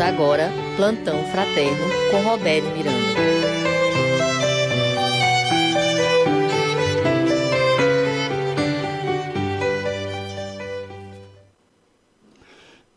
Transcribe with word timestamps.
Agora 0.00 0.50
Plantão 0.76 1.22
Fraterno 1.24 1.84
com 2.10 2.22
Roberto 2.22 2.64
Miranda. 2.76 3.20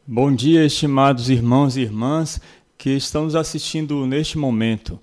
Bom 0.05 0.33
dia, 0.33 0.65
estimados 0.65 1.29
irmãos 1.29 1.75
e 1.75 1.81
irmãs 1.81 2.39
que 2.77 2.91
estão 2.91 3.25
nos 3.25 3.35
assistindo 3.35 4.05
neste 4.05 4.37
momento. 4.37 4.97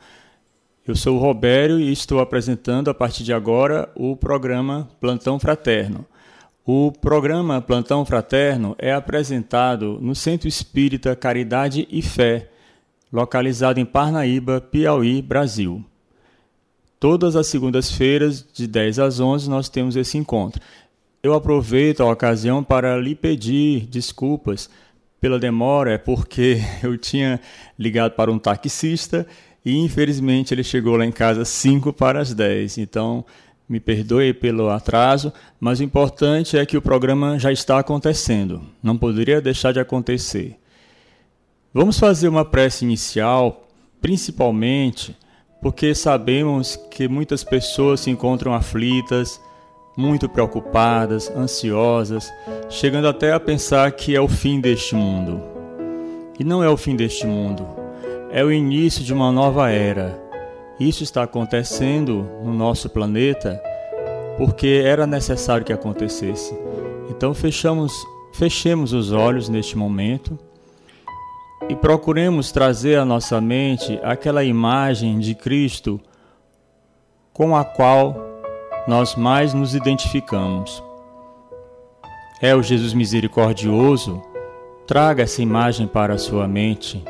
Eu 0.87 0.97
sou 0.97 1.17
o 1.17 1.21
Robério 1.21 1.79
e 1.79 1.93
estou 1.93 2.21
apresentando 2.21 2.89
a 2.89 2.95
partir 2.95 3.25
de 3.25 3.33
agora 3.33 3.91
o 3.95 4.17
programa 4.17 4.89
Plantão 5.01 5.39
Fraterno. 5.39 6.07
O 6.65 6.93
programa 6.93 7.61
Plantão 7.63 8.05
Fraterno 8.05 8.77
é 8.79 8.93
apresentado 8.93 9.99
no 10.01 10.15
Centro 10.15 10.47
Espírita 10.47 11.17
Caridade 11.17 11.89
e 11.91 12.03
Fé, 12.03 12.51
localizado 13.11 13.81
em 13.81 13.85
Parnaíba, 13.85 14.61
Piauí, 14.61 15.23
Brasil. 15.23 15.83
Todas 17.01 17.35
as 17.35 17.47
segundas-feiras, 17.47 18.47
de 18.53 18.67
10 18.67 18.99
às 18.99 19.21
11, 19.21 19.49
nós 19.49 19.71
temos 19.71 19.97
esse 19.97 20.19
encontro. 20.19 20.61
Eu 21.23 21.33
aproveito 21.33 22.03
a 22.03 22.13
ocasião 22.13 22.63
para 22.63 22.97
lhe 22.99 23.15
pedir 23.15 23.87
desculpas 23.87 24.69
pela 25.19 25.39
demora, 25.39 25.93
é 25.93 25.99
porque 25.99 26.59
eu 26.85 26.97
tinha 26.99 27.41
ligado 27.79 28.13
para 28.13 28.31
um 28.31 28.39
taxista 28.39 29.27
e 29.65 29.79
infelizmente 29.79 30.53
ele 30.53 30.63
chegou 30.63 30.97
lá 30.97 31.07
em 31.07 31.13
casa 31.13 31.43
5 31.43 31.91
para 31.95 32.21
as 32.21 32.35
10. 32.35 32.77
Então, 32.79 33.25
me 33.71 33.79
perdoe 33.79 34.35
pelo 34.35 34.69
atraso, 34.69 35.33
mas 35.61 35.79
o 35.79 35.85
importante 35.85 36.59
é 36.59 36.67
que 36.67 36.77
o 36.77 36.83
programa 36.83 37.39
já 37.39 37.53
está 37.53 37.79
acontecendo, 37.79 38.63
não 38.83 38.99
poderia 38.99 39.41
deixar 39.41 39.71
de 39.71 39.79
acontecer. 39.79 40.59
Vamos 41.73 41.97
fazer 41.97 42.27
uma 42.27 42.45
prece 42.45 42.85
inicial, 42.85 43.69
principalmente 44.01 45.17
porque 45.63 45.95
sabemos 45.95 46.75
que 46.91 47.07
muitas 47.07 47.45
pessoas 47.45 48.01
se 48.01 48.11
encontram 48.11 48.53
aflitas, 48.53 49.41
muito 49.97 50.29
preocupadas, 50.29 51.31
ansiosas, 51.31 52.29
chegando 52.69 53.07
até 53.07 53.33
a 53.33 53.39
pensar 53.39 53.93
que 53.93 54.17
é 54.17 54.21
o 54.21 54.27
fim 54.27 54.61
deste 54.61 54.97
mundo. 54.97 55.41
E 56.41 56.43
não 56.43 56.65
é 56.65 56.69
o 56.69 56.77
fim 56.77 56.97
deste 56.97 57.25
mundo, 57.25 57.65
é 58.33 58.43
o 58.43 58.51
início 58.51 59.05
de 59.05 59.13
uma 59.13 59.31
nova 59.31 59.71
era 59.71 60.30
isso 60.81 61.03
está 61.03 61.23
acontecendo 61.23 62.27
no 62.43 62.55
nosso 62.55 62.89
planeta 62.89 63.63
porque 64.39 64.83
era 64.83 65.07
necessário 65.07 65.67
que 65.67 65.73
acontecesse. 65.75 66.59
Então 67.11 67.35
fechamos, 67.35 67.93
fechemos 68.33 68.95
os 68.95 69.13
olhos 69.13 69.51
neste 69.51 69.77
momento 69.77 70.39
e 71.69 71.77
procuremos 71.77 72.51
trazer 72.51 72.99
à 72.99 73.05
nossa 73.05 73.39
mente 73.43 74.01
aquela 74.03 74.43
imagem 74.43 75.19
de 75.19 75.35
Cristo 75.35 76.01
com 77.35 77.55
a 77.55 77.63
qual 77.63 78.17
nós 78.89 79.15
mais 79.15 79.53
nos 79.53 79.75
identificamos. 79.75 80.83
É 82.41 82.55
o 82.55 82.63
Jesus 82.63 82.95
misericordioso? 82.95 84.23
Traga 84.87 85.25
essa 85.25 85.43
imagem 85.43 85.87
para 85.87 86.15
a 86.15 86.19
sua 86.19 86.49
mente. 86.49 87.05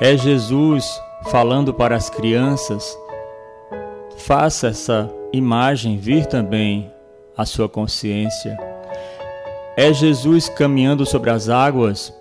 É 0.00 0.16
Jesus 0.16 1.00
falando 1.30 1.72
para 1.72 1.96
as 1.96 2.10
crianças, 2.10 2.98
faça 4.18 4.68
essa 4.68 5.10
imagem 5.32 5.96
vir 5.96 6.26
também 6.26 6.90
à 7.36 7.44
sua 7.44 7.68
consciência. 7.68 8.56
É 9.76 9.92
Jesus 9.92 10.48
caminhando 10.48 11.06
sobre 11.06 11.30
as 11.30 11.48
águas? 11.48 12.12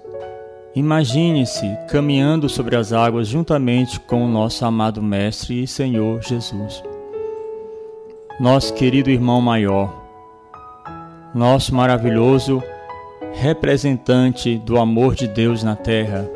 Imagine-se 0.73 1.77
caminhando 1.89 2.47
sobre 2.47 2.77
as 2.77 2.93
águas 2.93 3.27
juntamente 3.27 3.99
com 3.99 4.23
o 4.23 4.27
nosso 4.27 4.63
amado 4.65 5.01
Mestre 5.01 5.63
e 5.63 5.67
Senhor 5.67 6.21
Jesus. 6.21 6.81
Nosso 8.39 8.73
querido 8.73 9.09
irmão 9.09 9.41
maior, 9.41 9.93
nosso 11.35 11.75
maravilhoso 11.75 12.63
representante 13.33 14.57
do 14.57 14.77
amor 14.77 15.13
de 15.13 15.27
Deus 15.27 15.61
na 15.61 15.75
terra 15.75 16.29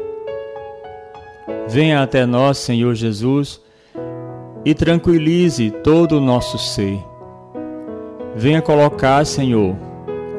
Venha 1.68 2.02
até 2.04 2.26
nós, 2.26 2.60
Senhor 2.60 2.94
Jesus, 2.94 3.60
e 4.64 4.74
tranquilize 4.74 5.72
todo 5.72 6.18
o 6.18 6.22
nosso 6.22 6.58
ser. 6.58 7.00
Venha 8.36 8.62
colocar, 8.62 9.26
Senhor, 9.26 9.76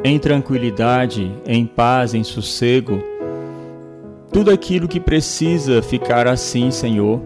em 0.04 0.18
tranquilidade, 0.18 1.32
em 1.46 1.66
paz, 1.66 2.14
em 2.14 2.22
sossego, 2.22 3.02
tudo 4.32 4.50
aquilo 4.50 4.86
que 4.86 5.00
precisa 5.00 5.82
ficar 5.82 6.28
assim, 6.28 6.70
Senhor, 6.70 7.20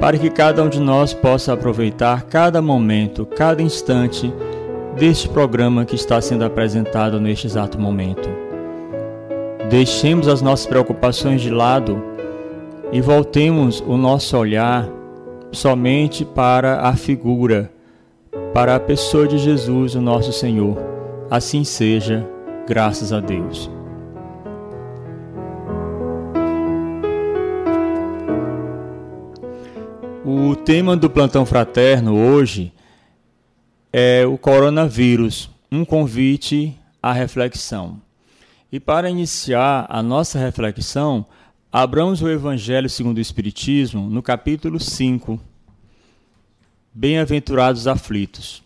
para 0.00 0.18
que 0.18 0.28
cada 0.28 0.62
um 0.62 0.68
de 0.68 0.80
nós 0.80 1.14
possa 1.14 1.52
aproveitar 1.52 2.24
cada 2.24 2.60
momento, 2.60 3.24
cada 3.24 3.62
instante 3.62 4.32
deste 4.96 5.28
programa 5.28 5.84
que 5.84 5.94
está 5.94 6.20
sendo 6.20 6.44
apresentado 6.44 7.20
neste 7.20 7.46
exato 7.46 7.80
momento. 7.80 8.28
Deixemos 9.70 10.28
as 10.28 10.42
nossas 10.42 10.66
preocupações 10.66 11.40
de 11.40 11.50
lado 11.50 12.13
e 12.92 13.00
voltemos 13.00 13.80
o 13.86 13.96
nosso 13.96 14.36
olhar 14.36 14.88
somente 15.52 16.24
para 16.24 16.80
a 16.82 16.94
figura, 16.96 17.72
para 18.52 18.76
a 18.76 18.80
pessoa 18.80 19.26
de 19.26 19.38
Jesus, 19.38 19.94
o 19.94 20.00
nosso 20.00 20.32
Senhor. 20.32 20.76
Assim 21.30 21.64
seja, 21.64 22.28
graças 22.66 23.12
a 23.12 23.20
Deus. 23.20 23.70
O 30.24 30.56
tema 30.56 30.96
do 30.96 31.10
plantão 31.10 31.44
fraterno 31.44 32.16
hoje 32.16 32.72
é 33.92 34.24
o 34.26 34.38
coronavírus, 34.38 35.50
um 35.70 35.84
convite 35.84 36.76
à 37.02 37.12
reflexão. 37.12 38.00
E 38.72 38.80
para 38.80 39.10
iniciar 39.10 39.86
a 39.88 40.02
nossa 40.02 40.38
reflexão, 40.38 41.26
Abramos 41.76 42.22
o 42.22 42.28
Evangelho 42.28 42.88
segundo 42.88 43.18
o 43.18 43.20
Espiritismo 43.20 44.08
no 44.08 44.22
capítulo 44.22 44.78
5. 44.78 45.40
Bem-aventurados 46.92 47.88
aflitos. 47.88 48.62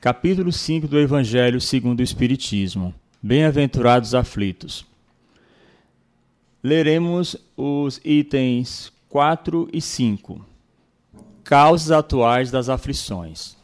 Capítulo 0.00 0.52
5 0.52 0.86
do 0.86 0.96
Evangelho 0.96 1.60
segundo 1.60 1.98
o 1.98 2.02
Espiritismo. 2.04 2.94
Bem-aventurados 3.20 4.14
aflitos. 4.14 4.86
Leremos 6.62 7.34
os 7.56 8.00
itens 8.04 8.92
4 9.08 9.68
e 9.72 9.80
5. 9.80 10.46
Causas 11.42 11.90
atuais 11.90 12.52
das 12.52 12.68
aflições. 12.68 13.56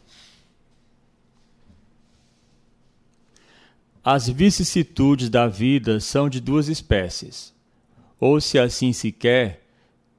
As 4.02 4.28
vicissitudes 4.28 5.30
da 5.30 5.46
vida 5.46 6.00
são 6.00 6.28
de 6.28 6.40
duas 6.40 6.66
espécies 6.66 7.54
ou 8.18 8.40
se 8.40 8.58
assim 8.58 8.92
se 8.92 9.12
quer, 9.12 9.66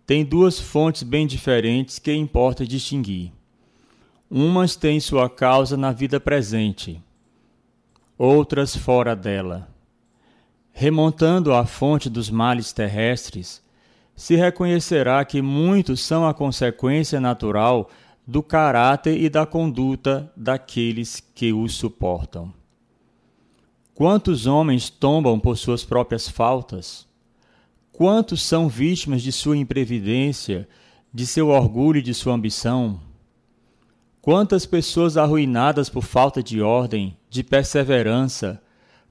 tem 0.05 0.23
duas 0.23 0.59
fontes 0.59 1.03
bem 1.03 1.27
diferentes 1.27 1.99
que 1.99 2.13
importa 2.13 2.65
distinguir. 2.65 3.33
Umas 4.29 4.75
têm 4.75 4.99
sua 4.99 5.29
causa 5.29 5.75
na 5.75 5.91
vida 5.91 6.19
presente, 6.19 7.01
outras 8.17 8.75
fora 8.75 9.15
dela. 9.15 9.69
Remontando 10.71 11.53
à 11.53 11.65
fonte 11.65 12.09
dos 12.09 12.29
males 12.29 12.71
terrestres, 12.71 13.63
se 14.15 14.35
reconhecerá 14.35 15.23
que 15.23 15.41
muitos 15.41 16.01
são 16.01 16.27
a 16.27 16.33
consequência 16.33 17.19
natural 17.19 17.89
do 18.25 18.43
caráter 18.43 19.17
e 19.17 19.29
da 19.29 19.45
conduta 19.45 20.31
daqueles 20.35 21.19
que 21.33 21.53
os 21.53 21.75
suportam. 21.75 22.53
Quantos 23.93 24.45
homens 24.45 24.89
tombam 24.89 25.39
por 25.39 25.57
suas 25.57 25.83
próprias 25.83 26.27
faltas? 26.27 27.06
Quantos 27.97 28.43
são 28.43 28.69
vítimas 28.69 29.23
de 29.23 29.31
sua 29.31 29.57
imprevidência, 29.57 30.69
de 31.11 31.25
seu 31.25 31.47
orgulho 31.47 31.97
e 31.97 32.03
de 32.03 32.13
sua 32.13 32.35
ambição? 32.35 32.99
Quantas 34.21 34.67
pessoas 34.67 35.17
arruinadas 35.17 35.89
por 35.89 36.03
falta 36.03 36.43
de 36.43 36.61
ordem, 36.61 37.17
de 37.27 37.43
perseverança, 37.43 38.61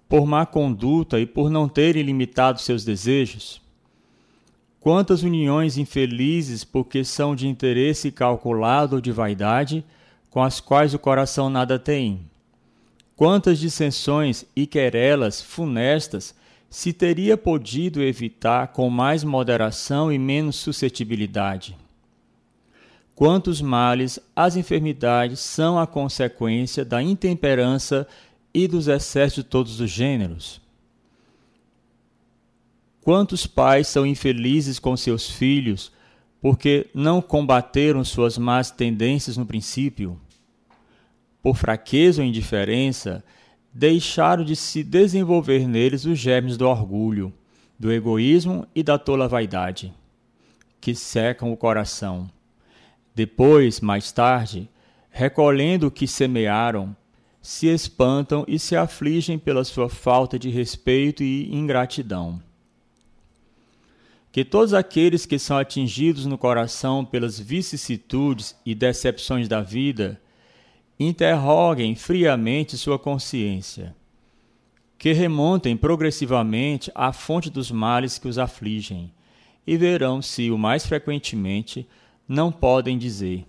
por 0.09 0.25
má 0.25 0.47
conduta 0.47 1.19
e 1.19 1.27
por 1.27 1.51
não 1.51 1.69
terem 1.69 2.05
limitado 2.05 2.61
seus 2.61 2.85
desejos? 2.85 3.61
Quantas 4.79 5.25
uniões 5.25 5.77
infelizes 5.77 6.63
porque 6.63 7.03
são 7.03 7.35
de 7.35 7.49
interesse 7.49 8.13
calculado 8.13 8.95
ou 8.95 9.01
de 9.01 9.11
vaidade, 9.11 9.85
com 10.31 10.41
as 10.41 10.61
quais 10.61 10.95
o 10.95 10.99
coração 11.01 11.51
nada 11.51 11.77
tem? 11.77 12.21
Quantas 13.17 13.59
dissensões 13.59 14.45
e 14.55 14.65
querelas 14.65 15.43
funestas 15.43 16.37
se 16.77 16.93
teria 16.93 17.39
podido 17.39 18.03
evitar 18.03 18.69
com 18.69 18.91
mais 18.91 19.25
moderação 19.25 20.13
e 20.13 20.19
menos 20.19 20.57
suscetibilidade. 20.57 21.75
Quantos 23.15 23.63
males 23.63 24.21
as 24.37 24.57
enfermidades 24.57 25.41
são 25.41 25.79
a 25.79 25.87
consequência 25.87 26.85
da 26.85 27.03
intemperança 27.03 28.07
e 28.53 28.69
dos 28.69 28.89
excessos 28.89 29.37
de 29.37 29.45
todos 29.45 29.81
os 29.81 29.91
gêneros? 29.91 30.61
Quantos 33.01 33.47
pais 33.47 33.89
são 33.89 34.05
infelizes 34.05 34.79
com 34.79 34.95
seus 34.99 35.31
filhos 35.31 35.91
porque 36.43 36.91
não 36.93 37.23
combateram 37.23 38.05
suas 38.05 38.37
más 38.37 38.71
tendências 38.71 39.39
no 39.39 39.47
princípio? 39.47 40.21
Por 41.43 41.57
fraqueza 41.57 42.21
ou 42.21 42.29
indiferença, 42.29 43.25
deixaram 43.79 44.43
de 44.43 44.57
se 44.57 44.83
desenvolver 44.83 45.69
neles 45.69 46.07
os 46.07 46.19
germes 46.19 46.57
do 46.57 46.67
orgulho, 46.67 47.31
do 47.79 47.93
egoísmo 47.93 48.67
e 48.75 48.83
da 48.83 48.99
tola 48.99 49.29
vaidade, 49.29 49.93
que 50.81 50.95
secam 50.95 51.53
o 51.53 51.57
coração. 51.59 52.27
Depois, 53.15 53.83
mais 53.83 54.11
tarde, 54.11 54.67
recolhendo 55.11 55.89
o 55.89 55.91
que 55.91 56.07
semearam, 56.07 56.97
se 57.43 57.67
espantam 57.67 58.47
e 58.49 58.59
se 58.59 58.75
afligem 58.75 59.39
pela 59.39 59.63
sua 59.63 59.91
falta 59.91 60.39
de 60.39 60.49
respeito 60.49 61.23
e 61.23 61.55
ingratidão. 61.55 62.43
Que 64.33 64.43
todos 64.43 64.73
aqueles 64.73 65.27
que 65.27 65.39
são 65.39 65.59
atingidos 65.59 66.25
no 66.25 66.39
coração 66.39 67.05
pelas 67.05 67.39
vicissitudes 67.39 68.57
e 68.65 68.75
decepções 68.75 69.49
da 69.49 69.61
vida 69.61 70.19
interroguem 70.99 71.95
friamente 71.95 72.77
sua 72.79 72.99
consciência, 72.99 73.95
que 74.99 75.13
remontem 75.13 75.77
progressivamente 75.77 76.91
à 76.95 77.13
fonte 77.13 77.51
dos 77.51 77.71
males 77.71 78.19
que 78.19 78.29
os 78.29 78.39
afligem 78.39 79.13
e 79.67 79.77
verão 79.77 80.23
se, 80.23 80.51
o 80.51 80.57
mais 80.57 80.87
frequentemente, 80.87 81.87
não 82.27 82.51
podem 82.51 82.97
dizer: 82.97 83.45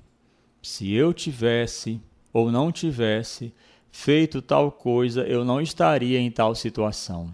se 0.62 0.92
eu 0.92 1.14
tivesse 1.14 2.02
ou 2.34 2.52
não 2.52 2.72
tivesse 2.72 3.54
feito 3.92 4.42
tal 4.42 4.72
coisa, 4.72 5.22
eu 5.22 5.46
não 5.46 5.62
estaria 5.62 6.20
em 6.20 6.30
tal 6.30 6.54
situação. 6.54 7.32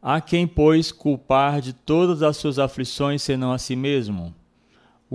Há 0.00 0.20
quem, 0.20 0.46
pois, 0.46 0.92
culpar 0.92 1.60
de 1.60 1.72
todas 1.72 2.22
as 2.22 2.36
suas 2.36 2.58
aflições 2.58 3.22
senão 3.22 3.52
a 3.52 3.58
si 3.58 3.74
mesmo? 3.74 4.34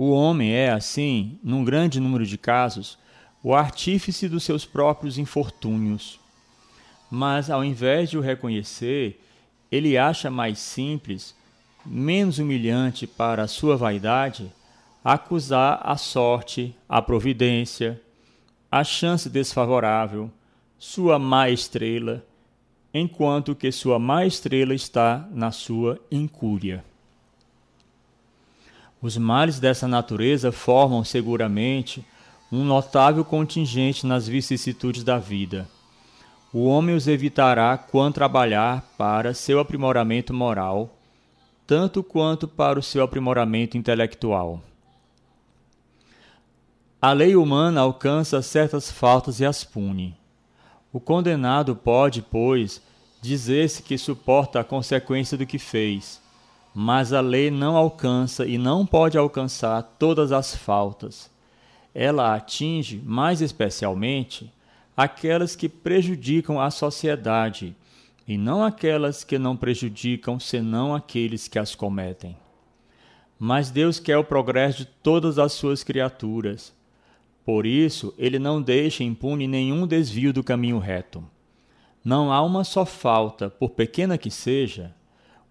O 0.02 0.12
homem 0.12 0.54
é, 0.54 0.70
assim, 0.70 1.38
num 1.44 1.62
grande 1.62 2.00
número 2.00 2.24
de 2.24 2.38
casos, 2.38 2.98
o 3.42 3.54
artífice 3.54 4.30
dos 4.30 4.44
seus 4.44 4.64
próprios 4.64 5.18
infortúnios. 5.18 6.18
Mas, 7.10 7.50
ao 7.50 7.62
invés 7.62 8.08
de 8.08 8.16
o 8.16 8.22
reconhecer, 8.22 9.22
ele 9.70 9.98
acha 9.98 10.30
mais 10.30 10.58
simples, 10.58 11.36
menos 11.84 12.38
humilhante 12.38 13.06
para 13.06 13.42
a 13.42 13.46
sua 13.46 13.76
vaidade, 13.76 14.50
acusar 15.04 15.82
a 15.84 15.98
sorte, 15.98 16.74
a 16.88 17.02
providência, 17.02 18.00
a 18.72 18.82
chance 18.82 19.28
desfavorável, 19.28 20.30
sua 20.78 21.18
má 21.18 21.50
estrela, 21.50 22.24
enquanto 22.94 23.54
que 23.54 23.70
sua 23.70 23.98
má 23.98 24.24
estrela 24.24 24.74
está 24.74 25.28
na 25.30 25.52
sua 25.52 26.00
incúria. 26.10 26.82
Os 29.02 29.16
males 29.16 29.58
dessa 29.58 29.88
natureza 29.88 30.52
formam 30.52 31.02
seguramente 31.02 32.04
um 32.52 32.64
notável 32.64 33.24
contingente 33.24 34.06
nas 34.06 34.28
vicissitudes 34.28 35.02
da 35.02 35.18
vida. 35.18 35.68
O 36.52 36.66
homem 36.66 36.94
os 36.94 37.06
evitará 37.06 37.78
quando 37.78 38.14
trabalhar 38.14 38.82
para 38.98 39.32
seu 39.32 39.60
aprimoramento 39.60 40.34
moral, 40.34 40.90
tanto 41.66 42.02
quanto 42.02 42.48
para 42.48 42.78
o 42.78 42.82
seu 42.82 43.02
aprimoramento 43.02 43.78
intelectual. 43.78 44.60
A 47.00 47.12
lei 47.12 47.36
humana 47.36 47.80
alcança 47.80 48.42
certas 48.42 48.90
faltas 48.90 49.40
e 49.40 49.46
as 49.46 49.64
pune. 49.64 50.14
O 50.92 51.00
condenado 51.00 51.74
pode, 51.74 52.20
pois, 52.20 52.82
dizer-se 53.22 53.82
que 53.82 53.96
suporta 53.96 54.60
a 54.60 54.64
consequência 54.64 55.38
do 55.38 55.46
que 55.46 55.58
fez, 55.58 56.20
mas 56.74 57.12
a 57.12 57.20
lei 57.20 57.50
não 57.50 57.76
alcança 57.76 58.46
e 58.46 58.56
não 58.56 58.86
pode 58.86 59.18
alcançar 59.18 59.82
todas 59.98 60.32
as 60.32 60.54
faltas. 60.54 61.30
Ela 61.94 62.34
atinge, 62.34 63.02
mais 63.04 63.40
especialmente, 63.40 64.52
aquelas 64.96 65.56
que 65.56 65.68
prejudicam 65.68 66.60
a 66.60 66.70
sociedade, 66.70 67.74
e 68.26 68.38
não 68.38 68.62
aquelas 68.62 69.24
que 69.24 69.38
não 69.38 69.56
prejudicam 69.56 70.38
senão 70.38 70.94
aqueles 70.94 71.48
que 71.48 71.58
as 71.58 71.74
cometem. 71.74 72.36
Mas 73.38 73.70
Deus 73.70 73.98
quer 73.98 74.18
o 74.18 74.24
progresso 74.24 74.78
de 74.78 74.84
todas 74.84 75.38
as 75.38 75.52
suas 75.52 75.82
criaturas 75.82 76.72
por 77.44 77.66
isso, 77.66 78.14
ele 78.18 78.38
não 78.38 78.60
deixa 78.60 79.02
impune 79.02 79.48
nenhum 79.48 79.84
desvio 79.84 80.32
do 80.32 80.44
caminho 80.44 80.78
reto. 80.78 81.24
Não 82.04 82.32
há 82.32 82.42
uma 82.42 82.64
só 82.64 82.86
falta, 82.86 83.50
por 83.50 83.70
pequena 83.70 84.16
que 84.16 84.30
seja, 84.30 84.94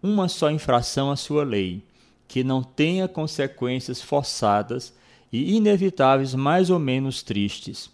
uma 0.01 0.28
só 0.28 0.50
infração 0.50 1.12
à 1.12 1.16
sua 1.16 1.44
lei, 1.44 1.84
que 2.28 2.44
não 2.44 2.63
tenha 2.63 3.07
consequências 3.07 4.01
forçadas 4.01 4.94
e 5.31 5.56
inevitáveis 5.56 6.34
mais 6.34 6.69
ou 6.69 6.80
menos 6.80 7.22
tristes. 7.24 7.90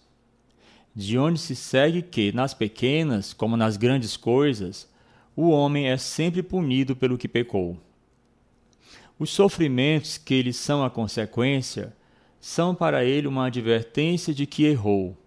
De 0.95 1.17
onde 1.17 1.39
se 1.39 1.55
segue 1.55 2.01
que, 2.01 2.31
nas 2.31 2.53
pequenas 2.53 3.33
como 3.33 3.57
nas 3.57 3.75
grandes 3.75 4.15
coisas, 4.15 4.87
o 5.35 5.49
homem 5.49 5.89
é 5.89 5.97
sempre 5.97 6.41
punido 6.41 6.95
pelo 6.95 7.17
que 7.17 7.27
pecou. 7.27 7.77
Os 9.17 9.29
sofrimentos 9.29 10.17
que 10.17 10.41
lhes 10.41 10.57
são 10.57 10.83
a 10.83 10.89
consequência 10.89 11.93
são 12.39 12.75
para 12.75 13.03
ele 13.03 13.27
uma 13.27 13.47
advertência 13.47 14.33
de 14.33 14.45
que 14.45 14.65
errou. 14.65 15.17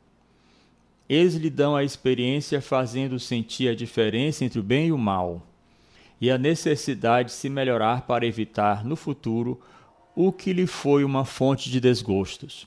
Eles 1.08 1.34
lhe 1.34 1.50
dão 1.50 1.74
a 1.74 1.82
experiência 1.82 2.60
fazendo 2.60 3.18
sentir 3.18 3.68
a 3.68 3.74
diferença 3.74 4.44
entre 4.44 4.60
o 4.60 4.62
bem 4.62 4.88
e 4.88 4.92
o 4.92 4.98
mal, 4.98 5.47
e 6.20 6.30
a 6.30 6.38
necessidade 6.38 7.28
de 7.28 7.34
se 7.34 7.48
melhorar 7.48 8.02
para 8.02 8.26
evitar, 8.26 8.84
no 8.84 8.96
futuro, 8.96 9.60
o 10.14 10.32
que 10.32 10.52
lhe 10.52 10.66
foi 10.66 11.04
uma 11.04 11.24
fonte 11.24 11.70
de 11.70 11.80
desgostos. 11.80 12.66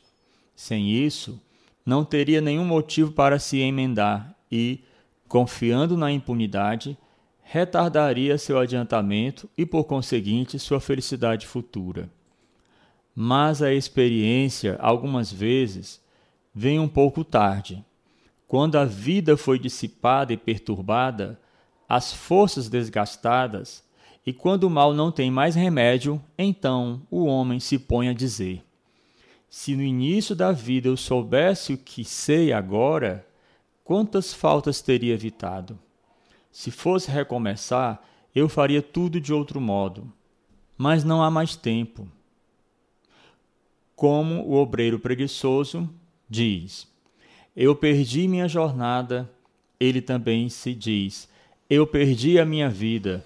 Sem 0.56 0.92
isso, 0.92 1.40
não 1.86 2.06
teria 2.06 2.40
nenhum 2.40 2.66
motivo 2.66 3.12
para 3.12 3.40
se 3.40 3.60
emendar 3.60 4.36
e, 4.52 4.80
confiando 5.28 5.98
na 5.98 6.12
impunidade, 6.12 6.98
retardaria 7.42 8.38
seu 8.38 8.58
adiantamento 8.58 9.50
e, 9.58 9.66
por 9.66 9.84
conseguinte, 9.84 10.58
sua 10.58 10.80
felicidade 10.80 11.46
futura 11.46 12.10
mas 13.16 13.62
a 13.62 13.74
experiência, 13.74 14.78
algumas 14.80 15.32
vezes, 15.32 16.02
vem 16.54 16.80
um 16.80 16.88
pouco 16.88 17.24
tarde. 17.24 17.84
Quando 18.48 18.78
a 18.78 18.86
vida 18.86 19.38
foi 19.38 19.60
dissipada 19.60 20.34
e 20.34 20.38
perturbada, 20.38 21.40
as 21.94 22.14
forças 22.14 22.70
desgastadas, 22.70 23.84
e 24.26 24.32
quando 24.32 24.64
o 24.64 24.70
mal 24.70 24.94
não 24.94 25.12
tem 25.12 25.30
mais 25.30 25.56
remédio, 25.56 26.24
então 26.38 27.02
o 27.12 27.26
homem 27.26 27.60
se 27.60 27.78
põe 27.78 28.08
a 28.08 28.14
dizer: 28.14 28.64
Se 29.50 29.76
no 29.76 29.82
início 29.82 30.34
da 30.34 30.54
vida 30.54 30.88
eu 30.88 30.96
soubesse 30.96 31.74
o 31.74 31.78
que 31.78 32.06
sei 32.06 32.54
agora, 32.54 33.28
quantas 33.84 34.34
faltas 34.34 34.82
teria 34.82 35.14
evitado? 35.14 35.78
Se 36.50 36.72
fosse 36.72 37.12
recomeçar, 37.12 38.02
eu 38.34 38.48
faria 38.48 38.82
tudo 38.82 39.20
de 39.20 39.34
outro 39.34 39.60
modo. 39.60 40.10
Mas 40.78 41.04
não 41.04 41.22
há 41.22 41.30
mais 41.30 41.58
tempo 41.58 42.08
como 43.98 44.44
o 44.48 44.56
obreiro 44.56 44.98
preguiçoso 44.98 45.90
diz: 46.30 46.88
Eu 47.54 47.76
perdi 47.76 48.30
minha 48.30 48.48
jornada, 48.48 49.30
ele 49.78 50.02
também 50.02 50.48
se 50.48 50.74
diz: 50.74 51.30
Eu 51.74 51.88
perdi 51.88 52.38
a 52.38 52.44
minha 52.44 52.70
vida. 52.70 53.26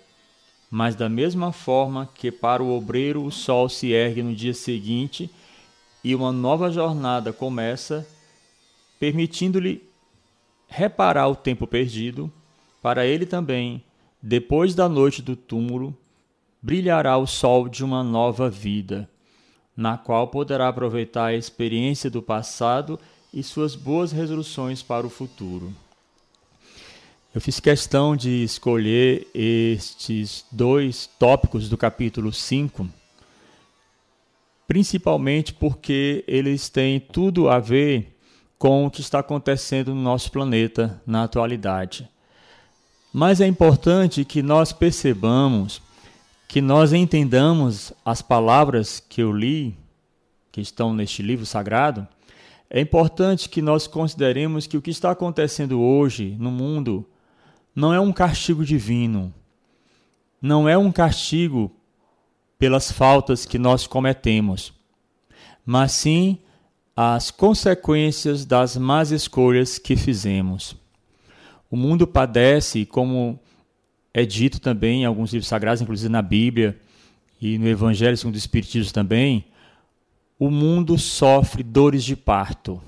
Mas 0.70 0.96
da 0.96 1.10
mesma 1.10 1.52
forma 1.52 2.08
que 2.14 2.32
para 2.32 2.62
o 2.62 2.78
obreiro 2.78 3.26
o 3.26 3.32
sol 3.32 3.68
se 3.68 3.92
ergue 3.92 4.22
no 4.22 4.36
dia 4.36 4.54
seguinte 4.54 5.32
e 6.04 6.14
uma 6.14 6.32
nova 6.32 6.70
jornada 6.70 7.34
começa, 7.34 8.08
permitindo-lhe 9.00 9.82
reparar 10.68 11.28
o 11.28 11.36
tempo 11.36 11.66
perdido, 11.66 12.32
para 12.84 13.04
ele 13.04 13.26
também, 13.26 13.84
depois 14.22 14.76
da 14.76 14.88
noite 14.88 15.24
do 15.24 15.36
túmulo, 15.36 15.98
brilhará 16.62 17.18
o 17.18 17.26
sol 17.26 17.68
de 17.68 17.84
uma 17.84 18.04
nova 18.04 18.48
vida 18.48 19.10
na 19.76 19.98
qual 19.98 20.28
poderá 20.28 20.68
aproveitar 20.68 21.26
a 21.26 21.36
experiência 21.36 22.12
do 22.12 22.22
passado 22.22 23.00
e 23.34 23.42
suas 23.42 23.76
boas 23.76 24.12
resoluções 24.12 24.84
para 24.84 25.08
o 25.08 25.10
futuro. 25.10 25.74
Eu 27.36 27.42
fiz 27.42 27.60
questão 27.60 28.16
de 28.16 28.46
escolher 28.46 29.28
estes 29.34 30.46
dois 30.50 31.10
tópicos 31.20 31.68
do 31.68 31.76
capítulo 31.76 32.32
5, 32.32 32.88
principalmente 34.66 35.54
porque 35.54 36.24
eles 36.30 36.70
têm 36.70 36.98
tudo 36.98 37.50
a 37.50 37.60
ver 37.60 38.18
com 38.58 38.86
o 38.86 38.90
que 38.90 39.02
está 39.02 39.20
acontecendo 39.20 39.94
no 39.94 40.02
nosso 40.02 40.32
planeta 40.32 41.02
na 41.06 41.26
atualidade. 41.26 42.10
Mas 43.12 43.42
é 43.42 43.48
importante 43.48 44.24
que 44.24 44.42
nós 44.42 44.72
percebamos 44.72 45.82
que 46.48 46.62
nós 46.62 46.94
entendamos 46.94 47.92
as 48.06 48.22
palavras 48.22 49.02
que 49.10 49.22
eu 49.22 49.34
li, 49.34 49.78
que 50.54 50.62
estão 50.62 50.94
neste 50.94 51.22
livro 51.22 51.46
sagrado, 51.46 52.08
é 52.70 52.80
importante 52.80 53.50
que 53.50 53.62
nós 53.62 53.88
consideremos 53.88 54.66
que 54.68 54.78
o 54.78 54.82
que 54.82 54.90
está 54.90 55.12
acontecendo 55.12 55.82
hoje 55.82 56.34
no 56.40 56.50
mundo 56.50 57.06
não 57.76 57.94
é 57.94 58.00
um 58.00 58.14
castigo 58.14 58.64
divino, 58.64 59.34
não 60.42 60.70
é 60.70 60.78
um 60.78 60.92
castigo 60.92 61.72
pelas 62.58 62.92
faltas 62.92 63.46
que 63.46 63.60
nós 63.60 63.86
cometemos, 63.86 64.74
mas 65.66 65.92
sim 65.92 66.40
as 66.96 67.30
consequências 67.30 68.46
das 68.46 68.78
más 68.78 69.12
escolhas 69.12 69.78
que 69.78 69.98
fizemos. 69.98 70.76
O 71.70 71.76
mundo 71.76 72.08
padece, 72.08 72.86
como 72.86 73.38
é 74.14 74.26
dito 74.26 74.62
também 74.62 75.02
em 75.02 75.06
alguns 75.06 75.34
livros 75.34 75.50
sagrados, 75.50 75.82
inclusive 75.82 76.10
na 76.10 76.22
Bíblia 76.22 76.80
e 77.42 77.58
no 77.58 77.68
Evangelho 77.68 78.16
segundo 78.16 78.36
o 78.36 78.38
Espiritismo 78.38 78.94
também, 78.94 79.46
o 80.40 80.50
mundo 80.50 80.98
sofre 80.98 81.64
dores 81.64 82.04
de 82.04 82.16
parto. 82.16 82.82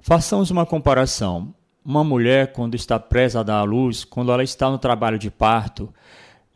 Façamos 0.00 0.50
uma 0.50 0.64
comparação. 0.64 1.54
Uma 1.86 2.02
mulher, 2.02 2.52
quando 2.52 2.74
está 2.74 2.98
presa 2.98 3.38
a 3.38 3.42
dar 3.44 3.58
à 3.58 3.62
luz, 3.62 4.04
quando 4.04 4.32
ela 4.32 4.42
está 4.42 4.68
no 4.68 4.76
trabalho 4.76 5.20
de 5.20 5.30
parto, 5.30 5.88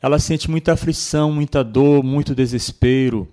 ela 0.03 0.19
sente 0.19 0.51
muita 0.51 0.73
aflição, 0.73 1.31
muita 1.31 1.63
dor, 1.63 2.03
muito 2.03 2.35
desespero. 2.35 3.29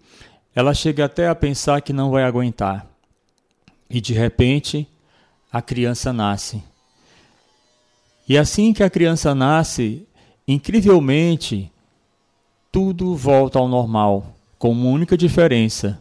Ela 0.54 0.76
chega 0.76 1.06
até 1.06 1.28
a 1.28 1.34
pensar 1.34 1.82
que 1.82 1.92
não 1.92 2.12
vai 2.12 2.24
aguentar. 2.24 2.86
E 3.90 4.00
de 4.00 4.14
repente, 4.14 4.88
a 5.52 5.60
criança 5.60 6.14
nasce. 6.14 6.64
E 8.30 8.38
assim 8.38 8.74
que 8.74 8.84
a 8.84 8.92
criança 8.92 9.34
nasce, 9.34 10.08
incrivelmente, 10.48 11.72
tudo 12.72 13.16
volta 13.16 13.58
ao 13.58 13.68
normal, 13.68 14.36
com 14.60 14.70
uma 14.72 14.90
única 14.92 15.18
diferença. 15.18 16.00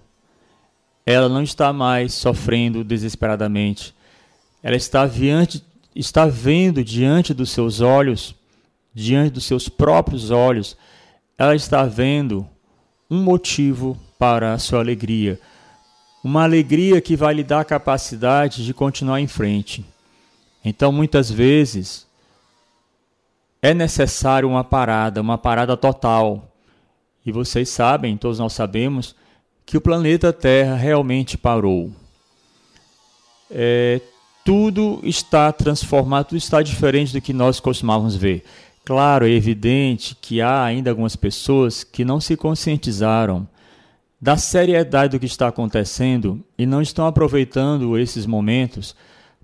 Ela 1.07 1.31
não 1.31 1.43
está 1.43 1.73
mais 1.73 2.13
sofrendo 2.13 2.85
desesperadamente. 2.85 3.95
Ela 4.63 4.77
está, 4.77 5.07
diante, 5.07 5.65
está 5.97 6.27
vendo 6.27 6.85
diante 6.85 7.33
dos 7.33 7.51
seus 7.51 7.81
olhos, 7.81 8.35
diante 8.95 9.33
dos 9.33 9.45
seus 9.45 9.69
próprios 9.69 10.31
olhos, 10.31 10.77
ela 11.39 11.57
está 11.57 11.85
vendo 11.85 12.47
um 13.11 13.23
motivo 13.23 13.99
para 14.19 14.53
a 14.53 14.59
sua 14.59 14.81
alegria. 14.81 15.41
Uma 16.23 16.43
alegria 16.43 17.01
que 17.01 17.17
vai 17.17 17.35
lhe 17.35 17.45
dar 17.45 17.61
a 17.61 17.65
capacidade 17.65 18.65
de 18.65 18.75
continuar 18.75 19.21
em 19.21 19.27
frente. 19.27 19.85
Então, 20.65 20.91
muitas 20.91 21.31
vezes, 21.31 22.07
é 23.63 23.73
necessário 23.73 24.49
uma 24.49 24.65
parada, 24.65 25.21
uma 25.21 25.39
parada 25.39 25.77
total. 25.77 26.53
E 27.25 27.33
vocês 27.33 27.69
sabem, 27.69 28.17
todos 28.17 28.39
nós 28.39 28.53
sabemos, 28.53 29.15
que 29.65 29.77
o 29.77 29.81
planeta 29.81 30.33
Terra 30.33 30.75
realmente 30.75 31.39
parou. 31.39 31.93
É, 33.51 34.01
tudo 34.47 35.01
está 35.03 35.51
transformado, 35.51 36.29
tudo 36.29 36.39
está 36.39 36.63
diferente 36.63 37.13
do 37.13 37.21
que 37.21 37.33
nós 37.33 37.59
costumávamos 37.59 38.15
ver. 38.15 38.45
Claro, 38.85 39.27
é 39.27 39.31
evidente 39.31 40.17
que 40.23 40.41
há 40.41 40.63
ainda 40.63 40.89
algumas 40.89 41.17
pessoas 41.17 41.83
que 41.83 42.05
não 42.05 42.21
se 42.21 42.37
conscientizaram 42.37 43.49
da 44.21 44.37
seriedade 44.37 45.17
do 45.17 45.19
que 45.21 45.27
está 45.27 45.49
acontecendo 45.49 46.41
e 46.57 46.65
não 46.65 46.81
estão 46.81 47.09
aproveitando 47.09 47.99
esses 47.99 48.25
momentos 48.25 48.95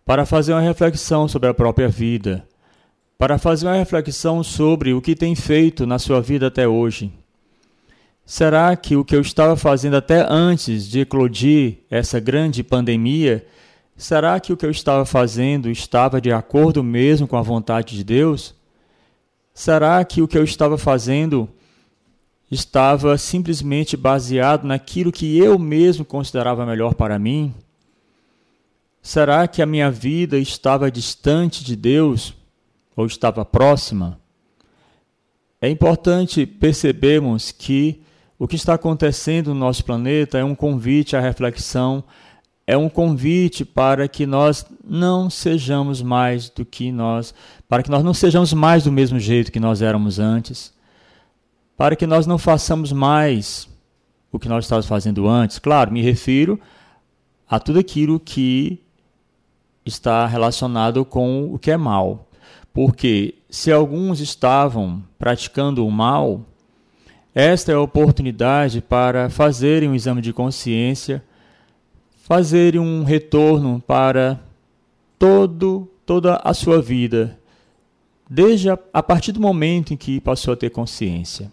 para 0.06 0.24
fazer 0.24 0.52
uma 0.52 0.60
reflexão 0.60 1.26
sobre 1.26 1.48
a 1.48 1.54
própria 1.54 1.88
vida, 1.88 2.46
para 3.18 3.38
fazer 3.38 3.66
uma 3.66 3.74
reflexão 3.74 4.40
sobre 4.44 4.94
o 4.94 5.02
que 5.02 5.16
tem 5.16 5.34
feito 5.34 5.84
na 5.84 5.98
sua 5.98 6.20
vida 6.20 6.46
até 6.46 6.68
hoje. 6.68 7.12
Será 8.24 8.76
que 8.76 8.94
o 8.94 9.04
que 9.04 9.16
eu 9.16 9.20
estava 9.20 9.56
fazendo 9.56 9.96
até 9.96 10.24
antes 10.30 10.88
de 10.88 11.00
eclodir 11.00 11.78
essa 11.90 12.20
grande 12.20 12.62
pandemia, 12.62 13.44
será 14.02 14.38
que 14.40 14.52
o 14.52 14.56
que 14.56 14.66
eu 14.66 14.70
estava 14.70 15.04
fazendo 15.04 15.70
estava 15.70 16.20
de 16.20 16.32
acordo 16.32 16.82
mesmo 16.82 17.26
com 17.26 17.36
a 17.36 17.42
vontade 17.42 17.96
de 17.96 18.04
Deus? 18.04 18.54
Será 19.54 20.04
que 20.04 20.22
o 20.22 20.28
que 20.28 20.36
eu 20.36 20.44
estava 20.44 20.76
fazendo 20.76 21.48
estava 22.50 23.16
simplesmente 23.16 23.96
baseado 23.96 24.64
naquilo 24.64 25.12
que 25.12 25.38
eu 25.38 25.58
mesmo 25.58 26.04
considerava 26.04 26.66
melhor 26.66 26.94
para 26.94 27.18
mim? 27.18 27.54
Será 29.00 29.48
que 29.48 29.62
a 29.62 29.66
minha 29.66 29.90
vida 29.90 30.38
estava 30.38 30.90
distante 30.90 31.64
de 31.64 31.74
Deus? 31.74 32.34
ou 32.96 33.06
estava 33.06 33.44
próxima, 33.44 34.18
é 35.60 35.68
importante 35.68 36.44
percebermos 36.44 37.50
que 37.50 38.02
o 38.38 38.48
que 38.48 38.56
está 38.56 38.74
acontecendo 38.74 39.54
no 39.54 39.60
nosso 39.60 39.84
planeta 39.84 40.38
é 40.38 40.44
um 40.44 40.54
convite 40.54 41.16
à 41.16 41.20
reflexão, 41.20 42.02
é 42.66 42.76
um 42.76 42.88
convite 42.88 43.64
para 43.64 44.06
que 44.06 44.24
nós 44.24 44.64
não 44.84 45.28
sejamos 45.28 46.00
mais 46.00 46.48
do 46.48 46.64
que 46.64 46.92
nós, 46.92 47.34
para 47.68 47.82
que 47.82 47.90
nós 47.90 48.04
não 48.04 48.14
sejamos 48.14 48.52
mais 48.52 48.84
do 48.84 48.92
mesmo 48.92 49.18
jeito 49.18 49.52
que 49.52 49.60
nós 49.60 49.82
éramos 49.82 50.18
antes, 50.18 50.72
para 51.76 51.96
que 51.96 52.06
nós 52.06 52.26
não 52.26 52.38
façamos 52.38 52.92
mais 52.92 53.68
o 54.30 54.38
que 54.38 54.48
nós 54.48 54.64
estávamos 54.64 54.86
fazendo 54.86 55.28
antes. 55.28 55.58
Claro, 55.58 55.92
me 55.92 56.00
refiro 56.00 56.58
a 57.48 57.58
tudo 57.58 57.78
aquilo 57.78 58.18
que 58.18 58.80
está 59.84 60.26
relacionado 60.26 61.04
com 61.04 61.52
o 61.52 61.58
que 61.58 61.70
é 61.70 61.76
mal. 61.76 62.28
Porque 62.72 63.34
se 63.50 63.70
alguns 63.70 64.20
estavam 64.20 65.02
praticando 65.18 65.86
o 65.86 65.90
mal, 65.90 66.46
esta 67.34 67.72
é 67.72 67.74
a 67.74 67.80
oportunidade 67.80 68.80
para 68.80 69.28
fazerem 69.28 69.88
um 69.88 69.94
exame 69.94 70.22
de 70.22 70.32
consciência, 70.32 71.22
fazerem 72.22 72.80
um 72.80 73.04
retorno 73.04 73.82
para 73.86 74.40
todo, 75.18 75.88
toda 76.06 76.36
a 76.36 76.54
sua 76.54 76.80
vida, 76.80 77.38
desde 78.28 78.70
a, 78.70 78.78
a 78.92 79.02
partir 79.02 79.32
do 79.32 79.40
momento 79.40 79.92
em 79.92 79.96
que 79.96 80.20
passou 80.20 80.54
a 80.54 80.56
ter 80.56 80.70
consciência. 80.70 81.50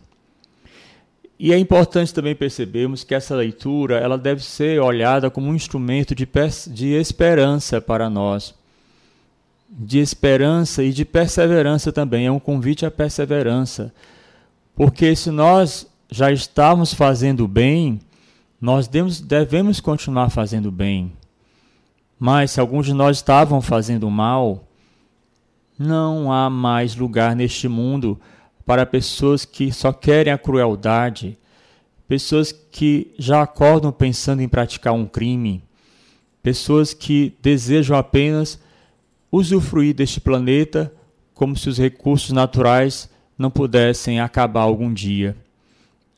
E 1.38 1.54
é 1.54 1.58
importante 1.58 2.14
também 2.14 2.36
percebermos 2.36 3.04
que 3.04 3.16
essa 3.16 3.36
leitura 3.36 3.98
ela 3.98 4.18
deve 4.18 4.44
ser 4.44 4.82
olhada 4.82 5.30
como 5.30 5.48
um 5.48 5.56
instrumento 5.56 6.14
de, 6.14 6.28
de 6.68 6.88
esperança 6.94 7.80
para 7.80 8.10
nós 8.10 8.54
de 9.70 10.00
esperança 10.00 10.84
e 10.84 10.92
de 10.92 11.06
perseverança 11.06 11.92
também. 11.92 12.26
É 12.26 12.32
um 12.32 12.40
convite 12.40 12.86
à 12.86 12.92
perseverança. 12.92 13.94
Porque 14.76 15.16
se 15.16 15.30
nós 15.30 15.88
já 16.10 16.32
estamos 16.32 16.94
fazendo 16.94 17.48
bem, 17.48 18.00
nós 18.60 18.88
devemos, 18.88 19.80
continuar 19.80 20.30
fazendo 20.30 20.72
bem. 20.72 21.14
Mas 22.20 22.52
se 22.52 22.60
alguns 22.60 22.86
de 22.86 22.94
nós 22.94 23.18
estavam 23.18 23.62
fazendo 23.62 24.10
mal, 24.10 24.68
não 25.78 26.32
há 26.32 26.50
mais 26.50 26.96
lugar 26.96 27.36
neste 27.36 27.68
mundo 27.70 28.20
para 28.66 28.86
pessoas 28.86 29.46
que 29.46 29.72
só 29.72 29.94
querem 29.94 30.34
a 30.34 30.38
crueldade, 30.38 31.38
pessoas 32.08 32.52
que 32.52 33.14
já 33.18 33.42
acordam 33.42 33.92
pensando 33.92 34.42
em 34.42 34.50
praticar 34.50 34.94
um 34.94 35.06
crime, 35.06 35.64
pessoas 36.44 36.94
que 36.94 37.34
desejam 37.42 37.96
apenas 37.96 38.60
usufruir 39.32 39.96
deste 39.96 40.20
planeta 40.20 40.94
como 41.34 41.56
se 41.56 41.70
os 41.70 41.78
recursos 41.78 42.32
naturais 42.32 43.10
não 43.38 43.50
pudessem 43.50 44.20
acabar 44.20 44.62
algum 44.62 44.94
dia. 44.94 45.38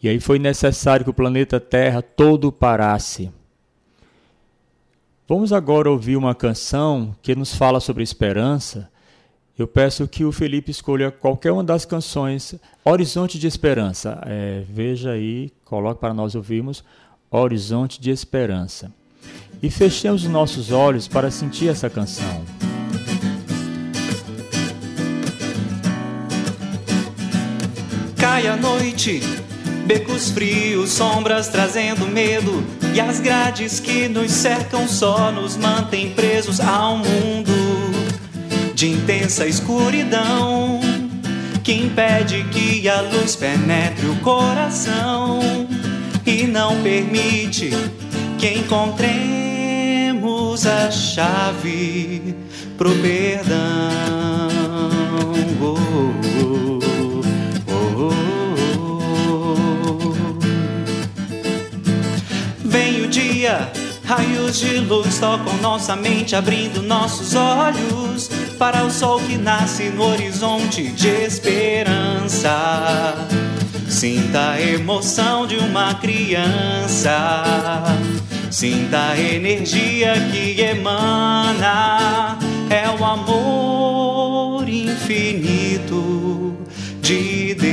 E 0.01 0.09
aí 0.09 0.19
foi 0.19 0.39
necessário 0.39 1.03
que 1.03 1.11
o 1.11 1.13
planeta 1.13 1.59
Terra 1.59 2.01
todo 2.01 2.51
parasse. 2.51 3.31
Vamos 5.27 5.53
agora 5.53 5.89
ouvir 5.89 6.17
uma 6.17 6.35
canção 6.35 7.15
que 7.21 7.35
nos 7.35 7.53
fala 7.53 7.79
sobre 7.79 8.03
esperança. 8.03 8.89
Eu 9.57 9.67
peço 9.67 10.07
que 10.07 10.25
o 10.25 10.31
Felipe 10.31 10.71
escolha 10.71 11.11
qualquer 11.11 11.51
uma 11.51 11.63
das 11.63 11.85
canções 11.85 12.55
Horizonte 12.83 13.37
de 13.37 13.47
Esperança. 13.47 14.21
É, 14.25 14.63
veja 14.67 15.11
aí, 15.11 15.51
coloque 15.63 16.01
para 16.01 16.13
nós 16.13 16.35
ouvirmos 16.35 16.83
Horizonte 17.29 18.01
de 18.01 18.09
Esperança. 18.09 18.91
E 19.61 19.69
fechemos 19.69 20.23
os 20.23 20.29
nossos 20.29 20.71
olhos 20.71 21.07
para 21.07 21.29
sentir 21.29 21.67
essa 21.67 21.89
canção. 21.89 22.43
cai 28.41 28.47
a 28.47 28.55
noite, 28.55 29.19
becos 29.91 30.31
frios, 30.31 30.91
sombras 30.91 31.49
trazendo 31.49 32.07
medo, 32.07 32.63
e 32.93 33.01
as 33.01 33.19
grades 33.19 33.77
que 33.81 34.07
nos 34.07 34.31
cercam 34.31 34.87
só 34.87 35.29
nos 35.33 35.57
mantêm 35.57 36.11
presos 36.11 36.61
ao 36.61 36.95
mundo. 36.97 37.51
De 38.73 38.87
intensa 38.87 39.45
escuridão 39.45 40.79
que 41.61 41.73
impede 41.73 42.45
que 42.45 42.87
a 42.87 43.01
luz 43.01 43.35
penetre 43.35 44.07
o 44.07 44.15
coração. 44.21 45.41
E 46.25 46.47
não 46.47 46.81
permite 46.81 47.71
que 48.39 48.59
encontremos 48.59 49.05
a 50.65 50.89
chave 50.89 52.33
pro 52.77 52.91
perdão. 52.95 54.00
Raios 64.03 64.59
de 64.59 64.79
luz 64.79 65.19
tocam 65.19 65.55
nossa 65.61 65.95
mente, 65.95 66.35
abrindo 66.35 66.81
nossos 66.81 67.35
olhos 67.35 68.29
para 68.57 68.83
o 68.83 68.91
sol 68.91 69.19
que 69.21 69.37
nasce 69.37 69.89
no 69.89 70.03
horizonte 70.03 70.91
de 70.91 71.07
esperança. 71.07 73.15
Sinta 73.87 74.51
a 74.51 74.61
emoção 74.61 75.45
de 75.45 75.57
uma 75.57 75.93
criança. 75.95 77.43
Sinta 78.49 79.11
a 79.11 79.19
energia 79.19 80.13
que 80.31 80.59
emana. 80.59 82.37
É 82.69 82.89
o 82.89 83.05
amor 83.05 84.67
infinito 84.67 86.55
de 87.01 87.55
Deus. 87.55 87.70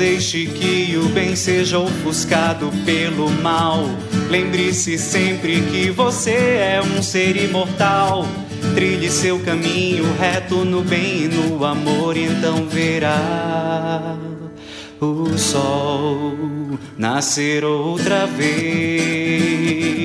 Deixe 0.00 0.46
que 0.46 0.96
o 0.96 1.10
bem 1.10 1.36
seja 1.36 1.78
ofuscado 1.78 2.72
pelo 2.86 3.28
mal. 3.28 3.84
Lembre-se 4.30 4.96
sempre 4.96 5.60
que 5.60 5.90
você 5.90 6.30
é 6.30 6.80
um 6.82 7.02
ser 7.02 7.36
imortal. 7.36 8.26
Trilhe 8.74 9.10
seu 9.10 9.38
caminho 9.40 10.10
reto 10.18 10.64
no 10.64 10.80
bem 10.82 11.24
e 11.24 11.28
no 11.28 11.62
amor, 11.66 12.16
então 12.16 12.66
verá 12.66 14.16
o 14.98 15.36
sol 15.36 16.78
nascer 16.96 17.62
outra 17.62 18.26
vez. 18.26 19.99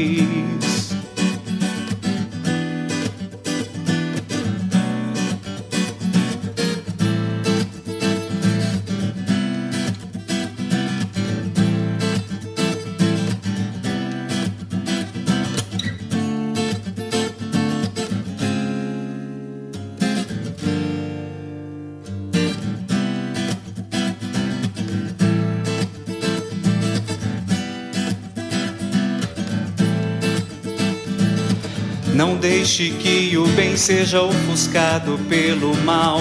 Deixe 32.66 32.90
que 32.90 33.38
o 33.38 33.46
bem 33.50 33.78
seja 33.78 34.24
ofuscado 34.24 35.20
pelo 35.30 35.78
mal. 35.84 36.20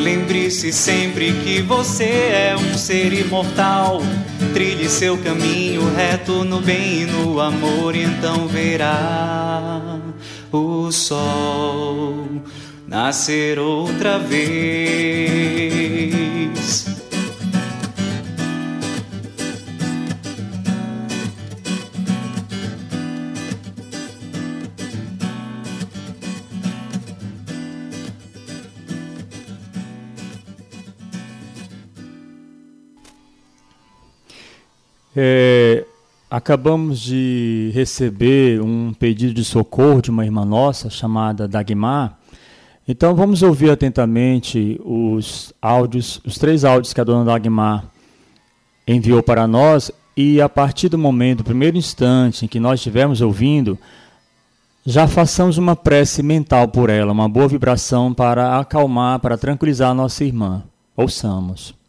Lembre-se 0.00 0.72
sempre 0.72 1.34
que 1.44 1.60
você 1.60 2.04
é 2.04 2.56
um 2.58 2.78
ser 2.78 3.12
imortal. 3.12 4.00
Trilhe 4.54 4.88
seu 4.88 5.18
caminho 5.18 5.82
reto 5.94 6.44
no 6.44 6.62
bem 6.62 7.02
e 7.02 7.04
no 7.04 7.38
amor, 7.38 7.94
então 7.94 8.48
verá 8.48 10.00
o 10.50 10.90
sol 10.90 12.42
nascer 12.88 13.58
outra 13.58 14.18
vez. 14.18 14.42
É, 35.16 35.84
acabamos 36.30 37.00
de 37.00 37.70
receber 37.74 38.60
um 38.62 38.94
pedido 38.94 39.34
de 39.34 39.44
socorro 39.44 40.00
de 40.00 40.10
uma 40.10 40.24
irmã 40.24 40.44
nossa 40.44 40.88
chamada 40.88 41.46
Dagmar. 41.46 42.18
Então 42.88 43.14
vamos 43.14 43.42
ouvir 43.42 43.70
atentamente 43.70 44.80
os 44.84 45.52
áudios, 45.60 46.20
os 46.24 46.38
três 46.38 46.64
áudios 46.64 46.92
que 46.92 47.00
a 47.00 47.04
dona 47.04 47.24
Dagmar 47.24 47.84
enviou 48.86 49.22
para 49.22 49.46
nós 49.46 49.92
e 50.16 50.40
a 50.40 50.48
partir 50.48 50.88
do 50.88 50.98
momento, 50.98 51.38
do 51.38 51.44
primeiro 51.44 51.76
instante 51.76 52.44
em 52.44 52.48
que 52.48 52.58
nós 52.58 52.80
estivermos 52.80 53.20
ouvindo, 53.20 53.78
já 54.84 55.06
façamos 55.06 55.58
uma 55.58 55.76
prece 55.76 56.22
mental 56.22 56.66
por 56.68 56.90
ela, 56.90 57.12
uma 57.12 57.28
boa 57.28 57.46
vibração 57.46 58.12
para 58.12 58.58
acalmar, 58.58 59.20
para 59.20 59.38
tranquilizar 59.38 59.90
a 59.90 59.94
nossa 59.94 60.24
irmã. 60.24 60.64
Ouçamos. 60.96 61.81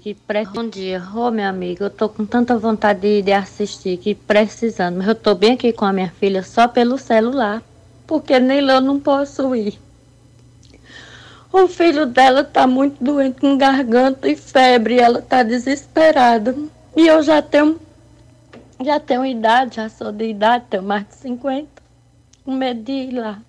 Que. 0.00 0.16
Bom 0.54 0.68
dia, 0.68 1.02
ô 1.12 1.26
oh, 1.26 1.30
meu 1.30 1.46
amigo, 1.46 1.82
eu 1.82 1.90
tô 1.90 2.08
com 2.08 2.24
tanta 2.24 2.56
vontade 2.56 3.00
de, 3.00 3.22
de 3.22 3.32
assistir 3.32 3.96
que 3.96 4.14
precisando, 4.14 4.98
mas 4.98 5.08
eu 5.08 5.14
tô 5.14 5.34
bem 5.34 5.54
aqui 5.54 5.72
com 5.72 5.84
a 5.84 5.92
minha 5.92 6.10
filha 6.10 6.42
só 6.42 6.68
pelo 6.68 6.96
celular, 6.96 7.60
porque 8.06 8.38
nem 8.38 8.60
lá 8.60 8.74
eu 8.74 8.80
não 8.80 9.00
posso 9.00 9.56
ir. 9.56 9.78
O 11.52 11.66
filho 11.66 12.06
dela 12.06 12.44
tá 12.44 12.66
muito 12.66 13.02
doente 13.02 13.40
com 13.40 13.58
garganta 13.58 14.28
e 14.28 14.36
febre, 14.36 15.00
ela 15.00 15.20
tá 15.20 15.42
desesperada. 15.42 16.54
E 16.96 17.06
eu 17.06 17.20
já 17.22 17.42
tenho 17.42 17.80
já 18.80 19.00
tenho 19.00 19.26
idade, 19.26 19.76
já 19.76 19.88
sou 19.88 20.12
de 20.12 20.26
idade, 20.26 20.66
tenho 20.70 20.84
mais 20.84 21.08
de 21.08 21.14
50. 21.16 21.68
Com 22.44 22.52
medo 22.52 22.82
de 22.82 22.92
ir 22.92 23.18
lá. 23.18 23.40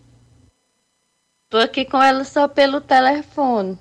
Tô 1.47 1.57
aqui 1.57 1.85
com 1.85 2.01
ela 2.01 2.23
só 2.23 2.47
pelo 2.47 2.81
telefone. 2.81 3.77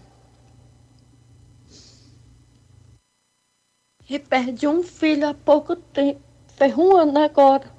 E 4.08 4.18
perdi 4.18 4.66
um 4.66 4.82
filho 4.82 5.28
há 5.28 5.34
pouco 5.34 5.76
tempo. 5.76 6.20
Fez 6.56 6.76
um 6.76 6.96
ano 6.96 7.18
agora. 7.18 7.70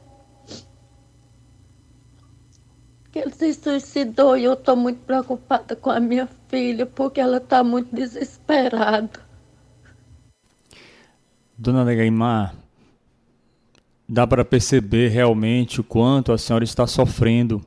Que 3.12 3.20
ele 3.20 3.32
se 3.32 3.54
suicidou 3.56 4.38
e 4.38 4.44
eu 4.44 4.54
estou 4.54 4.76
muito 4.76 5.00
preocupada 5.00 5.76
com 5.76 5.90
a 5.90 6.00
minha 6.00 6.30
filha 6.48 6.86
porque 6.86 7.20
ela 7.20 7.38
está 7.38 7.64
muito 7.64 7.94
desesperada. 7.96 9.28
Dona 11.58 11.84
Neymar, 11.84 12.56
dá 14.08 14.26
para 14.26 14.46
perceber 14.46 15.10
realmente 15.10 15.82
o 15.82 15.84
quanto 15.84 16.32
a 16.32 16.38
senhora 16.38 16.64
está 16.64 16.88
sofrendo. 16.88 17.62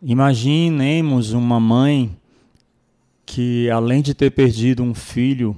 Imaginemos 0.00 1.32
uma 1.32 1.60
mãe 1.60 2.16
que, 3.26 3.68
além 3.68 4.00
de 4.00 4.14
ter 4.14 4.30
perdido 4.30 4.82
um 4.82 4.94
filho, 4.94 5.54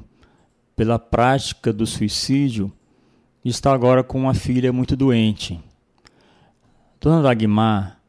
pela 0.82 0.98
prática 0.98 1.72
do 1.72 1.86
suicídio, 1.86 2.72
está 3.44 3.72
agora 3.72 4.02
com 4.02 4.18
uma 4.18 4.34
filha 4.34 4.72
muito 4.72 4.96
doente. 4.96 5.60
Dona 7.00 7.22
Dagmar, 7.22 8.00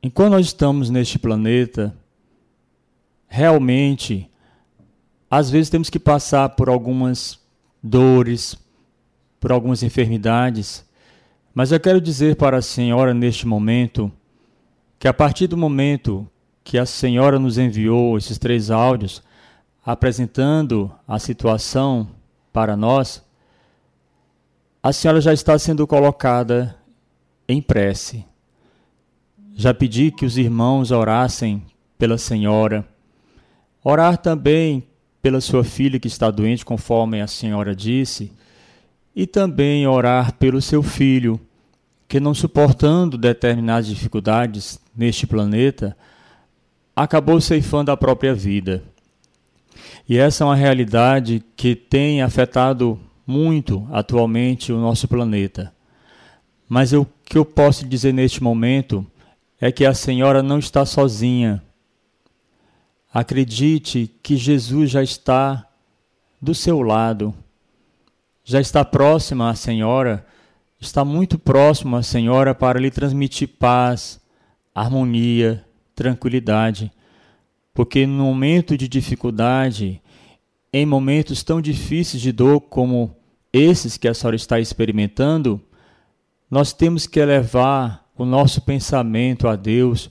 enquanto 0.00 0.30
nós 0.30 0.46
estamos 0.46 0.88
neste 0.88 1.18
planeta, 1.18 1.92
realmente, 3.26 4.30
às 5.28 5.50
vezes 5.50 5.68
temos 5.68 5.90
que 5.90 5.98
passar 5.98 6.50
por 6.50 6.68
algumas 6.68 7.40
dores, 7.82 8.56
por 9.40 9.50
algumas 9.50 9.82
enfermidades, 9.82 10.88
mas 11.52 11.72
eu 11.72 11.80
quero 11.80 12.00
dizer 12.00 12.36
para 12.36 12.58
a 12.58 12.62
senhora 12.62 13.12
neste 13.12 13.48
momento 13.48 14.12
que 14.96 15.08
a 15.08 15.12
partir 15.12 15.48
do 15.48 15.56
momento 15.56 16.30
que 16.62 16.78
a 16.78 16.86
senhora 16.86 17.36
nos 17.36 17.58
enviou 17.58 18.16
esses 18.16 18.38
três 18.38 18.70
áudios, 18.70 19.20
apresentando 19.90 20.90
a 21.06 21.18
situação 21.18 22.08
para 22.52 22.76
nós, 22.76 23.24
a 24.80 24.92
senhora 24.92 25.20
já 25.20 25.32
está 25.32 25.58
sendo 25.58 25.84
colocada 25.84 26.76
em 27.48 27.60
prece. 27.60 28.24
Já 29.52 29.74
pedi 29.74 30.12
que 30.12 30.24
os 30.24 30.38
irmãos 30.38 30.92
orassem 30.92 31.66
pela 31.98 32.16
senhora. 32.16 32.86
Orar 33.82 34.16
também 34.16 34.86
pela 35.20 35.40
sua 35.40 35.64
filha 35.64 35.98
que 35.98 36.06
está 36.06 36.30
doente, 36.30 36.64
conforme 36.64 37.20
a 37.20 37.26
senhora 37.26 37.74
disse, 37.74 38.32
e 39.14 39.26
também 39.26 39.88
orar 39.88 40.34
pelo 40.34 40.62
seu 40.62 40.84
filho, 40.84 41.40
que 42.06 42.20
não 42.20 42.32
suportando 42.32 43.18
determinadas 43.18 43.88
dificuldades 43.88 44.80
neste 44.96 45.26
planeta, 45.26 45.96
acabou 46.94 47.40
ceifando 47.40 47.90
a 47.90 47.96
própria 47.96 48.32
vida. 48.32 48.84
E 50.08 50.18
essa 50.18 50.44
é 50.44 50.46
uma 50.46 50.56
realidade 50.56 51.42
que 51.56 51.74
tem 51.74 52.22
afetado 52.22 52.98
muito 53.26 53.86
atualmente 53.92 54.72
o 54.72 54.80
nosso 54.80 55.06
planeta. 55.06 55.72
Mas 56.68 56.92
o 56.92 57.06
que 57.24 57.38
eu 57.38 57.44
posso 57.44 57.86
dizer 57.86 58.12
neste 58.12 58.42
momento 58.42 59.06
é 59.60 59.70
que 59.70 59.84
a 59.84 59.94
senhora 59.94 60.42
não 60.42 60.58
está 60.58 60.84
sozinha. 60.86 61.62
Acredite 63.12 64.10
que 64.22 64.36
Jesus 64.36 64.90
já 64.90 65.02
está 65.02 65.66
do 66.40 66.54
seu 66.54 66.80
lado, 66.80 67.34
já 68.44 68.60
está 68.60 68.84
próxima 68.84 69.50
à 69.50 69.54
senhora, 69.54 70.24
está 70.80 71.04
muito 71.04 71.38
próxima 71.38 71.98
à 71.98 72.02
senhora 72.02 72.54
para 72.54 72.80
lhe 72.80 72.90
transmitir 72.90 73.48
paz, 73.58 74.20
harmonia, 74.74 75.64
tranquilidade. 75.94 76.90
Porque 77.72 78.06
no 78.06 78.24
momento 78.24 78.76
de 78.76 78.88
dificuldade, 78.88 80.02
em 80.72 80.86
momentos 80.86 81.42
tão 81.42 81.60
difíceis 81.60 82.22
de 82.22 82.32
dor 82.32 82.60
como 82.60 83.16
esses 83.52 83.96
que 83.96 84.08
a 84.08 84.14
senhora 84.14 84.36
está 84.36 84.60
experimentando, 84.60 85.60
nós 86.50 86.72
temos 86.72 87.06
que 87.06 87.20
elevar 87.20 88.06
o 88.16 88.24
nosso 88.24 88.60
pensamento 88.62 89.48
a 89.48 89.56
Deus, 89.56 90.10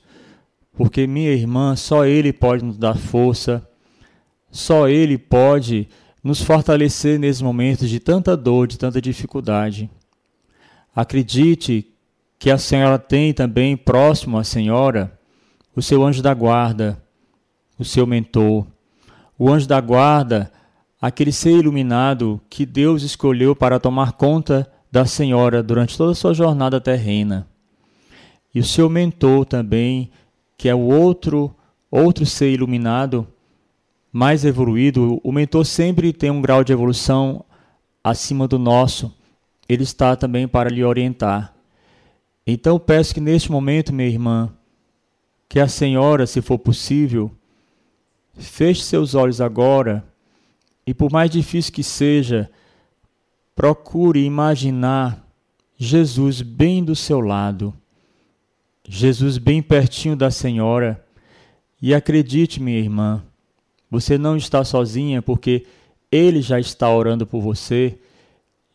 porque 0.73 1.05
minha 1.05 1.31
irmã, 1.31 1.75
só 1.75 2.05
Ele 2.05 2.33
pode 2.33 2.63
nos 2.63 2.77
dar 2.77 2.97
força, 2.97 3.67
só 4.49 4.87
Ele 4.87 5.17
pode 5.17 5.87
nos 6.23 6.41
fortalecer 6.41 7.19
nesses 7.19 7.41
momentos 7.41 7.89
de 7.89 7.99
tanta 7.99 8.35
dor, 8.35 8.67
de 8.67 8.77
tanta 8.77 9.01
dificuldade. 9.01 9.89
Acredite 10.95 11.87
que 12.37 12.49
a 12.49 12.57
senhora 12.57 12.97
tem 12.97 13.33
também 13.33 13.75
próximo 13.77 14.37
à 14.37 14.43
senhora 14.43 15.17
o 15.75 15.81
seu 15.81 16.03
anjo 16.03 16.21
da 16.21 16.33
guarda, 16.33 17.01
o 17.79 17.85
seu 17.85 18.05
mentor. 18.05 18.67
O 19.37 19.49
anjo 19.49 19.67
da 19.67 19.79
guarda, 19.79 20.51
aquele 21.01 21.31
ser 21.31 21.51
iluminado 21.51 22.41
que 22.49 22.65
Deus 22.65 23.01
escolheu 23.01 23.55
para 23.55 23.79
tomar 23.79 24.11
conta 24.11 24.69
da 24.91 25.05
senhora 25.05 25.63
durante 25.63 25.97
toda 25.97 26.11
a 26.11 26.15
sua 26.15 26.33
jornada 26.33 26.81
terrena. 26.81 27.47
E 28.53 28.59
o 28.59 28.63
seu 28.63 28.89
mentor 28.89 29.45
também, 29.45 30.11
que 30.57 30.67
é 30.67 30.75
o 30.75 30.79
outro 30.79 31.55
outro 31.91 32.25
ser 32.25 32.51
iluminado 32.51 33.27
mais 34.11 34.45
evoluído, 34.45 35.19
o 35.23 35.31
mentor 35.31 35.65
sempre 35.65 36.13
tem 36.13 36.29
um 36.29 36.41
grau 36.41 36.63
de 36.63 36.73
evolução 36.73 37.45
acima 38.03 38.47
do 38.47 38.59
nosso. 38.59 39.15
Ele 39.67 39.83
está 39.83 40.15
também 40.15 40.47
para 40.47 40.69
lhe 40.69 40.83
orientar. 40.83 41.53
Então 42.45 42.79
peço 42.79 43.13
que 43.13 43.21
neste 43.21 43.51
momento, 43.51 43.93
minha 43.93 44.07
irmã, 44.07 44.51
que 45.47 45.59
a 45.59 45.67
senhora, 45.67 46.25
se 46.25 46.41
for 46.41 46.57
possível, 46.57 47.31
feche 48.37 48.83
seus 48.83 49.15
olhos 49.15 49.41
agora 49.41 50.03
e, 50.85 50.93
por 50.93 51.11
mais 51.11 51.29
difícil 51.29 51.73
que 51.73 51.83
seja, 51.83 52.49
procure 53.55 54.23
imaginar 54.23 55.25
Jesus 55.77 56.41
bem 56.41 56.83
do 56.83 56.95
seu 56.95 57.19
lado, 57.19 57.73
Jesus 58.87 59.37
bem 59.37 59.61
pertinho 59.61 60.15
da 60.15 60.31
senhora. 60.31 61.05
E 61.81 61.93
acredite, 61.93 62.61
minha 62.61 62.79
irmã, 62.79 63.23
você 63.89 64.17
não 64.17 64.35
está 64.35 64.63
sozinha 64.63 65.21
porque 65.21 65.65
Ele 66.11 66.41
já 66.41 66.59
está 66.59 66.89
orando 66.89 67.25
por 67.25 67.41
você. 67.41 67.97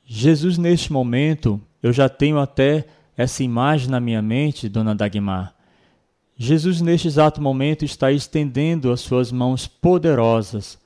Jesus, 0.05 0.57
neste 0.57 0.93
momento, 0.93 1.61
eu 1.83 1.93
já 1.93 2.09
tenho 2.09 2.38
até 2.38 2.87
essa 3.17 3.43
imagem 3.43 3.90
na 3.90 4.01
minha 4.01 4.23
mente, 4.23 4.69
dona 4.69 4.95
Dagmar. 4.95 5.54
Jesus, 6.37 6.81
neste 6.81 7.09
exato 7.09 7.40
momento, 7.40 7.85
está 7.85 8.11
estendendo 8.11 8.90
as 8.90 9.01
suas 9.01 9.31
mãos 9.31 9.66
poderosas, 9.66 10.79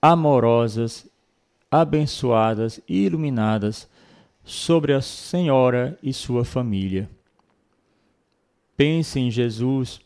amorosas, 0.00 1.06
abençoadas 1.70 2.80
e 2.88 3.04
iluminadas 3.04 3.88
sobre 4.44 4.92
a 4.92 5.00
Senhora 5.00 5.98
e 6.02 6.12
sua 6.12 6.44
família. 6.44 7.08
Pense 8.76 9.18
em 9.18 9.30
Jesus, 9.30 10.00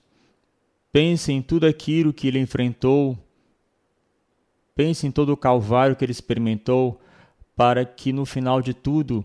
pense 0.92 1.33
em 1.33 1.42
tudo 1.42 1.66
aquilo 1.66 2.12
que 2.12 2.29
ele 2.29 2.38
enfrentou 2.38 3.18
Pense 4.77 5.07
em 5.07 5.11
todo 5.11 5.31
o 5.31 5.37
calvário 5.38 5.96
que 5.96 6.05
ele 6.05 6.12
experimentou, 6.12 7.01
para 7.57 7.83
que 7.83 8.12
no 8.12 8.27
final 8.27 8.61
de 8.61 8.75
tudo 8.75 9.25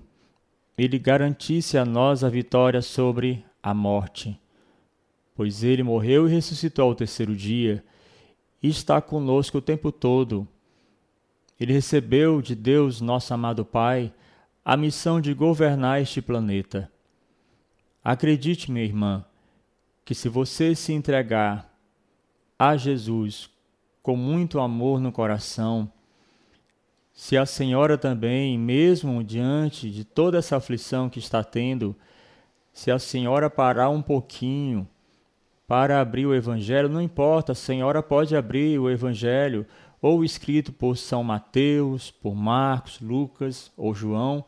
ele 0.78 0.98
garantisse 0.98 1.78
a 1.78 1.84
nós 1.84 2.24
a 2.24 2.30
vitória 2.30 2.82
sobre 2.82 3.44
a 3.62 3.74
morte. 3.74 4.40
Pois 5.42 5.64
ele 5.64 5.82
morreu 5.82 6.28
e 6.28 6.32
ressuscitou 6.32 6.86
ao 6.86 6.94
terceiro 6.94 7.36
dia 7.36 7.84
e 8.62 8.70
está 8.70 9.02
conosco 9.02 9.58
o 9.58 9.62
tempo 9.62 9.92
todo. 9.92 10.48
Ele 11.60 11.74
recebeu 11.74 12.44
de 12.44 12.54
Deus, 12.54 13.02
nosso 13.02 13.34
amado 13.34 13.66
Pai, 13.66 14.14
a 14.64 14.78
missão 14.78 15.20
de 15.20 15.34
governar 15.34 16.00
este 16.00 16.22
planeta. 16.22 16.92
Acredite, 18.04 18.72
minha 18.72 18.86
irmã, 18.86 19.26
que 20.06 20.14
se 20.14 20.30
você 20.30 20.76
se 20.76 20.94
entregar 20.94 21.76
a 22.60 22.78
Jesus 22.78 23.50
com 24.04 24.16
muito 24.16 24.60
amor 24.60 25.00
no 25.00 25.12
coração, 25.12 25.92
se 27.12 27.36
a 27.36 27.48
senhora 27.48 27.98
também, 27.98 28.60
mesmo 28.60 29.24
diante 29.24 29.90
de 29.90 30.06
toda 30.06 30.38
essa 30.38 30.58
aflição 30.58 31.10
que 31.10 31.18
está 31.18 31.44
tendo, 31.44 31.96
se 32.72 32.92
a 32.92 33.00
senhora 33.00 33.50
parar 33.50 33.90
um 33.90 34.04
pouquinho 34.04 34.88
para 35.72 36.02
abrir 36.02 36.26
o 36.26 36.36
Evangelho, 36.36 36.90
não 36.90 37.02
importa, 37.02 37.54
a 37.54 37.56
senhora 37.56 38.04
pode 38.04 38.36
abrir 38.36 38.78
o 38.78 38.90
Evangelho 38.90 39.66
ou 40.02 40.22
escrito 40.22 40.74
por 40.74 40.98
São 40.98 41.24
Mateus, 41.24 42.12
por 42.12 42.36
Marcos, 42.36 43.00
Lucas 43.00 43.72
ou 43.78 43.96
João, 43.96 44.44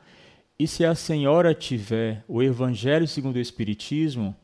e 0.59 0.67
se 0.67 0.83
a 0.83 0.93
senhora 0.93 1.53
tiver 1.53 2.25
o 2.27 2.43
Evangelho 2.43 3.07
segundo 3.07 3.37
o 3.37 3.39
Espiritismo, 3.39 4.35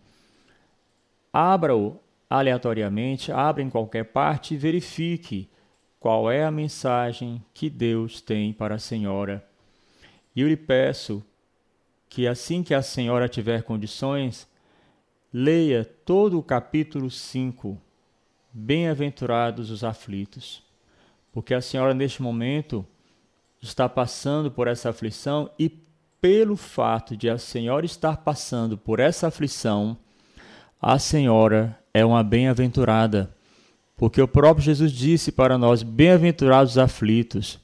abra-o 1.34 2.00
aleatoriamente, 2.30 3.30
abra 3.30 3.62
em 3.62 3.70
qualquer 3.70 4.06
parte 4.06 4.54
e 4.54 4.58
verifique 4.58 5.50
qual 6.00 6.32
é 6.32 6.46
a 6.46 6.52
mensagem 6.52 7.44
que 7.54 7.70
Deus 7.70 8.22
tem 8.22 8.54
para 8.54 8.76
a 8.76 8.80
senhora. 8.80 9.46
E 10.34 10.40
eu 10.40 10.48
lhe 10.48 10.56
peço 10.56 11.22
que 12.08 12.26
assim 12.26 12.64
que 12.64 12.74
a 12.74 12.82
senhora 12.82 13.28
tiver 13.28 13.64
condições, 13.64 14.49
leia 15.34 15.86
todo 16.06 16.40
o 16.40 16.44
capítulo 16.44 17.10
5, 17.10 17.78
Bem-aventurados 18.52 19.70
os 19.70 19.84
aflitos, 19.84 20.64
porque 21.32 21.54
a 21.54 21.62
senhora 21.62 21.94
neste 21.94 22.20
momento 22.20 22.84
está 23.62 23.88
passando 23.88 24.50
por 24.50 24.68
essa 24.68 24.90
aflição 24.90 25.52
e 25.60 25.70
pelo 26.20 26.56
fato 26.56 27.16
de 27.16 27.30
a 27.30 27.38
senhora 27.38 27.86
estar 27.86 28.18
passando 28.18 28.76
por 28.76 29.00
essa 29.00 29.28
aflição, 29.28 29.96
a 30.82 30.98
senhora 30.98 31.78
é 31.94 32.04
uma 32.04 32.24
bem-aventurada, 32.24 33.34
porque 33.96 34.20
o 34.20 34.28
próprio 34.28 34.66
Jesus 34.66 34.92
disse 34.92 35.32
para 35.32 35.58
nós: 35.58 35.84
Bem-aventurados 35.84 36.72
os 36.72 36.78
aflitos, 36.80 37.60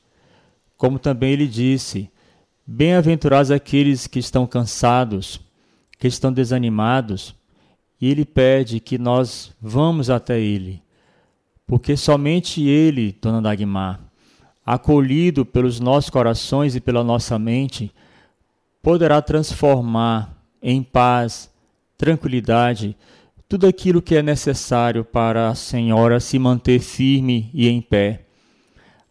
como 0.77 0.99
também 0.99 1.31
ele 1.31 1.47
disse: 1.47 2.11
Bem-aventurados 2.65 3.49
aqueles 3.49 4.05
que 4.05 4.19
estão 4.19 4.45
cansados, 4.45 5.41
que 5.97 6.07
estão 6.07 6.31
desanimados, 6.31 7.33
e 7.99 8.09
ele 8.09 8.25
pede 8.25 8.79
que 8.79 8.97
nós 8.97 9.53
vamos 9.61 10.09
até 10.09 10.39
ele, 10.39 10.81
porque 11.65 11.95
somente 11.95 12.61
ele, 12.63 13.17
dona 13.21 13.41
Dagmar, 13.41 13.99
acolhido 14.65 15.45
pelos 15.45 15.79
nossos 15.79 16.09
corações 16.09 16.75
e 16.75 16.81
pela 16.81 17.03
nossa 17.03 17.37
mente, 17.37 17.91
poderá 18.81 19.21
transformar 19.21 20.35
em 20.61 20.81
paz, 20.81 21.49
tranquilidade, 21.97 22.95
tudo 23.47 23.67
aquilo 23.67 24.01
que 24.01 24.15
é 24.15 24.21
necessário 24.21 25.05
para 25.05 25.49
a 25.49 25.55
senhora 25.55 26.19
se 26.19 26.37
manter 26.39 26.79
firme 26.79 27.49
e 27.53 27.67
em 27.67 27.81
pé. 27.81 28.25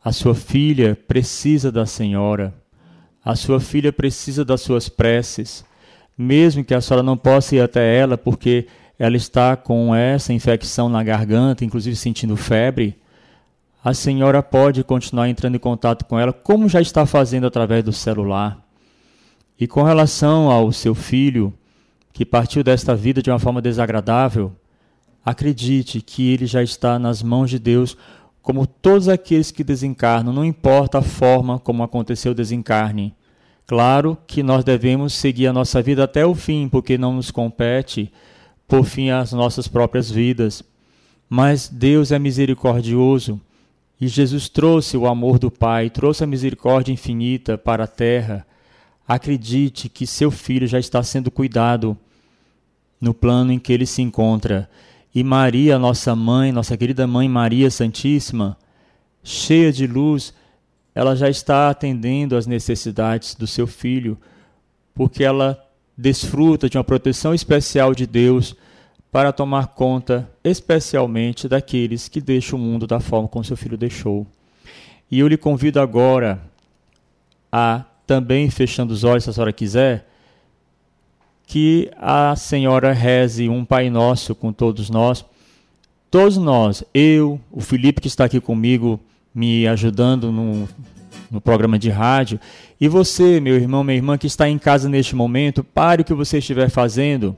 A 0.04 0.12
sua 0.12 0.34
filha 0.34 0.96
precisa 1.08 1.72
da 1.72 1.86
senhora. 1.86 2.52
A 3.24 3.34
sua 3.36 3.58
filha 3.58 3.92
precisa 3.92 4.44
das 4.44 4.60
suas 4.60 4.88
preces, 4.88 5.64
mesmo 6.16 6.64
que 6.64 6.74
a 6.74 6.80
senhora 6.80 7.02
não 7.02 7.16
possa 7.16 7.56
ir 7.56 7.60
até 7.60 7.96
ela 7.98 8.16
porque 8.16 8.66
ela 8.98 9.16
está 9.16 9.56
com 9.56 9.94
essa 9.94 10.32
infecção 10.32 10.88
na 10.88 11.02
garganta, 11.02 11.64
inclusive 11.64 11.96
sentindo 11.96 12.36
febre. 12.36 12.96
A 13.84 13.92
senhora 13.92 14.42
pode 14.42 14.82
continuar 14.84 15.28
entrando 15.28 15.56
em 15.56 15.58
contato 15.58 16.04
com 16.04 16.18
ela, 16.18 16.32
como 16.32 16.68
já 16.68 16.80
está 16.80 17.04
fazendo 17.04 17.46
através 17.46 17.84
do 17.84 17.92
celular. 17.92 18.64
E 19.58 19.66
com 19.66 19.82
relação 19.82 20.50
ao 20.50 20.72
seu 20.72 20.94
filho, 20.94 21.52
que 22.12 22.24
partiu 22.24 22.62
desta 22.62 22.94
vida 22.94 23.20
de 23.20 23.30
uma 23.30 23.38
forma 23.38 23.60
desagradável, 23.60 24.52
acredite 25.24 26.00
que 26.00 26.32
ele 26.32 26.46
já 26.46 26.62
está 26.62 26.98
nas 26.98 27.22
mãos 27.22 27.50
de 27.50 27.58
Deus, 27.58 27.96
como 28.40 28.66
todos 28.66 29.08
aqueles 29.08 29.50
que 29.50 29.64
desencarnam, 29.64 30.32
não 30.32 30.44
importa 30.44 30.98
a 30.98 31.02
forma 31.02 31.58
como 31.58 31.82
aconteceu 31.82 32.32
o 32.32 32.34
desencarne. 32.34 33.14
Claro 33.66 34.18
que 34.26 34.42
nós 34.42 34.62
devemos 34.62 35.14
seguir 35.14 35.46
a 35.46 35.52
nossa 35.52 35.80
vida 35.80 36.04
até 36.04 36.24
o 36.26 36.34
fim, 36.34 36.68
porque 36.68 36.98
não 36.98 37.14
nos 37.14 37.30
compete 37.30 38.12
por 38.68 38.84
fim 38.84 39.10
as 39.10 39.32
nossas 39.32 39.66
próprias 39.66 40.10
vidas. 40.10 40.62
Mas 41.28 41.68
Deus 41.68 42.12
é 42.12 42.18
misericordioso 42.18 43.40
e 44.00 44.06
Jesus 44.06 44.48
trouxe 44.48 44.96
o 44.96 45.06
amor 45.06 45.38
do 45.38 45.50
Pai, 45.50 45.88
trouxe 45.88 46.24
a 46.24 46.26
misericórdia 46.26 46.92
infinita 46.92 47.56
para 47.56 47.84
a 47.84 47.88
terra. 47.88 48.46
Acredite 49.08 49.88
que 49.88 50.06
seu 50.06 50.30
filho 50.30 50.66
já 50.66 50.78
está 50.78 51.02
sendo 51.02 51.30
cuidado 51.30 51.96
no 53.00 53.14
plano 53.14 53.52
em 53.52 53.58
que 53.58 53.72
ele 53.72 53.86
se 53.86 54.02
encontra. 54.02 54.68
E 55.14 55.22
Maria, 55.22 55.78
nossa 55.78 56.14
mãe, 56.14 56.52
nossa 56.52 56.76
querida 56.76 57.06
mãe 57.06 57.28
Maria 57.28 57.70
Santíssima, 57.70 58.58
cheia 59.22 59.72
de 59.72 59.86
luz, 59.86 60.34
ela 60.94 61.16
já 61.16 61.28
está 61.28 61.70
atendendo 61.70 62.36
às 62.36 62.46
necessidades 62.46 63.34
do 63.34 63.46
seu 63.46 63.66
filho, 63.66 64.16
porque 64.94 65.24
ela 65.24 65.60
desfruta 65.96 66.68
de 66.68 66.76
uma 66.76 66.84
proteção 66.84 67.34
especial 67.34 67.94
de 67.94 68.06
Deus 68.06 68.54
para 69.10 69.32
tomar 69.32 69.68
conta 69.68 70.28
especialmente 70.42 71.48
daqueles 71.48 72.08
que 72.08 72.20
deixam 72.20 72.58
o 72.58 72.62
mundo 72.62 72.86
da 72.86 73.00
forma 73.00 73.28
como 73.28 73.44
seu 73.44 73.56
filho 73.56 73.76
deixou. 73.76 74.26
E 75.10 75.20
eu 75.20 75.28
lhe 75.28 75.36
convido 75.36 75.80
agora 75.80 76.40
a 77.50 77.84
também, 78.06 78.50
fechando 78.50 78.92
os 78.92 79.04
olhos, 79.04 79.24
se 79.24 79.30
a 79.30 79.32
senhora 79.32 79.52
quiser, 79.52 80.08
que 81.46 81.90
a 81.96 82.34
senhora 82.36 82.92
reze 82.92 83.48
um 83.48 83.64
Pai 83.64 83.88
Nosso 83.90 84.34
com 84.34 84.52
todos 84.52 84.90
nós. 84.90 85.24
Todos 86.10 86.36
nós, 86.36 86.84
eu, 86.92 87.40
o 87.50 87.60
Felipe 87.60 88.00
que 88.00 88.08
está 88.08 88.24
aqui 88.24 88.40
comigo, 88.40 89.00
me 89.34 89.66
ajudando 89.66 90.30
no, 90.30 90.68
no 91.30 91.40
programa 91.40 91.78
de 91.78 91.90
rádio, 91.90 92.38
e 92.80 92.88
você, 92.88 93.40
meu 93.40 93.56
irmão, 93.56 93.82
minha 93.82 93.96
irmã, 93.96 94.16
que 94.16 94.26
está 94.26 94.48
em 94.48 94.58
casa 94.58 94.88
neste 94.88 95.16
momento, 95.16 95.64
pare 95.64 96.02
o 96.02 96.04
que 96.04 96.14
você 96.14 96.38
estiver 96.38 96.70
fazendo 96.70 97.36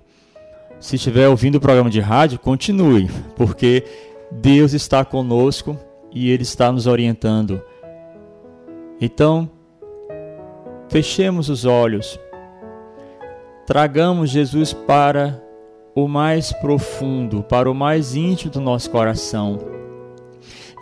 se 0.78 0.96
estiver 0.96 1.28
ouvindo 1.28 1.56
o 1.56 1.60
programa 1.60 1.90
de 1.90 2.00
rádio, 2.00 2.38
continue, 2.38 3.08
porque 3.34 3.84
Deus 4.30 4.72
está 4.72 5.04
conosco 5.04 5.76
e 6.12 6.30
Ele 6.30 6.42
está 6.42 6.70
nos 6.70 6.86
orientando. 6.86 7.62
Então, 9.00 9.50
fechemos 10.88 11.48
os 11.48 11.64
olhos, 11.64 12.18
tragamos 13.66 14.30
Jesus 14.30 14.72
para 14.72 15.42
o 15.94 16.06
mais 16.06 16.52
profundo, 16.52 17.42
para 17.42 17.70
o 17.70 17.74
mais 17.74 18.14
íntimo 18.14 18.52
do 18.52 18.60
nosso 18.60 18.90
coração. 18.90 19.75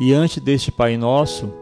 E 0.01 0.13
antes 0.13 0.43
deste 0.43 0.73
Pai 0.73 0.97
Nosso, 0.97 1.53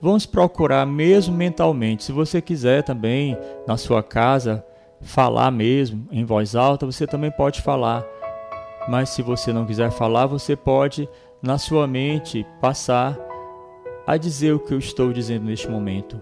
vamos 0.00 0.26
procurar 0.26 0.84
mesmo 0.86 1.34
mentalmente, 1.36 2.04
se 2.04 2.12
você 2.12 2.40
quiser 2.40 2.82
também 2.82 3.36
na 3.66 3.76
sua 3.76 4.02
casa, 4.02 4.64
falar 5.00 5.50
mesmo 5.50 6.06
em 6.10 6.24
voz 6.24 6.56
alta, 6.56 6.86
você 6.86 7.06
também 7.06 7.30
pode 7.30 7.62
falar. 7.62 8.04
Mas 8.88 9.10
se 9.10 9.22
você 9.22 9.52
não 9.52 9.66
quiser 9.66 9.90
falar, 9.90 10.26
você 10.26 10.56
pode 10.56 11.08
na 11.42 11.58
sua 11.58 11.86
mente 11.86 12.44
passar 12.60 13.16
a 14.06 14.16
dizer 14.16 14.54
o 14.54 14.58
que 14.58 14.72
eu 14.72 14.78
estou 14.78 15.12
dizendo 15.12 15.44
neste 15.44 15.68
momento. 15.68 16.20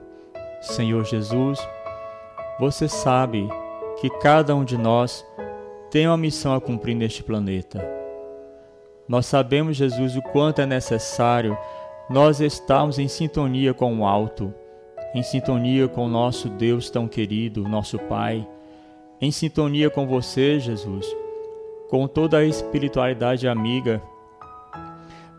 Senhor 0.61 1.05
Jesus, 1.05 1.59
você 2.59 2.88
sabe 2.88 3.48
que 4.00 4.11
cada 4.11 4.55
um 4.55 4.64
de 4.64 4.76
nós 4.76 5.24
tem 5.90 6.07
uma 6.07 6.16
missão 6.16 6.55
a 6.55 6.61
cumprir 6.61 6.94
neste 6.94 7.22
planeta. 7.22 8.06
Nós 9.09 9.27
sabemos, 9.27 9.77
Jesus, 9.77 10.16
o 10.16 10.23
quanto 10.23 10.61
é 10.61 10.66
necessário 10.66 11.57
nós 12.09 12.40
estarmos 12.40 12.99
em 12.99 13.09
sintonia 13.09 13.73
com 13.75 14.01
o 14.01 14.07
alto, 14.07 14.53
em 15.14 15.23
sintonia 15.23 15.88
com 15.88 16.07
o 16.07 16.09
nosso 16.09 16.49
Deus 16.49 16.90
tão 16.90 17.09
querido, 17.09 17.69
nosso 17.69 17.99
Pai 17.99 18.47
em 19.21 19.31
sintonia 19.31 19.88
com 19.88 20.07
você, 20.07 20.61
Jesus, 20.61 21.07
com 21.88 22.07
toda 22.07 22.38
a 22.38 22.45
espiritualidade 22.45 23.49
amiga, 23.49 24.03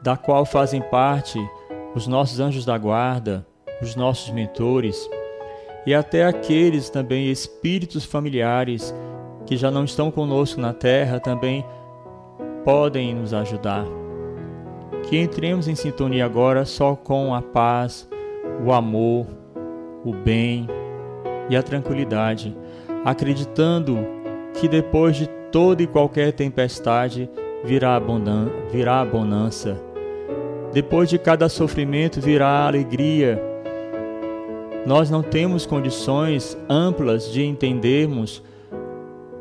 da 0.01 0.17
qual 0.17 0.45
fazem 0.45 0.81
parte 0.81 1.39
os 1.93 2.07
nossos 2.07 2.39
anjos 2.39 2.65
da 2.65 2.77
guarda, 2.77 3.45
os 3.81 3.95
nossos 3.95 4.31
mentores 4.31 5.09
e 5.85 5.93
até 5.93 6.25
aqueles 6.25 6.89
também 6.89 7.29
espíritos 7.29 8.03
familiares 8.03 8.93
que 9.45 9.55
já 9.55 9.69
não 9.69 9.83
estão 9.83 10.09
conosco 10.09 10.59
na 10.59 10.73
terra 10.73 11.19
também 11.19 11.63
podem 12.67 13.15
nos 13.15 13.33
ajudar. 13.33 13.85
Que 15.03 15.17
entremos 15.17 15.69
em 15.69 15.75
sintonia 15.75 16.25
agora 16.25 16.65
só 16.65 16.97
com 16.97 17.33
a 17.33 17.41
paz, 17.41 18.09
o 18.65 18.73
amor, 18.73 19.25
o 20.03 20.11
bem 20.11 20.67
e 21.49 21.55
a 21.55 21.63
tranquilidade 21.63 22.53
acreditando 23.05 23.97
que 24.59 24.67
depois 24.67 25.15
de 25.15 25.27
toda 25.49 25.81
e 25.81 25.87
qualquer 25.87 26.33
tempestade 26.33 27.29
virá, 27.63 27.95
abundan 27.95 28.49
virá 28.69 28.99
a 28.99 29.05
bonança. 29.05 29.81
Depois 30.73 31.09
de 31.09 31.17
cada 31.17 31.47
sofrimento 31.47 32.19
virá 32.19 32.49
a 32.49 32.67
alegria. 32.67 33.41
Nós 34.85 35.09
não 35.09 35.23
temos 35.23 35.65
condições 35.65 36.57
amplas 36.67 37.31
de 37.31 37.45
entendermos 37.45 38.43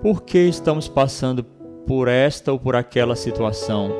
por 0.01 0.23
que 0.23 0.39
estamos 0.39 0.87
passando 0.87 1.45
por 1.87 2.09
esta 2.09 2.53
ou 2.53 2.59
por 2.59 2.75
aquela 2.75 3.17
situação, 3.17 3.91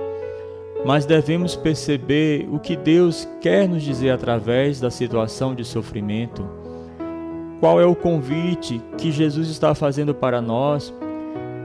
mas 0.85 1.07
devemos 1.07 1.57
perceber 1.57 2.49
o 2.51 2.59
que 2.59 2.77
Deus 2.77 3.29
quer 3.41 3.69
nos 3.69 3.83
dizer 3.83 4.11
através 4.11 4.81
da 4.81 4.91
situação 4.91 5.55
de 5.55 5.65
sofrimento 5.65 6.47
qual 7.59 7.81
é 7.81 7.87
o 7.87 7.97
convite 7.97 8.83
que 8.99 9.11
Jesus 9.11 9.49
está 9.49 9.75
fazendo 9.75 10.15
para 10.15 10.43
nós? 10.43 10.93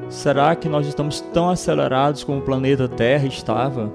Será 0.10 0.55
que 0.55 0.69
nós 0.69 0.88
estamos 0.88 1.19
tão 1.34 1.49
acelerados 1.49 2.23
como 2.23 2.39
o 2.39 2.43
planeta 2.43 2.88
Terra 2.88 3.27
estava? 3.27 3.91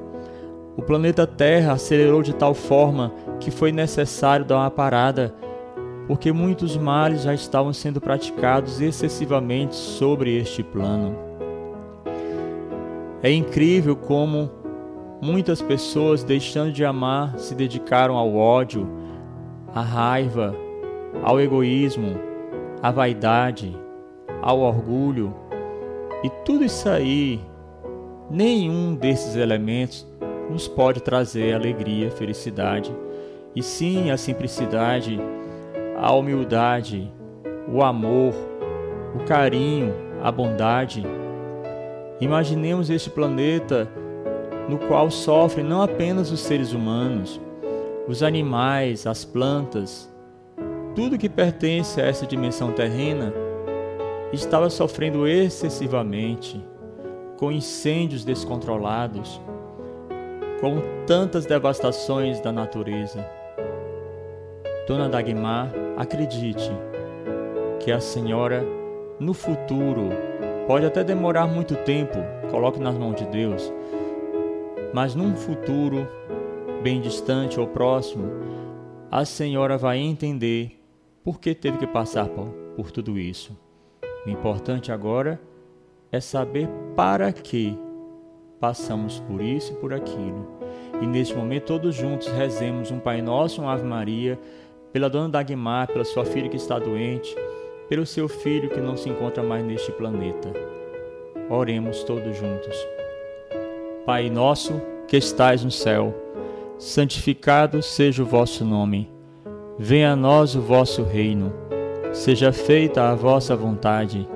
O 0.76 0.82
planeta 0.82 1.26
Terra 1.26 1.72
acelerou 1.72 2.22
de 2.22 2.34
tal 2.34 2.52
forma 2.52 3.12
que 3.40 3.50
foi 3.50 3.72
necessário 3.72 4.44
dar 4.44 4.56
uma 4.56 4.70
parada, 4.70 5.34
porque 6.06 6.32
muitos 6.32 6.76
males 6.76 7.22
já 7.22 7.32
estavam 7.32 7.72
sendo 7.72 7.98
praticados 7.98 8.80
excessivamente 8.80 9.74
sobre 9.74 10.36
este 10.36 10.62
plano. 10.62 11.25
É 13.26 13.32
incrível 13.32 13.96
como 13.96 14.48
muitas 15.20 15.60
pessoas, 15.60 16.22
deixando 16.22 16.70
de 16.70 16.84
amar, 16.84 17.36
se 17.40 17.56
dedicaram 17.56 18.14
ao 18.14 18.36
ódio, 18.36 18.88
à 19.74 19.80
raiva, 19.80 20.54
ao 21.24 21.40
egoísmo, 21.40 22.20
à 22.80 22.92
vaidade, 22.92 23.76
ao 24.40 24.60
orgulho. 24.60 25.34
E 26.22 26.30
tudo 26.44 26.64
isso 26.64 26.88
aí, 26.88 27.40
nenhum 28.30 28.94
desses 28.94 29.34
elementos 29.34 30.06
nos 30.48 30.68
pode 30.68 31.00
trazer 31.00 31.52
alegria, 31.52 32.12
felicidade, 32.12 32.94
e 33.56 33.60
sim 33.60 34.08
a 34.12 34.16
simplicidade, 34.16 35.18
a 35.98 36.12
humildade, 36.12 37.12
o 37.68 37.82
amor, 37.82 38.34
o 39.16 39.24
carinho, 39.24 39.92
a 40.22 40.30
bondade. 40.30 41.04
Imaginemos 42.20 42.88
este 42.88 43.10
planeta 43.10 43.88
no 44.68 44.78
qual 44.78 45.10
sofrem 45.10 45.64
não 45.64 45.82
apenas 45.82 46.30
os 46.30 46.40
seres 46.40 46.72
humanos, 46.72 47.40
os 48.08 48.22
animais, 48.22 49.06
as 49.06 49.24
plantas, 49.24 50.10
tudo 50.94 51.18
que 51.18 51.28
pertence 51.28 52.00
a 52.00 52.06
essa 52.06 52.26
dimensão 52.26 52.72
terrena 52.72 53.34
estava 54.32 54.70
sofrendo 54.70 55.26
excessivamente, 55.26 56.64
com 57.36 57.52
incêndios 57.52 58.24
descontrolados, 58.24 59.40
com 60.58 60.80
tantas 61.06 61.44
devastações 61.44 62.40
da 62.40 62.50
natureza. 62.50 63.28
Dona 64.88 65.08
Dagmar, 65.08 65.70
acredite 65.98 66.70
que 67.78 67.92
a 67.92 68.00
senhora, 68.00 68.64
no 69.20 69.34
futuro, 69.34 70.08
pode 70.66 70.84
até 70.84 71.04
demorar 71.04 71.46
muito 71.46 71.74
tempo, 71.76 72.18
coloque 72.50 72.80
nas 72.80 72.96
mãos 72.96 73.14
de 73.14 73.26
Deus, 73.26 73.72
mas 74.92 75.14
num 75.14 75.36
futuro 75.36 76.08
bem 76.82 77.00
distante 77.00 77.58
ou 77.58 77.66
próximo, 77.66 78.30
a 79.10 79.24
senhora 79.24 79.78
vai 79.78 79.98
entender 79.98 80.80
por 81.22 81.40
que 81.40 81.54
teve 81.54 81.78
que 81.78 81.86
passar 81.86 82.28
por, 82.28 82.48
por 82.76 82.90
tudo 82.90 83.18
isso. 83.18 83.56
O 84.26 84.30
importante 84.30 84.90
agora 84.90 85.40
é 86.10 86.20
saber 86.20 86.68
para 86.94 87.32
que 87.32 87.78
passamos 88.58 89.20
por 89.20 89.40
isso 89.40 89.72
e 89.72 89.76
por 89.76 89.92
aquilo. 89.92 90.46
E 91.00 91.06
neste 91.06 91.34
momento, 91.34 91.66
todos 91.66 91.94
juntos 91.94 92.28
rezemos 92.28 92.90
um 92.90 92.98
Pai 92.98 93.20
Nosso, 93.20 93.60
uma 93.60 93.72
Ave 93.72 93.84
Maria, 93.84 94.38
pela 94.92 95.10
dona 95.10 95.28
Dagmar, 95.28 95.88
pela 95.88 96.04
sua 96.04 96.24
filha 96.24 96.48
que 96.48 96.56
está 96.56 96.78
doente, 96.78 97.36
pelo 97.88 98.04
seu 98.04 98.28
filho 98.28 98.68
que 98.68 98.80
não 98.80 98.96
se 98.96 99.08
encontra 99.08 99.42
mais 99.42 99.64
neste 99.64 99.92
planeta. 99.92 100.52
Oremos 101.48 102.02
todos 102.02 102.36
juntos. 102.36 102.76
Pai 104.04 104.28
nosso 104.28 104.80
que 105.06 105.16
estais 105.16 105.64
no 105.64 105.70
céu, 105.70 106.14
santificado 106.78 107.82
seja 107.82 108.22
o 108.22 108.26
vosso 108.26 108.64
nome. 108.64 109.10
Venha 109.78 110.12
a 110.12 110.16
nós 110.16 110.54
o 110.54 110.60
vosso 110.60 111.02
reino. 111.02 111.52
Seja 112.12 112.52
feita 112.52 113.10
a 113.10 113.14
vossa 113.14 113.54
vontade, 113.54 114.26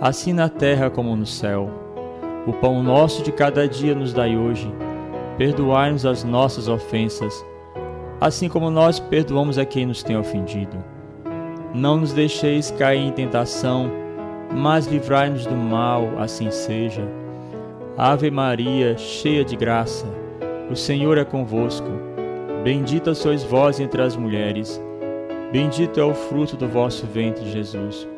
assim 0.00 0.32
na 0.32 0.48
terra 0.48 0.90
como 0.90 1.16
no 1.16 1.26
céu. 1.26 1.70
O 2.46 2.52
pão 2.52 2.82
nosso 2.82 3.22
de 3.22 3.32
cada 3.32 3.66
dia 3.66 3.94
nos 3.94 4.12
dai 4.12 4.36
hoje. 4.36 4.70
Perdoai-nos 5.38 6.04
as 6.04 6.22
nossas 6.22 6.68
ofensas, 6.68 7.44
assim 8.20 8.48
como 8.48 8.70
nós 8.70 9.00
perdoamos 9.00 9.58
a 9.58 9.64
quem 9.64 9.86
nos 9.86 10.02
tem 10.02 10.16
ofendido. 10.16 10.93
Não 11.74 11.96
nos 11.96 12.12
deixeis 12.12 12.70
cair 12.70 13.00
em 13.00 13.10
tentação, 13.10 13.90
mas 14.54 14.86
livrai-nos 14.86 15.44
do 15.44 15.56
mal, 15.56 16.08
assim 16.18 16.48
seja. 16.52 17.02
Ave 17.98 18.30
Maria, 18.30 18.96
cheia 18.96 19.44
de 19.44 19.56
graça, 19.56 20.06
o 20.70 20.76
Senhor 20.76 21.18
é 21.18 21.24
convosco. 21.24 21.88
Bendita 22.62 23.12
sois 23.12 23.42
vós 23.42 23.80
entre 23.80 24.00
as 24.00 24.16
mulheres, 24.16 24.80
bendito 25.50 25.98
é 25.98 26.04
o 26.04 26.14
fruto 26.14 26.56
do 26.56 26.68
vosso 26.68 27.06
ventre, 27.06 27.44
Jesus. 27.50 28.08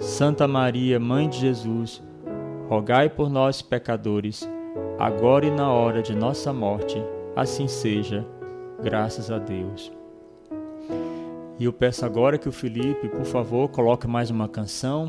Santa 0.00 0.48
Maria, 0.48 0.98
Mãe 0.98 1.28
de 1.28 1.38
Jesus, 1.38 2.02
rogai 2.68 3.08
por 3.08 3.30
nós, 3.30 3.62
pecadores, 3.62 4.50
agora 4.98 5.46
e 5.46 5.50
na 5.50 5.70
hora 5.70 6.02
de 6.02 6.14
nossa 6.14 6.52
morte. 6.52 7.00
Assim 7.36 7.68
seja, 7.68 8.26
graças 8.82 9.30
a 9.30 9.38
Deus. 9.38 9.99
E 11.60 11.64
eu 11.66 11.74
peço 11.74 12.06
agora 12.06 12.38
que 12.38 12.48
o 12.48 12.52
Felipe, 12.52 13.06
por 13.06 13.26
favor, 13.26 13.68
coloque 13.68 14.06
mais 14.06 14.30
uma 14.30 14.48
canção, 14.48 15.08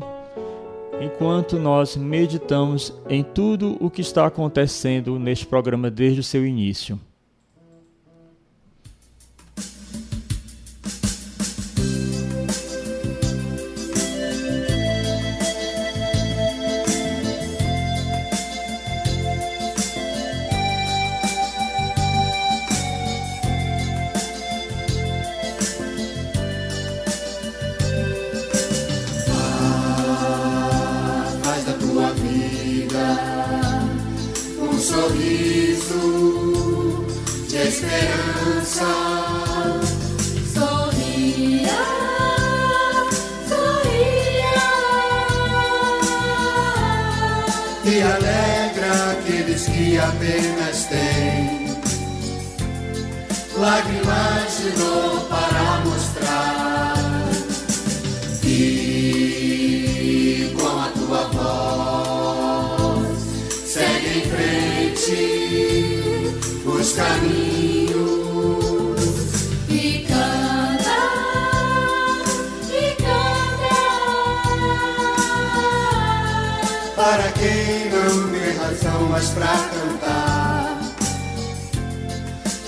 enquanto 1.00 1.58
nós 1.58 1.96
meditamos 1.96 2.92
em 3.08 3.22
tudo 3.22 3.78
o 3.80 3.88
que 3.88 4.02
está 4.02 4.26
acontecendo 4.26 5.18
neste 5.18 5.46
programa 5.46 5.90
desde 5.90 6.20
o 6.20 6.22
seu 6.22 6.46
início. 6.46 7.00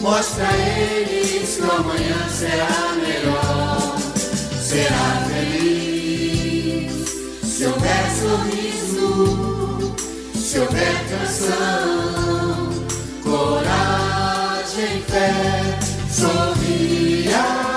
Mostra 0.04 0.46
a 0.46 0.56
eles 0.58 1.56
que 1.56 1.62
amanhã 1.62 2.28
será 2.28 2.92
melhor. 3.00 3.96
Será 4.60 5.24
feliz 5.26 6.92
se 7.42 7.64
houver 7.64 8.10
sorriso, 8.20 9.96
se 10.34 10.58
houver 10.58 11.08
canção, 11.08 12.68
coragem, 13.22 15.00
fé, 15.08 15.78
sorria. 16.12 17.73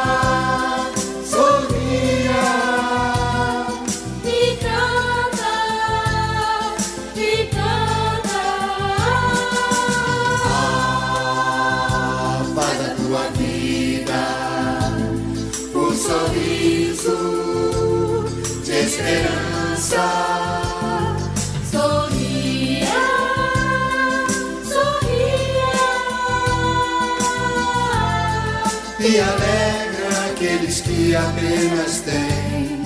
E 29.00 29.19
alegra 29.21 30.26
aqueles 30.32 30.82
que 30.82 31.15
apenas 31.15 32.02
têm. 32.02 32.84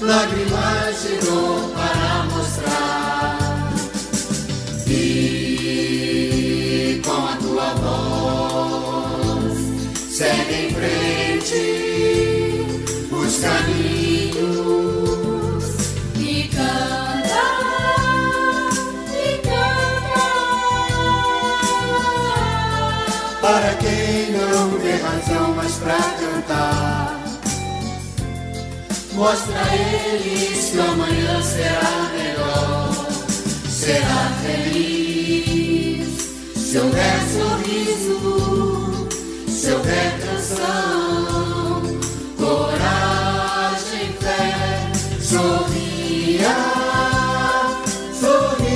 Lágrimas 0.00 1.02
de 1.02 1.16
dor 1.24 1.63
vê 24.94 25.02
razão 25.02 25.54
mais 25.54 25.74
pra 25.74 25.96
cantar. 25.96 27.20
Mostra 29.12 29.54
a 29.60 29.76
eles 29.76 30.70
que 30.70 30.78
amanhã 30.78 31.42
será 31.42 32.10
melhor, 32.16 33.06
será 33.68 34.32
feliz. 34.42 36.08
Se 36.56 36.78
houver 36.78 37.20
sorriso, 37.32 39.08
se 39.48 39.72
houver 39.72 40.20
canção, 40.20 41.82
coragem, 42.36 44.12
fé, 44.20 44.90
sorria, 45.20 46.56
sorria 48.20 48.74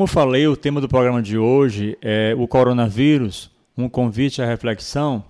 como 0.00 0.08
eu 0.08 0.14
falei, 0.14 0.48
o 0.48 0.56
tema 0.56 0.80
do 0.80 0.88
programa 0.88 1.20
de 1.20 1.36
hoje 1.36 1.94
é 2.00 2.34
o 2.34 2.48
coronavírus, 2.48 3.50
um 3.76 3.86
convite 3.86 4.40
à 4.40 4.46
reflexão. 4.46 5.22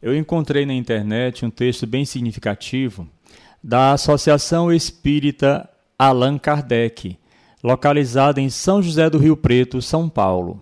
Eu 0.00 0.16
encontrei 0.16 0.64
na 0.64 0.72
internet 0.72 1.44
um 1.44 1.50
texto 1.50 1.86
bem 1.86 2.06
significativo 2.06 3.06
da 3.62 3.92
Associação 3.92 4.72
Espírita 4.72 5.68
Allan 5.98 6.38
Kardec, 6.38 7.18
localizada 7.62 8.40
em 8.40 8.48
São 8.48 8.82
José 8.82 9.10
do 9.10 9.18
Rio 9.18 9.36
Preto, 9.36 9.82
São 9.82 10.08
Paulo. 10.08 10.58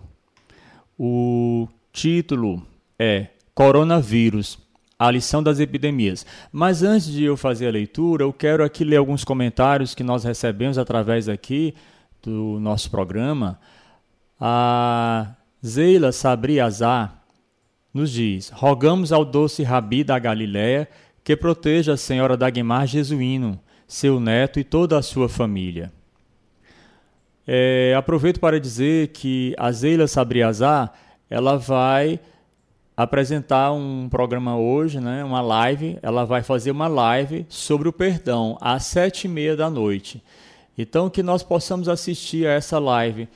O 0.99 1.69
título 1.93 2.61
é 2.99 3.27
Coronavírus, 3.55 4.59
a 4.99 5.09
lição 5.09 5.41
das 5.41 5.61
epidemias. 5.61 6.25
Mas 6.51 6.83
antes 6.83 7.07
de 7.07 7.23
eu 7.23 7.37
fazer 7.37 7.67
a 7.67 7.71
leitura, 7.71 8.25
eu 8.25 8.33
quero 8.33 8.61
aqui 8.61 8.83
ler 8.83 8.97
alguns 8.97 9.23
comentários 9.23 9.95
que 9.95 10.03
nós 10.03 10.25
recebemos 10.25 10.77
através 10.77 11.29
aqui 11.29 11.73
do 12.23 12.59
nosso 12.59 12.89
programa. 12.89 13.59
A 14.39 15.35
Zeila 15.65 16.11
Sabri 16.11 16.57
nos 17.93 18.11
diz: 18.11 18.49
Rogamos 18.49 19.11
ao 19.11 19.25
doce 19.25 19.61
Rabi 19.63 20.03
da 20.03 20.17
Galiléia 20.17 20.87
que 21.23 21.35
proteja 21.35 21.93
a 21.93 21.97
senhora 21.97 22.35
Dagmar 22.35 22.87
Jesuíno, 22.87 23.59
seu 23.87 24.19
neto 24.19 24.59
e 24.59 24.63
toda 24.63 24.97
a 24.97 25.01
sua 25.01 25.29
família. 25.29 25.91
É, 27.45 27.93
aproveito 27.95 28.39
para 28.39 28.59
dizer 28.59 29.09
que 29.09 29.53
a 29.57 29.71
Zeila 29.71 30.07
Sabriazar 30.07 30.93
ela 31.29 31.57
vai 31.57 32.19
apresentar 32.95 33.71
um 33.73 34.07
programa 34.09 34.57
hoje, 34.57 34.99
né, 34.99 35.23
uma 35.23 35.41
live. 35.41 35.97
Ela 36.01 36.25
vai 36.25 36.43
fazer 36.43 36.71
uma 36.71 36.87
live 36.87 37.45
sobre 37.49 37.87
o 37.87 37.93
perdão 37.93 38.57
às 38.61 38.85
sete 38.85 39.25
e 39.25 39.27
meia 39.27 39.55
da 39.55 39.69
noite. 39.69 40.23
Então 40.77 41.09
que 41.09 41.21
nós 41.21 41.43
possamos 41.43 41.87
assistir 41.87 42.47
a 42.47 42.51
essa 42.51 42.79
live 42.79 43.27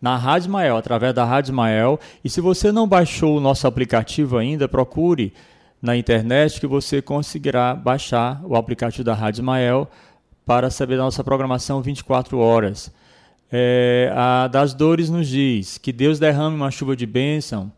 na 0.00 0.16
Rádio 0.16 0.46
Ismael, 0.46 0.76
através 0.76 1.14
da 1.14 1.24
Rádio 1.24 1.50
Ismael. 1.50 1.98
E 2.22 2.28
se 2.28 2.40
você 2.40 2.70
não 2.70 2.86
baixou 2.86 3.36
o 3.36 3.40
nosso 3.40 3.66
aplicativo 3.66 4.36
ainda, 4.36 4.68
procure 4.68 5.32
na 5.80 5.96
internet 5.96 6.60
que 6.60 6.66
você 6.66 7.00
conseguirá 7.00 7.74
baixar 7.74 8.40
o 8.44 8.56
aplicativo 8.56 9.04
da 9.04 9.14
Rádio 9.14 9.40
Ismael 9.40 9.88
para 10.44 10.70
saber 10.70 10.96
da 10.96 11.02
nossa 11.02 11.24
programação 11.24 11.82
24 11.82 12.38
horas. 12.38 12.92
É, 13.50 14.12
a 14.14 14.48
das 14.48 14.74
Dores 14.74 15.08
nos 15.08 15.28
diz 15.28 15.78
que 15.78 15.92
Deus 15.92 16.18
derrame 16.18 16.56
uma 16.56 16.70
chuva 16.70 16.96
de 16.96 17.06
bênção 17.06 17.70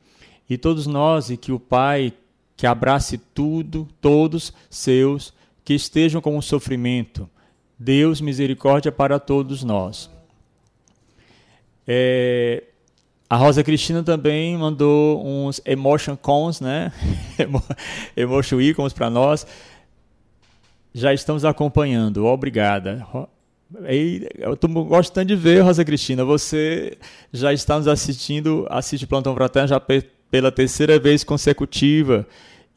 e 0.49 0.57
todos 0.57 0.87
nós, 0.87 1.31
e 1.31 1.37
que 1.37 1.53
o 1.53 1.61
Pai 1.61 2.13
que 2.57 2.67
abrace 2.67 3.19
tudo, 3.19 3.87
todos 4.01 4.53
seus 4.69 5.33
que 5.65 5.75
estejam 5.75 6.21
com 6.21 6.37
o 6.37 6.43
sofrimento. 6.43 7.29
Deus, 7.79 8.21
misericórdia 8.21 8.91
para 8.91 9.21
todos 9.21 9.63
nós. 9.63 10.11
É, 11.87 12.65
a 13.31 13.37
Rosa 13.37 13.63
Cristina 13.63 14.03
também 14.03 14.57
mandou 14.57 15.25
uns 15.25 15.61
emotion 15.65 16.17
cons, 16.17 16.61
né? 16.61 16.93
emotion 18.17 18.61
icons 18.61 18.93
para 18.93 19.09
nós. 19.09 19.47
Já 20.93 21.13
estamos 21.13 21.45
acompanhando. 21.45 22.25
Obrigada. 22.25 23.07
Eu 24.39 24.55
estou 24.55 24.69
gostando 24.85 25.27
de 25.27 25.37
ver, 25.37 25.61
Rosa 25.61 25.85
Cristina. 25.85 26.25
Você 26.25 26.97
já 27.33 27.53
está 27.53 27.77
nos 27.77 27.87
assistindo, 27.87 28.67
assiste 28.71 29.07
Plantão 29.07 29.35
Fraterno 29.35 29.69
já 29.69 29.81
pela 30.31 30.51
terceira 30.51 30.99
vez 30.99 31.23
consecutiva. 31.23 32.27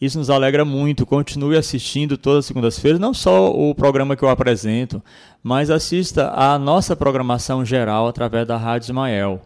Isso 0.01 0.17
nos 0.17 0.31
alegra 0.31 0.65
muito. 0.65 1.05
Continue 1.05 1.55
assistindo 1.55 2.17
todas 2.17 2.39
as 2.39 2.45
segundas-feiras, 2.47 2.99
não 2.99 3.13
só 3.13 3.51
o 3.51 3.75
programa 3.75 4.15
que 4.15 4.23
eu 4.23 4.29
apresento, 4.29 4.99
mas 5.43 5.69
assista 5.69 6.31
a 6.31 6.57
nossa 6.57 6.95
programação 6.95 7.63
geral 7.63 8.07
através 8.07 8.47
da 8.47 8.57
Rádio 8.57 8.87
Ismael. 8.87 9.41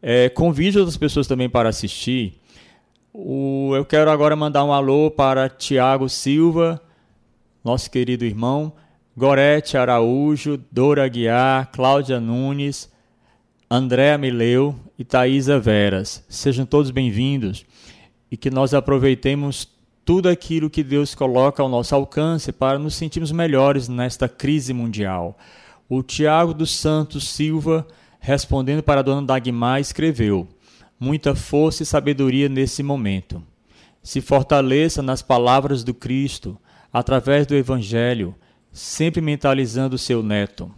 É, 0.00 0.28
convide 0.28 0.78
outras 0.78 0.96
pessoas 0.96 1.26
também 1.26 1.50
para 1.50 1.68
assistir. 1.68 2.40
O, 3.12 3.72
eu 3.74 3.84
quero 3.84 4.12
agora 4.12 4.36
mandar 4.36 4.64
um 4.64 4.72
alô 4.72 5.10
para 5.10 5.48
Tiago 5.48 6.08
Silva, 6.08 6.80
nosso 7.64 7.90
querido 7.90 8.24
irmão, 8.24 8.72
Gorete 9.16 9.76
Araújo, 9.76 10.60
Dora 10.70 11.08
Guiar, 11.08 11.68
Cláudia 11.72 12.20
Nunes, 12.20 12.88
Andréa 13.68 14.16
Mileu 14.16 14.76
e 14.96 15.04
Thaisa 15.04 15.58
Veras. 15.58 16.24
Sejam 16.28 16.64
todos 16.64 16.92
bem-vindos 16.92 17.66
e 18.30 18.36
que 18.36 18.50
nós 18.50 18.72
aproveitemos 18.72 19.79
tudo 20.10 20.28
aquilo 20.28 20.68
que 20.68 20.82
Deus 20.82 21.14
coloca 21.14 21.62
ao 21.62 21.68
nosso 21.68 21.94
alcance 21.94 22.50
para 22.50 22.80
nos 22.80 22.96
sentirmos 22.96 23.30
melhores 23.30 23.88
nesta 23.88 24.28
crise 24.28 24.74
mundial. 24.74 25.38
O 25.88 26.02
Tiago 26.02 26.52
dos 26.52 26.72
Santos 26.72 27.28
Silva, 27.28 27.86
respondendo 28.18 28.82
para 28.82 28.98
a 28.98 29.02
dona 29.04 29.24
Dagmar, 29.24 29.80
escreveu: 29.80 30.48
Muita 30.98 31.36
força 31.36 31.84
e 31.84 31.86
sabedoria 31.86 32.48
nesse 32.48 32.82
momento. 32.82 33.40
Se 34.02 34.20
fortaleça 34.20 35.00
nas 35.00 35.22
palavras 35.22 35.84
do 35.84 35.94
Cristo, 35.94 36.58
através 36.92 37.46
do 37.46 37.54
Evangelho, 37.54 38.34
sempre 38.72 39.20
mentalizando 39.20 39.96
seu 39.96 40.24
neto, 40.24 40.74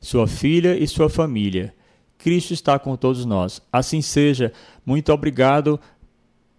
sua 0.00 0.26
filha 0.26 0.74
e 0.74 0.88
sua 0.88 1.10
família. 1.10 1.74
Cristo 2.16 2.54
está 2.54 2.78
com 2.78 2.96
todos 2.96 3.26
nós. 3.26 3.60
Assim 3.70 4.00
seja. 4.00 4.54
Muito 4.86 5.12
obrigado 5.12 5.78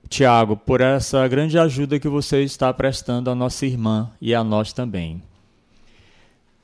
Tiago, 0.10 0.58
por 0.58 0.82
essa 0.82 1.28
grande 1.28 1.60
ajuda 1.60 2.00
que 2.00 2.08
você 2.08 2.42
está 2.42 2.74
prestando 2.74 3.30
à 3.30 3.36
nossa 3.36 3.64
irmã 3.68 4.10
e 4.20 4.34
a 4.34 4.44
nós 4.44 4.74
também. 4.74 5.22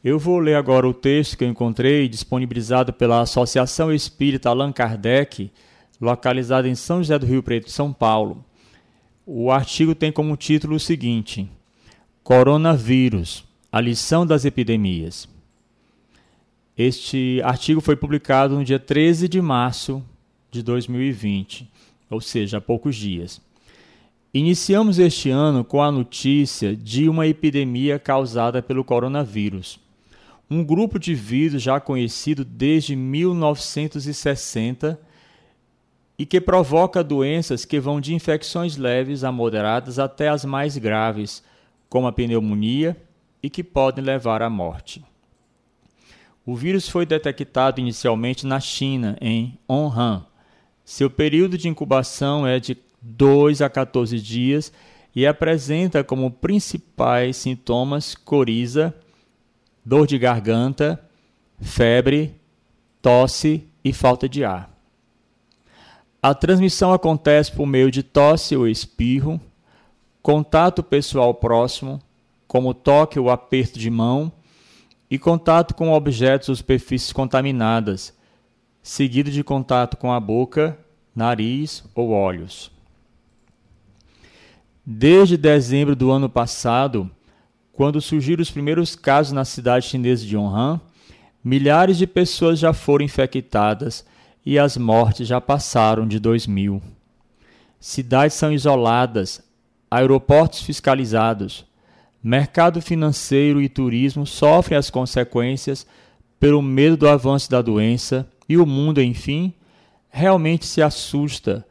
Eu 0.04 0.18
vou 0.18 0.40
ler 0.40 0.56
agora 0.56 0.88
o 0.88 0.94
texto 0.94 1.38
que 1.38 1.44
eu 1.44 1.48
encontrei, 1.48 2.10
disponibilizado 2.10 2.92
pela 2.92 3.22
Associação 3.22 3.94
Espírita 3.94 4.50
Allan 4.50 4.72
Kardec, 4.72 5.52
localizada 6.02 6.68
em 6.68 6.74
São 6.74 6.98
José 6.98 7.20
do 7.20 7.28
Rio 7.28 7.44
Preto, 7.44 7.70
São 7.70 7.94
Paulo. 7.94 8.44
O 9.28 9.52
artigo 9.52 9.94
tem 9.94 10.12
como 10.12 10.36
título 10.36 10.76
o 10.76 10.80
seguinte: 10.80 11.48
Coronavírus, 12.24 13.46
a 13.72 13.80
lição 13.80 14.26
das 14.26 14.44
epidemias. 14.44 15.30
Este 16.76 17.40
artigo 17.44 17.80
foi 17.80 17.96
publicado 17.96 18.56
no 18.56 18.66
dia 18.66 18.80
13 18.80 19.28
de 19.28 19.40
março 19.40 20.04
de 20.52 20.64
2020 20.64 21.75
ou 22.10 22.22
seja, 22.22 22.58
há 22.58 22.62
poucos 22.62 22.96
dias. 22.96 23.42
Iniciamos 24.34 24.98
este 25.00 25.30
ano 25.30 25.64
com 25.64 25.82
a 25.82 25.90
notícia 25.92 26.76
de 26.76 27.08
uma 27.08 27.26
epidemia 27.26 27.98
causada 27.98 28.62
pelo 28.62 28.84
coronavírus. 28.84 29.80
Um 30.50 30.62
grupo 30.64 31.00
de 31.00 31.16
vírus 31.16 31.62
já 31.62 31.80
conhecido 31.80 32.44
desde 32.44 32.94
1960 32.96 35.00
e 36.20 36.26
que 36.26 36.42
provoca 36.42 37.04
doenças 37.04 37.66
que 37.66 37.80
vão 37.80 38.02
de 38.02 38.14
infecções 38.14 38.78
leves 38.78 39.24
a 39.24 39.32
moderadas 39.32 40.00
até 40.00 40.30
as 40.30 40.46
mais 40.46 40.78
graves, 40.78 41.44
como 41.90 42.08
a 42.08 42.12
pneumonia, 42.12 42.96
e 43.42 43.50
que 43.50 43.64
podem 43.64 44.04
levar 44.04 44.42
à 44.42 44.50
morte. 44.50 45.04
O 46.46 46.56
vírus 46.56 46.90
foi 46.90 47.06
detectado 47.06 47.80
inicialmente 47.80 48.46
na 48.46 48.60
China, 48.60 49.18
em 49.22 49.58
Wuhan, 49.70 50.26
seu 50.86 51.10
período 51.10 51.58
de 51.58 51.68
incubação 51.68 52.46
é 52.46 52.60
de 52.60 52.78
2 53.02 53.64
a 53.64 53.70
14 53.70 54.22
dias 54.22 54.72
e 55.16 55.26
apresenta 55.26 56.04
como 56.04 56.30
principais 56.30 57.38
sintomas 57.38 58.14
coriza, 58.14 58.94
dor 59.84 60.06
de 60.06 60.20
garganta, 60.20 61.04
febre, 61.60 62.36
tosse 63.02 63.68
e 63.84 63.92
falta 63.92 64.30
de 64.30 64.44
ar. 64.44 64.70
A 66.22 66.34
transmissão 66.34 66.94
acontece 66.94 67.52
por 67.52 67.66
meio 67.66 67.90
de 67.90 68.04
tosse 68.04 68.56
ou 68.56 68.68
espirro, 68.68 69.40
contato 70.22 70.84
pessoal 70.84 71.34
próximo, 71.34 72.02
como 72.48 72.74
toque 72.74 73.20
ou 73.20 73.30
aperto 73.30 73.80
de 73.80 73.90
mão, 73.90 74.32
e 75.10 75.20
contato 75.20 75.76
com 75.76 75.92
objetos 75.92 76.50
ou 76.50 76.56
superfícies 76.56 77.14
contaminadas, 77.14 78.14
seguido 78.86 79.32
de 79.32 79.44
contato 79.44 79.98
com 79.98 80.12
a 80.12 80.20
boca, 80.20 80.78
nariz 81.16 81.84
ou 81.96 82.12
olhos. 82.12 82.72
Desde 84.86 85.38
dezembro 85.38 85.96
do 85.96 86.12
ano 86.12 86.30
passado, 86.30 87.10
quando 87.74 88.00
surgiram 88.00 88.44
os 88.44 88.52
primeiros 88.52 88.96
casos 88.96 89.34
na 89.34 89.44
cidade 89.44 89.88
chinesa 89.88 90.24
de 90.24 90.38
Wuhan, 90.38 90.80
milhares 91.44 91.98
de 91.98 92.06
pessoas 92.06 92.60
já 92.60 92.74
foram 92.74 93.04
infectadas 93.04 94.06
e 94.46 94.60
as 94.60 94.78
mortes 94.78 95.28
já 95.28 95.42
passaram 95.42 96.08
de 96.08 96.20
2 96.20 96.46
mil. 96.46 96.80
Cidades 97.80 98.38
são 98.38 98.54
isoladas, 98.54 99.42
aeroportos 99.90 100.62
fiscalizados, 100.62 101.66
mercado 102.22 102.80
financeiro 102.84 103.60
e 103.60 103.68
turismo 103.68 104.28
sofrem 104.28 104.78
as 104.78 104.92
consequências 104.92 105.88
pelo 106.40 106.62
medo 106.62 106.96
do 106.96 107.10
avanço 107.10 107.50
da 107.50 107.64
doença 107.64 108.30
e 108.48 108.58
o 108.58 108.66
mundo, 108.66 109.02
enfim, 109.02 109.54
realmente 110.10 110.66
se 110.66 110.82
assusta, 110.82 111.66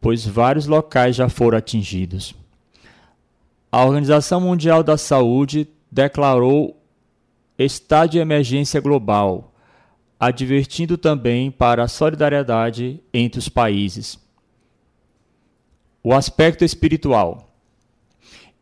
pois 0.00 0.24
vários 0.24 0.66
locais 0.66 1.16
já 1.16 1.28
foram 1.28 1.58
atingidos. 1.58 2.34
A 3.70 3.84
Organização 3.84 4.40
Mundial 4.40 4.82
da 4.82 4.96
Saúde 4.96 5.68
declarou 5.90 6.80
estado 7.58 8.12
de 8.12 8.18
emergência 8.18 8.80
global, 8.80 9.54
advertindo 10.18 10.96
também 10.96 11.50
para 11.50 11.84
a 11.84 11.88
solidariedade 11.88 13.00
entre 13.12 13.38
os 13.38 13.48
países. 13.48 14.18
O 16.02 16.14
aspecto 16.14 16.64
espiritual. 16.64 17.48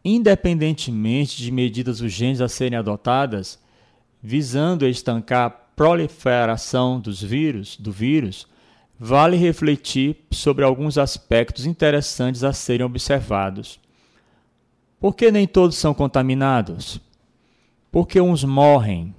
Independentemente 0.04 1.36
de 1.36 1.50
medidas 1.50 2.00
urgentes 2.00 2.40
a 2.40 2.48
serem 2.48 2.78
adotadas, 2.78 3.58
visando 4.22 4.86
estancar 4.86 5.67
proliferação 5.78 6.98
dos 6.98 7.22
vírus, 7.22 7.76
do 7.76 7.92
vírus, 7.92 8.48
vale 8.98 9.36
refletir 9.36 10.16
sobre 10.28 10.64
alguns 10.64 10.98
aspectos 10.98 11.64
interessantes 11.64 12.42
a 12.42 12.52
serem 12.52 12.84
observados. 12.84 13.78
Por 14.98 15.14
que 15.14 15.30
nem 15.30 15.46
todos 15.46 15.76
são 15.76 15.94
contaminados? 15.94 17.00
Porque 17.92 18.20
uns 18.20 18.42
morrem 18.42 19.14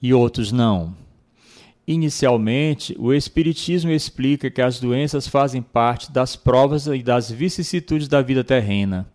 e 0.00 0.14
outros 0.14 0.50
não? 0.50 0.96
Inicialmente, 1.86 2.96
o 2.98 3.12
Espiritismo 3.12 3.90
explica 3.90 4.50
que 4.50 4.62
as 4.62 4.80
doenças 4.80 5.28
fazem 5.28 5.60
parte 5.60 6.10
das 6.10 6.36
provas 6.36 6.86
e 6.86 7.02
das 7.02 7.30
vicissitudes 7.30 8.08
da 8.08 8.22
vida 8.22 8.42
terrena. 8.42 9.06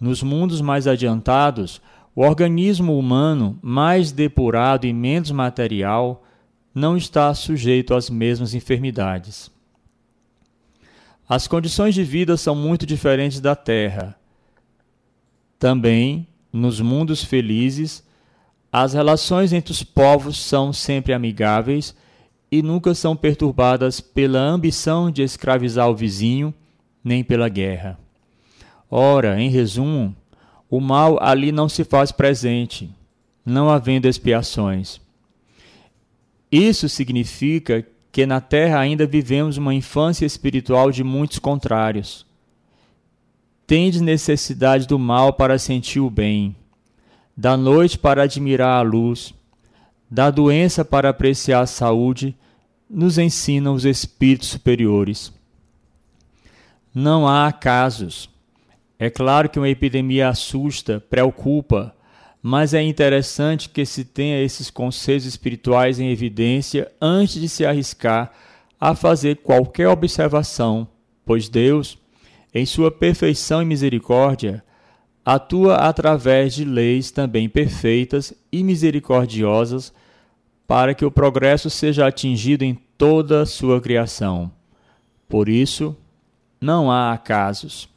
Nos 0.00 0.20
mundos 0.20 0.60
mais 0.60 0.88
adiantados, 0.88 1.80
o 2.14 2.22
organismo 2.22 2.96
humano, 2.98 3.58
mais 3.60 4.12
depurado 4.12 4.86
e 4.86 4.92
menos 4.92 5.30
material, 5.30 6.22
não 6.74 6.96
está 6.96 7.32
sujeito 7.34 7.94
às 7.94 8.08
mesmas 8.08 8.54
enfermidades. 8.54 9.50
As 11.28 11.48
condições 11.48 11.94
de 11.94 12.04
vida 12.04 12.36
são 12.36 12.54
muito 12.54 12.84
diferentes 12.84 13.40
da 13.40 13.56
Terra. 13.56 14.14
Também, 15.58 16.26
nos 16.52 16.80
mundos 16.80 17.24
felizes, 17.24 18.04
as 18.70 18.92
relações 18.92 19.52
entre 19.52 19.72
os 19.72 19.82
povos 19.82 20.38
são 20.38 20.72
sempre 20.72 21.12
amigáveis 21.12 21.96
e 22.50 22.62
nunca 22.62 22.94
são 22.94 23.16
perturbadas 23.16 24.00
pela 24.00 24.38
ambição 24.38 25.10
de 25.10 25.22
escravizar 25.22 25.88
o 25.88 25.96
vizinho, 25.96 26.54
nem 27.02 27.24
pela 27.24 27.48
guerra. 27.48 27.98
Ora, 28.90 29.40
em 29.40 29.48
resumo, 29.48 30.14
o 30.74 30.80
mal 30.80 31.22
ali 31.22 31.52
não 31.52 31.68
se 31.68 31.84
faz 31.84 32.10
presente, 32.10 32.90
não 33.46 33.70
havendo 33.70 34.08
expiações. 34.08 35.00
Isso 36.50 36.88
significa 36.88 37.86
que 38.10 38.26
na 38.26 38.40
terra 38.40 38.80
ainda 38.80 39.06
vivemos 39.06 39.56
uma 39.56 39.72
infância 39.72 40.26
espiritual 40.26 40.90
de 40.90 41.04
muitos 41.04 41.38
contrários. 41.38 42.26
Tendes 43.68 44.00
necessidade 44.00 44.88
do 44.88 44.98
mal 44.98 45.34
para 45.34 45.60
sentir 45.60 46.00
o 46.00 46.10
bem, 46.10 46.56
da 47.36 47.56
noite 47.56 47.96
para 47.96 48.24
admirar 48.24 48.80
a 48.80 48.82
luz, 48.82 49.32
da 50.10 50.28
doença 50.28 50.84
para 50.84 51.10
apreciar 51.10 51.60
a 51.60 51.66
saúde, 51.66 52.36
nos 52.90 53.16
ensinam 53.16 53.74
os 53.74 53.84
espíritos 53.84 54.48
superiores. 54.48 55.32
Não 56.92 57.28
há 57.28 57.46
acasos. 57.46 58.28
É 59.04 59.10
claro 59.10 59.50
que 59.50 59.58
uma 59.58 59.68
epidemia 59.68 60.30
assusta, 60.30 60.98
preocupa, 61.10 61.94
mas 62.42 62.72
é 62.72 62.82
interessante 62.82 63.68
que 63.68 63.84
se 63.84 64.02
tenha 64.02 64.42
esses 64.42 64.70
conceitos 64.70 65.26
espirituais 65.26 66.00
em 66.00 66.08
evidência 66.08 66.90
antes 66.98 67.38
de 67.38 67.46
se 67.46 67.66
arriscar 67.66 68.32
a 68.80 68.94
fazer 68.94 69.40
qualquer 69.42 69.88
observação, 69.88 70.88
pois 71.22 71.50
Deus, 71.50 71.98
em 72.54 72.64
sua 72.64 72.90
perfeição 72.90 73.60
e 73.60 73.66
misericórdia, 73.66 74.64
atua 75.22 75.74
através 75.74 76.54
de 76.54 76.64
leis 76.64 77.10
também 77.10 77.46
perfeitas 77.46 78.32
e 78.50 78.64
misericordiosas 78.64 79.92
para 80.66 80.94
que 80.94 81.04
o 81.04 81.10
progresso 81.10 81.68
seja 81.68 82.06
atingido 82.06 82.64
em 82.64 82.74
toda 82.96 83.42
a 83.42 83.46
sua 83.46 83.82
criação. 83.82 84.50
Por 85.28 85.46
isso, 85.46 85.94
não 86.58 86.90
há 86.90 87.12
acasos. 87.12 87.92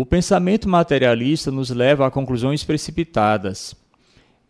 O 0.00 0.06
pensamento 0.06 0.68
materialista 0.68 1.50
nos 1.50 1.70
leva 1.70 2.06
a 2.06 2.10
conclusões 2.10 2.62
precipitadas, 2.62 3.74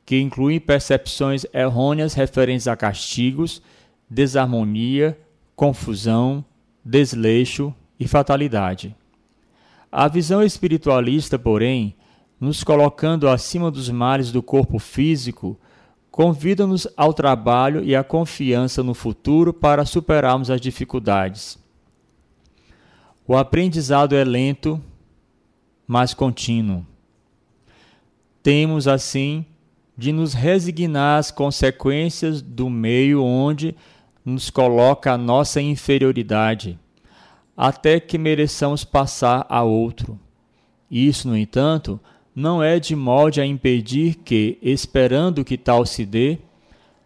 que 0.05 0.21
incluem 0.21 0.61
percepções 0.61 1.47
errôneas 1.55 2.13
referentes 2.13 2.69
a 2.69 2.77
castigos, 2.77 3.63
desarmonia, 4.11 5.19
confusão, 5.57 6.45
desleixo 6.85 7.75
e 7.99 8.07
fatalidade. 8.07 8.95
A 9.91 10.07
visão 10.07 10.43
espiritualista, 10.43 11.39
porém, 11.39 11.97
nos 12.39 12.63
colocando 12.63 13.27
acima 13.27 13.71
dos 13.71 13.89
males 13.89 14.31
do 14.31 14.43
corpo 14.43 14.79
físico, 14.79 15.59
convida-nos 16.11 16.87
ao 16.95 17.15
trabalho 17.15 17.83
e 17.83 17.97
à 17.97 18.05
confiança 18.05 18.83
no 18.83 18.93
futuro 18.93 19.55
para 19.55 19.87
superarmos 19.87 20.51
as 20.51 20.61
dificuldades. 20.61 21.59
O 23.27 23.35
aprendizado 23.35 24.15
é 24.15 24.23
lento, 24.23 24.79
mas 25.89 26.13
contínuo. 26.13 26.87
Temos, 28.43 28.87
assim, 28.87 29.47
de 29.97 30.13
nos 30.13 30.35
resignar 30.35 31.19
às 31.19 31.31
consequências 31.31 32.43
do 32.43 32.69
meio 32.69 33.25
onde 33.25 33.75
nos 34.25 34.51
coloca 34.51 35.15
a 35.15 35.19
nossa 35.19 35.63
inferioridade, 35.63 36.79
até 37.57 37.99
que 37.99 38.19
mereçamos 38.19 38.85
passar 38.85 39.47
a 39.49 39.63
outro. 39.63 40.21
Isso, 40.91 41.27
no 41.27 41.37
entanto, 41.37 41.99
não 42.35 42.63
é 42.63 42.79
de 42.79 42.95
molde 42.95 43.41
a 43.41 43.47
impedir 43.47 44.17
que, 44.17 44.59
esperando 44.63 45.45
que 45.45 45.57
tal 45.57 45.85
se 45.85 46.05
dê, 46.05 46.39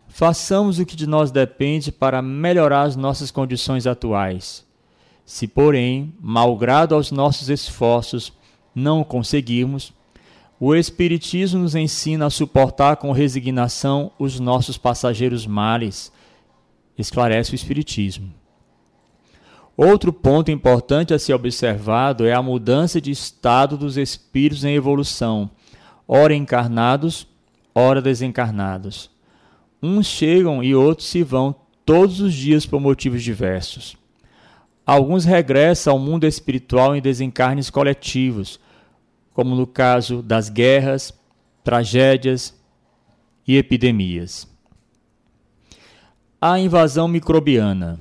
façamos 0.09 0.79
o 0.79 0.85
que 0.85 0.97
de 0.97 1.07
nós 1.07 1.31
depende 1.31 1.91
para 1.91 2.21
melhorar 2.21 2.83
as 2.83 2.97
nossas 2.97 3.31
condições 3.31 3.87
atuais. 3.87 4.67
Se, 5.25 5.47
porém, 5.47 6.13
malgrado 6.21 6.95
aos 6.95 7.11
nossos 7.11 7.49
esforços, 7.49 8.33
não 8.75 9.05
conseguirmos, 9.05 9.93
o 10.59 10.75
Espiritismo 10.75 11.61
nos 11.61 11.75
ensina 11.75 12.27
a 12.27 12.31
suportar 12.31 12.97
com 12.97 13.11
resignação 13.11 14.13
os 14.19 14.39
nossos 14.39 14.79
passageiros 14.79 15.47
males, 15.47 16.13
esclarece 16.97 17.53
o 17.53 17.55
Espiritismo. 17.57 18.33
Outro 19.77 20.13
ponto 20.13 20.51
importante 20.51 21.15
a 21.15 21.19
ser 21.19 21.33
observado 21.33 22.27
é 22.27 22.33
a 22.33 22.43
mudança 22.43 23.01
de 23.01 23.11
estado 23.11 23.77
dos 23.77 23.97
espíritos 23.97 24.65
em 24.65 24.75
evolução, 24.75 25.51
ora 26.07 26.35
encarnados, 26.35 27.27
ora 27.75 28.03
desencarnados. 28.03 29.11
Uns 29.83 30.07
chegam 30.07 30.63
e 30.63 30.75
outros 30.75 31.09
se 31.09 31.23
vão 31.23 31.55
todos 31.85 32.21
os 32.21 32.35
dias 32.35 32.67
por 32.67 32.81
motivos 32.81 33.23
diversos. 33.23 33.97
Alguns 34.85 35.25
regressam 35.25 35.93
ao 35.93 35.99
mundo 35.99 36.27
espiritual 36.27 36.97
em 36.97 37.01
desencarnes 37.01 37.71
coletivos, 37.71 38.59
como 39.33 39.55
no 39.55 39.67
caso 39.67 40.23
das 40.23 40.49
guerras, 40.49 41.15
tragédias 41.63 42.55
e 43.47 43.57
epidemias. 43.57 44.49
A 46.41 46.59
invasão 46.59 47.07
microbiana. 47.07 48.01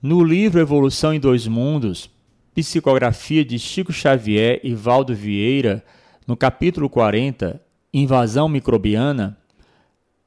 No 0.00 0.24
livro 0.24 0.60
Evolução 0.60 1.12
em 1.12 1.20
Dois 1.20 1.46
Mundos, 1.46 2.10
psicografia 2.54 3.44
de 3.44 3.58
Chico 3.58 3.92
Xavier 3.92 4.60
e 4.62 4.74
Valdo 4.74 5.14
Vieira, 5.14 5.84
no 6.26 6.36
capítulo 6.36 6.88
40, 6.88 7.60
Invasão 7.92 8.48
microbiana, 8.48 9.38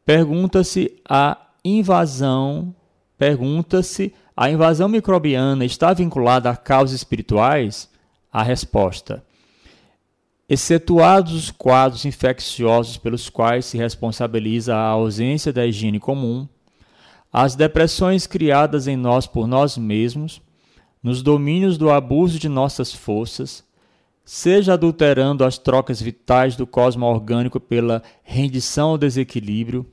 pergunta-se 0.06 1.02
a 1.08 1.38
invasão, 1.66 2.74
pergunta-se 3.18 4.14
invasão 4.52 4.88
microbiana 4.88 5.66
está 5.66 5.92
vinculada 5.94 6.48
a 6.52 6.56
causas 6.56 6.96
espirituais? 6.96 7.90
A 8.32 8.44
resposta: 8.44 9.24
excetuados 10.48 11.34
os 11.34 11.50
quadros 11.50 12.06
infecciosos 12.06 12.98
pelos 12.98 13.32
quais 13.32 13.66
se 13.66 13.80
responsabiliza 13.80 14.76
a 14.76 14.90
ausência 14.90 15.52
da 15.52 15.66
higiene 15.66 16.00
comum, 16.00 16.48
as 17.34 17.56
depressões 17.56 18.28
criadas 18.28 18.88
em 18.88 18.96
nós 18.96 19.26
por 19.26 19.48
nós 19.48 19.76
mesmos, 19.76 20.40
nos 21.02 21.24
domínios 21.24 21.76
do 21.76 21.90
abuso 21.90 22.38
de 22.38 22.48
nossas 22.48 22.94
forças, 22.94 23.64
seja 24.24 24.74
adulterando 24.74 25.44
as 25.44 25.58
trocas 25.58 26.00
vitais 26.00 26.56
do 26.56 26.68
cosmo 26.68 27.06
orgânico 27.06 27.60
pela 27.60 28.04
rendição 28.24 28.90
ao 28.90 28.98
desequilíbrio, 28.98 29.86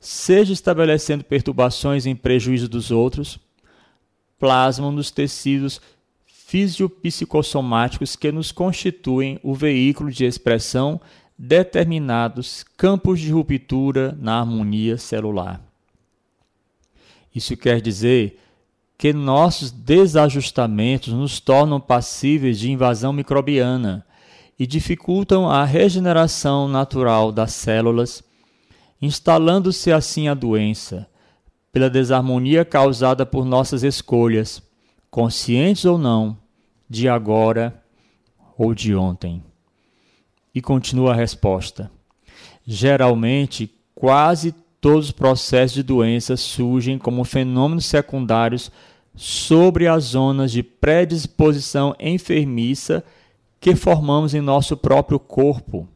seja 0.00 0.52
estabelecendo 0.52 1.22
perturbações 1.22 2.06
em 2.06 2.16
prejuízo 2.16 2.68
dos 2.68 2.90
outros, 2.90 3.38
plasmam 4.44 4.92
nos 4.92 5.10
tecidos 5.10 5.80
fisiopsicossomáticos 6.26 8.14
que 8.14 8.30
nos 8.30 8.52
constituem 8.52 9.40
o 9.42 9.54
veículo 9.54 10.10
de 10.10 10.26
expressão 10.26 11.00
determinados 11.36 12.62
campos 12.76 13.20
de 13.20 13.32
ruptura 13.32 14.14
na 14.20 14.38
harmonia 14.38 14.98
celular. 14.98 15.62
Isso 17.34 17.56
quer 17.56 17.80
dizer 17.80 18.38
que 18.98 19.14
nossos 19.14 19.70
desajustamentos 19.70 21.14
nos 21.14 21.40
tornam 21.40 21.80
passíveis 21.80 22.58
de 22.58 22.70
invasão 22.70 23.14
microbiana 23.14 24.04
e 24.58 24.66
dificultam 24.66 25.48
a 25.48 25.64
regeneração 25.64 26.68
natural 26.68 27.32
das 27.32 27.54
células, 27.54 28.22
instalando-se 29.00 29.90
assim 29.90 30.28
a 30.28 30.34
doença, 30.34 31.08
pela 31.74 31.90
desarmonia 31.90 32.64
causada 32.64 33.26
por 33.26 33.44
nossas 33.44 33.82
escolhas, 33.82 34.62
conscientes 35.10 35.84
ou 35.84 35.98
não, 35.98 36.38
de 36.88 37.08
agora 37.08 37.82
ou 38.56 38.72
de 38.72 38.94
ontem. 38.94 39.42
E 40.54 40.62
continua 40.62 41.10
a 41.10 41.16
resposta. 41.16 41.90
Geralmente, 42.64 43.68
quase 43.92 44.54
todos 44.80 45.06
os 45.06 45.10
processos 45.10 45.74
de 45.74 45.82
doença 45.82 46.36
surgem 46.36 46.96
como 46.96 47.24
fenômenos 47.24 47.86
secundários 47.86 48.70
sobre 49.16 49.88
as 49.88 50.04
zonas 50.04 50.52
de 50.52 50.62
predisposição 50.62 51.92
enfermiça 51.98 53.02
que 53.58 53.74
formamos 53.74 54.32
em 54.32 54.40
nosso 54.40 54.76
próprio 54.76 55.18
corpo, 55.18 55.88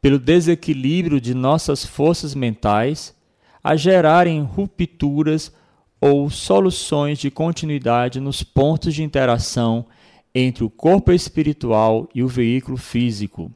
pelo 0.00 0.18
desequilíbrio 0.18 1.20
de 1.20 1.34
nossas 1.34 1.84
forças 1.84 2.34
mentais 2.34 3.14
a 3.62 3.76
gerarem 3.76 4.42
rupturas 4.42 5.52
ou 6.00 6.28
soluções 6.28 7.18
de 7.18 7.30
continuidade 7.30 8.18
nos 8.18 8.42
pontos 8.42 8.94
de 8.94 9.04
interação 9.04 9.86
entre 10.34 10.64
o 10.64 10.70
corpo 10.70 11.12
espiritual 11.12 12.08
e 12.14 12.22
o 12.22 12.28
veículo 12.28 12.76
físico, 12.76 13.52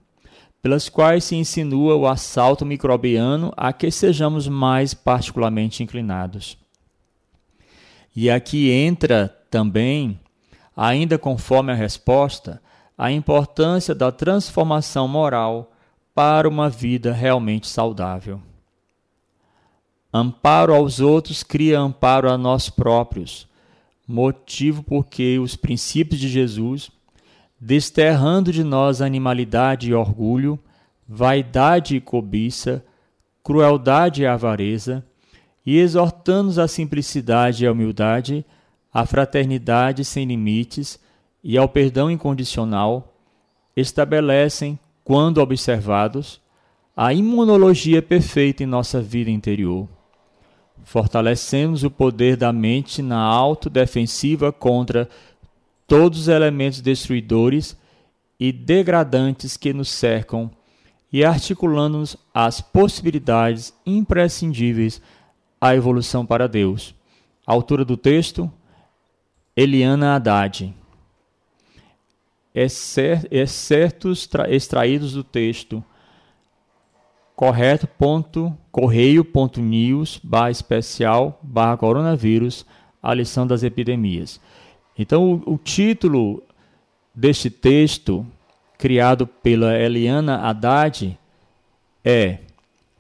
pelas 0.63 0.89
quais 0.89 1.25
se 1.25 1.35
insinua 1.35 1.97
o 1.97 2.07
assalto 2.07 2.65
microbiano 2.65 3.53
a 3.57 3.73
que 3.73 3.91
sejamos 3.91 4.47
mais 4.47 4.95
particularmente 4.95 5.83
inclinados. 5.83 6.57
E 8.15 8.31
aqui 8.31 8.71
entra 8.71 9.29
também, 9.51 10.21
ainda 10.77 11.19
conforme 11.19 11.73
a 11.73 11.75
resposta, 11.75 12.63
a 12.97 13.11
importância 13.11 13.95
da 13.95 14.11
transformação 14.13 15.07
moral 15.07 15.73
para 16.15 16.49
uma 16.49 16.71
vida 16.71 17.13
realmente 17.13 17.67
saudável. 17.67 18.41
Amparo 20.19 20.75
aos 20.75 20.99
outros 20.99 21.43
cria 21.43 21.79
amparo 21.79 22.31
a 22.31 22.39
nós 22.39 22.71
próprios, 22.71 23.47
motivo 24.09 24.83
porque 24.83 25.39
os 25.39 25.57
princípios 25.57 26.19
de 26.19 26.27
Jesus, 26.27 26.91
desterrando 27.61 28.51
de 28.51 28.65
nós 28.65 29.03
animalidade 29.03 29.91
e 29.91 29.95
orgulho, 29.95 30.59
vaidade 31.07 31.97
e 31.97 32.01
cobiça, 32.01 32.83
crueldade 33.45 34.23
e 34.23 34.27
avareza, 34.27 35.05
e 35.67 35.77
exortando-nos 35.77 36.59
à 36.59 36.67
simplicidade 36.67 37.65
e 37.65 37.67
à 37.67 37.73
humildade, 37.73 38.43
à 38.95 39.05
fraternidade 39.05 40.03
sem 40.03 40.25
limites 40.25 40.99
e 41.45 41.59
ao 41.59 41.69
perdão 41.69 42.11
incondicional, 42.11 43.21
estabelecem, 43.77 44.79
quando 45.05 45.43
observados, 45.43 46.41
a 46.97 47.13
imunologia 47.13 48.01
perfeita 48.01 48.63
em 48.63 48.67
nossa 48.67 49.03
vida 49.03 49.31
interior. 49.31 49.87
Fortalecemos 50.87 51.83
o 51.83 51.91
poder 51.91 52.37
da 52.37 52.53
mente 52.53 53.03
na 53.03 53.19
autodefensiva 53.19 54.53
contra 54.53 55.09
todos 55.85 56.21
os 56.21 56.29
elementos 56.29 56.81
destruidores 56.81 57.77
e 58.39 58.53
degradantes 58.53 59.57
que 59.57 59.73
nos 59.73 59.89
cercam 59.89 60.49
e 61.13 61.25
articulando-nos 61.25 62.17
às 62.33 62.61
possibilidades 62.61 63.75
imprescindíveis 63.85 65.03
à 65.61 65.75
evolução 65.75 66.25
para 66.25 66.47
Deus. 66.47 66.95
Autora 67.45 67.85
do 67.85 67.97
texto, 67.97 68.49
Eliana 69.57 70.15
Haddad. 70.15 70.73
Excertos 72.55 74.29
extraídos 74.49 75.15
do 75.15 75.25
texto 75.25 75.85
correto 77.37 77.87
ponto 77.87 78.53
correio 78.73 79.25
ponto 79.25 79.61
news 79.61 80.19
barra 80.25 80.51
especial 80.51 81.39
barra 81.43 81.77
coronavírus 81.77 82.67
a 83.01 83.15
lição 83.15 83.47
das 83.47 83.63
epidemias 83.63 84.41
então 84.99 85.43
o, 85.47 85.55
o 85.55 85.59
título 85.59 86.43
deste 87.15 87.51
texto 87.51 88.27
criado 88.79 89.27
pela 89.27 89.79
Eliana 89.79 90.37
Haddad 90.37 91.19
é 92.05 92.39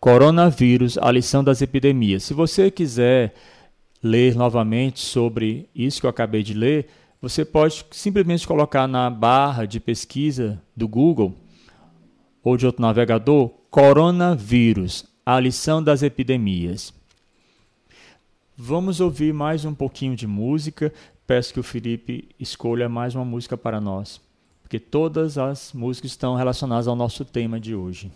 Coronavírus, 0.00 0.98
a 0.98 1.10
lição 1.10 1.42
das 1.42 1.62
epidemias. 1.62 2.22
Se 2.22 2.34
você 2.34 2.70
quiser 2.70 3.34
ler 4.02 4.36
novamente 4.36 5.00
sobre 5.00 5.68
isso 5.74 6.00
que 6.00 6.06
eu 6.06 6.10
acabei 6.10 6.42
de 6.42 6.54
ler, 6.54 6.86
você 7.20 7.44
pode 7.44 7.84
simplesmente 7.90 8.46
colocar 8.46 8.86
na 8.86 9.10
barra 9.10 9.64
de 9.64 9.80
pesquisa 9.80 10.62
do 10.76 10.86
Google 10.86 11.34
ou 12.42 12.56
de 12.56 12.66
outro 12.66 12.82
navegador 12.82 13.50
Coronavírus, 13.76 15.04
a 15.26 15.38
lição 15.38 15.82
das 15.82 16.02
epidemias. 16.02 16.94
Vamos 18.56 19.00
ouvir 19.00 19.34
mais 19.34 19.66
um 19.66 19.74
pouquinho 19.74 20.16
de 20.16 20.26
música. 20.26 20.90
Peço 21.26 21.52
que 21.52 21.60
o 21.60 21.62
Felipe 21.62 22.26
escolha 22.40 22.88
mais 22.88 23.14
uma 23.14 23.22
música 23.22 23.54
para 23.54 23.78
nós, 23.78 24.18
porque 24.62 24.80
todas 24.80 25.36
as 25.36 25.74
músicas 25.74 26.12
estão 26.12 26.36
relacionadas 26.36 26.88
ao 26.88 26.96
nosso 26.96 27.22
tema 27.22 27.60
de 27.60 27.74
hoje. 27.74 28.10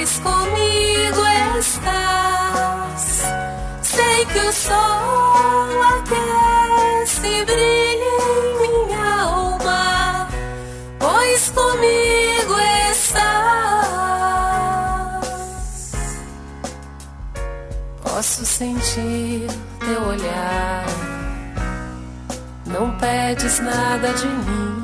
Pois 0.00 0.18
comigo 0.20 1.22
estás. 1.58 3.22
Sei 3.82 4.24
que 4.24 4.38
o 4.38 4.52
sol 4.52 5.82
aquece 5.98 7.26
e 7.26 7.44
brilha 7.44 8.16
em 8.64 8.86
minha 8.86 9.22
alma, 9.24 10.26
pois 10.98 11.50
comigo 11.50 12.58
estás. 12.90 13.40
Posso 18.02 18.46
sentir 18.46 19.48
teu 19.80 20.02
olhar, 20.08 20.86
não 22.64 22.96
pedes 22.96 23.60
nada 23.60 24.14
de 24.14 24.26
mim. 24.26 24.79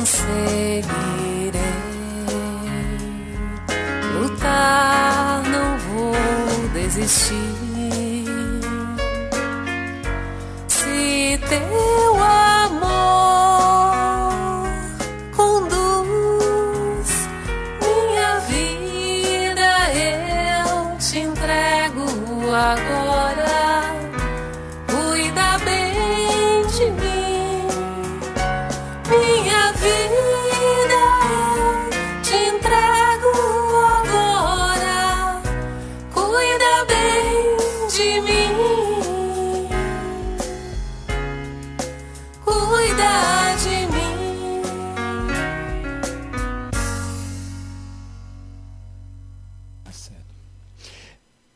conseguirei 0.01 0.31
lutar, 4.19 5.43
não 5.49 5.77
vou 5.77 6.13
desistir. 6.73 7.40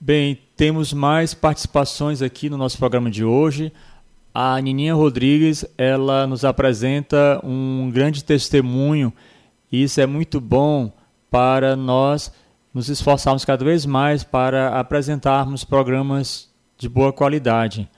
Bem, 0.08 0.38
temos 0.56 0.93
mais 0.93 1.34
participações 1.34 2.22
aqui 2.22 2.47
no 2.47 2.58
nosso 2.58 2.78
programa 2.78 3.10
de 3.10 3.26
hoje. 3.26 3.74
A 4.32 4.62
Nininha 4.62 4.93
Rodrigues, 4.93 5.66
ela 5.80 6.28
nos 6.28 6.45
apresenta 6.45 7.41
um 7.43 7.89
grande 7.91 8.24
testemunho 8.24 9.12
e 9.72 9.82
isso 9.82 9.99
é 9.99 10.06
muito 10.06 10.39
bom 10.39 10.93
para 11.32 11.76
nós 11.76 12.32
nos 12.72 12.88
esforçarmos 12.88 13.43
cada 13.43 13.66
vez 13.66 13.84
mais 13.84 14.24
para 14.24 14.80
apresentarmos 14.80 15.64
programas 15.64 16.53
de 16.78 16.88
boa 16.88 17.12
qualidade. 17.12 17.89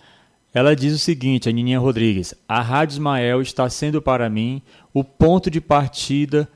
Ela 0.53 0.77
diz 0.77 0.93
o 0.93 0.99
seguinte, 0.99 1.49
a 1.49 1.51
Nininha 1.51 1.77
Rodrigues: 1.77 2.33
A 2.47 2.61
Rádio 2.61 2.93
Ismael 2.93 3.41
está 3.41 3.69
sendo 3.69 4.01
para 4.01 4.29
mim 4.29 4.61
o 4.93 5.03
ponto 5.03 5.51
de 5.51 5.59
partida 5.59 6.47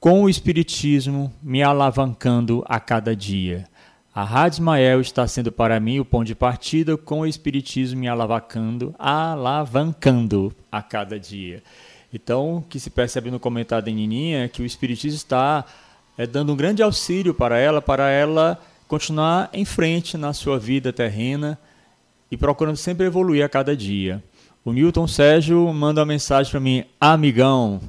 com 0.00 0.24
o 0.24 0.28
Espiritismo 0.28 1.32
me 1.40 1.62
alavancando 1.62 2.64
a 2.66 2.80
cada 2.80 3.14
dia. 3.14 3.69
A 4.12 4.24
Rádio 4.24 4.64
está 5.00 5.24
sendo 5.28 5.52
para 5.52 5.78
mim 5.78 6.00
o 6.00 6.04
ponto 6.04 6.26
de 6.26 6.34
partida 6.34 6.96
com 6.96 7.20
o 7.20 7.26
Espiritismo 7.26 8.00
me 8.00 8.08
alavancando, 8.08 8.92
alavancando 8.98 10.52
a 10.70 10.82
cada 10.82 11.18
dia. 11.18 11.62
Então, 12.12 12.56
o 12.56 12.62
que 12.62 12.80
se 12.80 12.90
percebe 12.90 13.30
no 13.30 13.38
comentário 13.38 13.84
da 13.84 13.92
Nininha 13.92 14.44
é 14.44 14.48
que 14.48 14.62
o 14.62 14.66
Espiritismo 14.66 15.16
está 15.16 15.64
é, 16.18 16.26
dando 16.26 16.52
um 16.52 16.56
grande 16.56 16.82
auxílio 16.82 17.32
para 17.32 17.56
ela, 17.56 17.80
para 17.80 18.10
ela 18.10 18.60
continuar 18.88 19.48
em 19.52 19.64
frente 19.64 20.16
na 20.16 20.32
sua 20.32 20.58
vida 20.58 20.92
terrena 20.92 21.56
e 22.28 22.36
procurando 22.36 22.76
sempre 22.76 23.06
evoluir 23.06 23.44
a 23.44 23.48
cada 23.48 23.76
dia. 23.76 24.20
O 24.64 24.72
Newton 24.72 25.06
Sérgio 25.06 25.72
manda 25.72 26.00
uma 26.00 26.06
mensagem 26.06 26.50
para 26.50 26.58
mim, 26.58 26.84
amigão. 27.00 27.80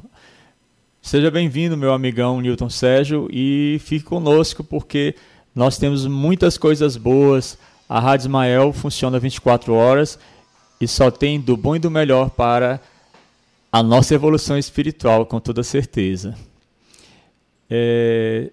Seja 1.02 1.32
bem-vindo, 1.32 1.76
meu 1.76 1.92
amigão 1.92 2.40
Newton 2.40 2.70
Sérgio, 2.70 3.28
e 3.32 3.82
fique 3.84 4.06
conosco 4.06 4.64
porque 4.64 5.16
nós 5.54 5.78
temos 5.78 6.06
muitas 6.06 6.58
coisas 6.58 6.96
boas. 6.96 7.58
A 7.88 8.00
Rádio 8.00 8.26
Ismael 8.26 8.72
funciona 8.72 9.20
24 9.20 9.74
horas 9.74 10.18
e 10.80 10.88
só 10.88 11.12
tem 11.12 11.40
do 11.40 11.58
bom 11.58 11.76
e 11.76 11.80
do 11.80 11.92
melhor 11.92 12.30
para 12.30 12.80
a 13.72 13.84
nossa 13.84 14.16
evolução 14.16 14.58
espiritual, 14.58 15.26
com 15.26 15.40
toda 15.40 15.64
certeza. 15.64 16.36
É, 17.70 18.50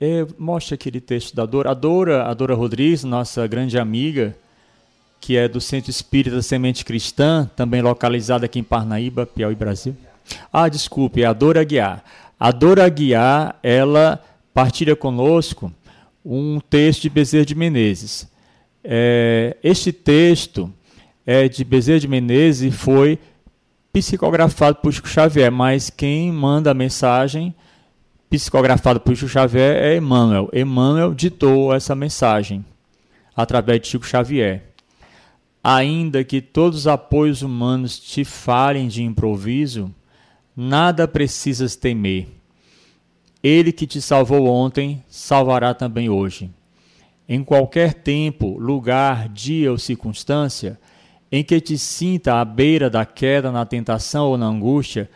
é, 0.00 0.26
mostra 0.38 0.74
aquele 0.74 1.00
texto 1.00 1.34
da 1.34 1.46
Dora. 1.46 1.70
A 1.70 1.74
Dora, 1.74 2.26
a 2.26 2.34
Dora 2.34 2.54
Rodrigues, 2.54 3.04
nossa 3.04 3.46
grande 3.46 3.78
amiga, 3.78 4.36
que 5.20 5.36
é 5.36 5.48
do 5.48 5.60
Centro 5.60 5.90
Espírita 5.90 6.42
Semente 6.42 6.84
Cristã, 6.84 7.50
também 7.56 7.80
localizada 7.80 8.44
aqui 8.44 8.58
em 8.58 8.64
Parnaíba, 8.64 9.26
Piauí, 9.26 9.54
Brasil. 9.54 9.96
Ah, 10.52 10.68
desculpe, 10.68 11.22
é 11.22 11.26
a 11.26 11.32
Dora 11.32 11.62
Aguiar. 11.62 12.04
A 12.38 12.50
Dora 12.50 12.84
Aguiar, 12.84 13.58
ela 13.62 14.22
partilha 14.52 14.94
conosco 14.94 15.72
um 16.24 16.58
texto 16.58 17.02
de 17.02 17.10
Bezerra 17.10 17.44
de 17.44 17.54
Menezes. 17.54 18.26
É, 18.82 19.56
este 19.62 19.92
texto 19.92 20.72
é 21.26 21.48
de 21.48 21.64
Bezerra 21.64 22.00
de 22.00 22.08
Menezes 22.08 22.72
e 22.72 22.76
foi 22.76 23.18
psicografado 23.92 24.78
por 24.78 24.92
Chico 24.92 25.08
Xavier, 25.08 25.52
mas 25.52 25.90
quem 25.90 26.32
manda 26.32 26.70
a 26.70 26.74
mensagem 26.74 27.54
psicografada 28.30 28.98
por 28.98 29.14
Chico 29.14 29.28
Xavier 29.28 29.76
é 29.76 29.96
Emmanuel. 29.96 30.48
Emmanuel 30.52 31.14
ditou 31.14 31.74
essa 31.74 31.94
mensagem 31.94 32.64
através 33.36 33.80
de 33.80 33.88
Chico 33.88 34.06
Xavier. 34.06 34.62
Ainda 35.62 36.24
que 36.24 36.40
todos 36.40 36.80
os 36.80 36.86
apoios 36.86 37.42
humanos 37.42 37.98
te 37.98 38.24
falem 38.24 38.88
de 38.88 39.02
improviso, 39.02 39.94
nada 40.54 41.08
precisas 41.08 41.74
temer 41.74 42.28
ele 43.44 43.70
que 43.72 43.86
te 43.86 44.00
salvou 44.00 44.46
ontem, 44.46 45.04
salvará 45.06 45.74
também 45.74 46.08
hoje. 46.08 46.50
Em 47.28 47.44
qualquer 47.44 47.92
tempo, 47.92 48.56
lugar, 48.58 49.28
dia 49.28 49.70
ou 49.70 49.76
circunstância 49.76 50.80
em 51.30 51.44
que 51.44 51.60
te 51.60 51.76
sinta 51.76 52.40
à 52.40 52.44
beira 52.44 52.88
da 52.88 53.04
queda 53.04 53.52
na 53.52 53.66
tentação 53.66 54.28
ou 54.28 54.38
na 54.38 54.46
angústia, 54.46 55.10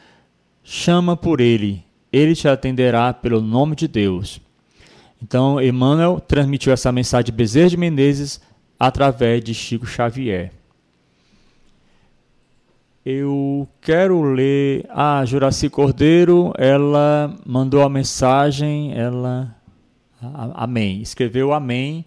chama 0.62 1.16
por 1.16 1.40
ele, 1.40 1.82
ele 2.12 2.34
te 2.34 2.46
atenderá 2.46 3.14
pelo 3.14 3.40
nome 3.40 3.74
de 3.74 3.88
Deus. 3.88 4.40
Então, 5.22 5.60
Emmanuel 5.60 6.20
transmitiu 6.20 6.72
essa 6.72 6.92
mensagem 6.92 7.26
de 7.26 7.32
Bezerra 7.32 7.70
de 7.70 7.76
Menezes 7.76 8.40
através 8.78 9.42
de 9.42 9.54
Chico 9.54 9.86
Xavier. 9.86 10.52
Eu 13.10 13.66
quero 13.80 14.20
ler. 14.20 14.84
Ah, 14.90 15.24
Juraci 15.24 15.70
Cordeiro, 15.70 16.52
ela 16.58 17.34
mandou 17.46 17.80
a 17.80 17.88
mensagem, 17.88 18.92
ela. 18.92 19.56
Amém. 20.20 21.00
Escreveu 21.00 21.54
Amém. 21.54 22.04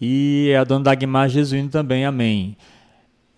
E 0.00 0.54
a 0.56 0.62
dona 0.62 0.84
Dagmar 0.84 1.28
Jesuíno 1.28 1.68
também, 1.68 2.04
Amém. 2.04 2.56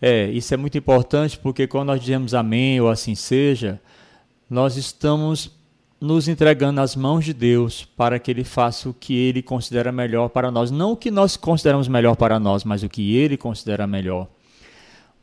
É, 0.03 0.29
isso 0.29 0.53
é 0.53 0.59
muito 0.59 0.77
importante 0.77 1.39
porque 1.39 1.67
quando 1.67 1.87
nós 1.87 2.01
dizemos 2.03 2.35
Amém 2.35 2.79
ou 2.79 2.91
assim 2.91 3.15
seja, 3.15 3.81
nós 4.51 4.77
estamos 4.77 5.51
nos 5.99 6.29
entregando 6.29 6.75
nas 6.75 6.95
mãos 6.95 7.25
de 7.25 7.33
Deus 7.33 7.87
para 7.97 8.19
que 8.19 8.31
Ele 8.31 8.45
faça 8.45 8.87
o 8.87 8.93
que 8.93 9.17
Ele 9.17 9.41
considera 9.41 9.91
melhor 9.91 10.29
para 10.29 10.51
nós. 10.51 10.71
Não 10.71 10.93
o 10.93 10.97
que 10.97 11.11
nós 11.11 11.39
consideramos 11.39 11.89
melhor 11.89 12.17
para 12.17 12.39
nós, 12.39 12.65
mas 12.65 12.83
o 12.83 12.89
que 12.89 13.17
Ele 13.17 13.39
considera 13.39 13.87
melhor. 13.87 14.29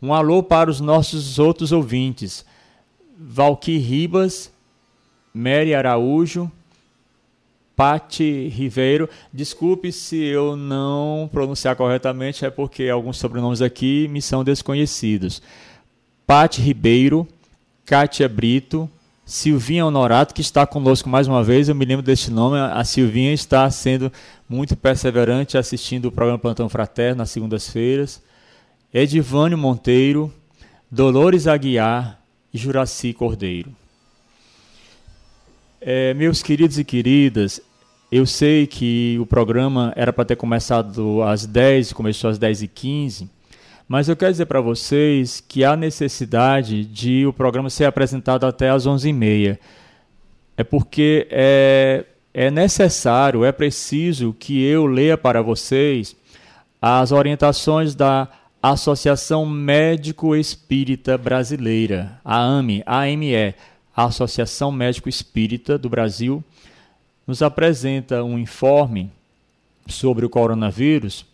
Um 0.01 0.13
alô 0.13 0.43
para 0.43 0.69
os 0.69 0.79
nossos 0.79 1.39
outros 1.39 1.71
ouvintes. 1.71 2.45
Valquir 3.17 3.81
Ribas, 3.81 4.51
Mary 5.33 5.73
Araújo, 5.73 6.51
Pati 7.75 8.47
Ribeiro. 8.47 9.09
Desculpe 9.33 9.91
se 9.91 10.17
eu 10.17 10.55
não 10.55 11.29
pronunciar 11.31 11.75
corretamente, 11.75 12.45
é 12.45 12.49
porque 12.49 12.87
alguns 12.89 13.17
sobrenomes 13.17 13.61
aqui 13.61 14.07
me 14.07 14.21
são 14.21 14.43
desconhecidos. 14.43 15.41
Pati 16.25 16.61
Ribeiro, 16.61 17.27
Kátia 17.85 18.27
Brito, 18.27 18.89
Silvinha 19.25 19.85
Honorato, 19.85 20.33
que 20.33 20.41
está 20.41 20.65
conosco 20.65 21.09
mais 21.09 21.27
uma 21.27 21.43
vez. 21.43 21.67
Eu 21.67 21.75
me 21.75 21.85
lembro 21.85 22.03
deste 22.03 22.31
nome. 22.31 22.57
A 22.57 22.83
Silvinha 22.83 23.33
está 23.33 23.69
sendo 23.69 24.11
muito 24.47 24.75
perseverante 24.75 25.57
assistindo 25.57 26.05
o 26.05 26.11
programa 26.11 26.39
Plantão 26.39 26.69
Fraterno 26.69 27.17
nas 27.17 27.31
segundas-feiras. 27.31 28.21
Edivânio 28.97 29.57
Monteiro, 29.57 30.33
Dolores 30.89 31.47
Aguiar 31.47 32.17
e 32.53 32.57
Juraci 32.57 33.11
Cordeiro. 33.11 33.75
É, 35.81 36.13
meus 36.13 36.41
queridos 36.41 36.79
e 36.79 36.85
queridas, 36.85 37.59
eu 38.09 38.25
sei 38.25 38.65
que 38.65 39.17
o 39.19 39.25
programa 39.25 39.91
era 39.97 40.13
para 40.13 40.23
ter 40.23 40.37
começado 40.37 41.21
às 41.23 41.45
10, 41.45 41.91
começou 41.91 42.29
às 42.29 42.37
10 42.37 42.61
e 42.61 42.67
15, 42.69 43.29
mas 43.85 44.07
eu 44.07 44.15
quero 44.15 44.31
dizer 44.31 44.45
para 44.45 44.61
vocês 44.61 45.43
que 45.45 45.65
há 45.65 45.75
necessidade 45.75 46.85
de 46.85 47.25
o 47.25 47.33
programa 47.33 47.69
ser 47.69 47.83
apresentado 47.83 48.45
até 48.45 48.69
às 48.69 48.85
11 48.85 49.09
e 49.09 49.11
meia. 49.11 49.59
É 50.55 50.63
porque 50.63 51.27
é, 51.29 52.05
é 52.33 52.49
necessário, 52.49 53.43
é 53.43 53.51
preciso 53.51 54.33
que 54.39 54.63
eu 54.63 54.85
leia 54.85 55.17
para 55.17 55.41
vocês 55.41 56.15
as 56.81 57.11
orientações 57.11 57.93
da 57.93 58.29
Associação 58.71 59.45
Médico 59.45 60.35
Espírita 60.35 61.19
Brasileira, 61.19 62.19
a 62.25 62.39
AME, 62.39 62.81
AME, 62.87 63.53
Associação 63.95 64.71
Médico 64.71 65.07
Espírita 65.07 65.77
do 65.77 65.87
Brasil, 65.87 66.43
nos 67.27 67.43
apresenta 67.43 68.23
um 68.23 68.39
informe 68.39 69.11
sobre 69.85 70.25
o 70.25 70.29
coronavírus. 70.29 71.27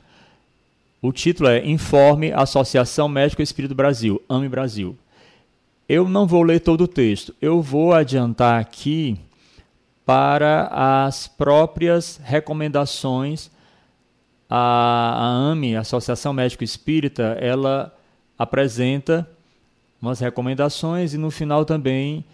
O 1.01 1.13
título 1.13 1.47
é 1.47 1.65
Informe 1.65 2.33
Associação 2.33 3.07
Médico 3.07 3.41
Espírita 3.41 3.73
do 3.73 3.77
Brasil, 3.77 4.21
AME 4.27 4.49
Brasil. 4.49 4.97
Eu 5.87 6.09
não 6.09 6.27
vou 6.27 6.43
ler 6.43 6.59
todo 6.59 6.81
o 6.83 6.87
texto, 6.87 7.33
eu 7.41 7.61
vou 7.61 7.93
adiantar 7.93 8.59
aqui 8.59 9.17
para 10.05 10.67
as 11.05 11.29
próprias 11.29 12.19
recomendações 12.21 13.49
a, 14.53 15.13
a 15.13 15.51
AME, 15.51 15.77
a 15.77 15.79
Associação 15.79 16.33
Médico 16.33 16.61
Espírita, 16.61 17.37
ela 17.39 17.97
apresenta 18.37 19.25
umas 20.01 20.19
recomendações 20.19 21.13
e 21.13 21.17
no 21.17 21.31
final 21.31 21.63
também 21.63 22.25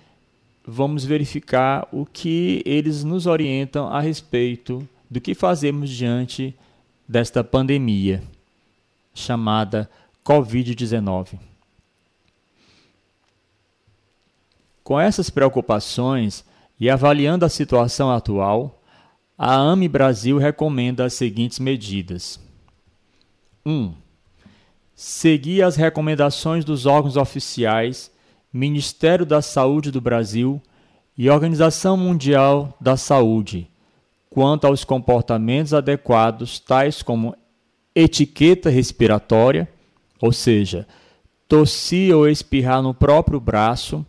vamos 0.65 1.05
verificar 1.05 1.87
o 1.91 2.07
que 2.07 2.63
eles 2.65 3.03
nos 3.03 3.27
orientam 3.27 3.87
a 3.87 4.01
respeito 4.01 4.87
do 5.07 5.21
que 5.21 5.35
fazemos 5.35 5.91
diante 5.91 6.57
desta 7.07 7.43
pandemia 7.43 8.23
chamada 9.13 9.87
Covid-19. 10.25 11.37
Com 14.83 14.99
essas 14.99 15.29
preocupações 15.29 16.43
e 16.79 16.89
avaliando 16.89 17.45
a 17.45 17.49
situação 17.49 18.09
atual, 18.09 18.76
a 19.37 19.53
AME 19.55 19.87
Brasil 19.87 20.37
recomenda 20.37 21.05
as 21.05 21.13
seguintes 21.13 21.59
medidas: 21.59 22.39
1. 23.65 23.71
Um, 23.71 23.93
seguir 24.95 25.61
as 25.61 25.75
recomendações 25.75 26.65
dos 26.65 26.85
órgãos 26.85 27.15
oficiais, 27.15 28.11
Ministério 28.51 29.25
da 29.25 29.41
Saúde 29.41 29.91
do 29.91 30.01
Brasil 30.01 30.59
e 31.15 31.29
Organização 31.29 31.95
Mundial 31.95 32.75
da 32.81 32.97
Saúde, 32.97 33.69
quanto 34.29 34.65
aos 34.65 34.83
comportamentos 34.83 35.73
adequados, 35.73 36.59
tais 36.59 37.03
como 37.03 37.35
etiqueta 37.93 38.69
respiratória, 38.69 39.69
ou 40.19 40.31
seja, 40.31 40.87
tossir 41.47 42.15
ou 42.15 42.27
espirrar 42.27 42.81
no 42.81 42.93
próprio 42.93 43.39
braço 43.39 44.05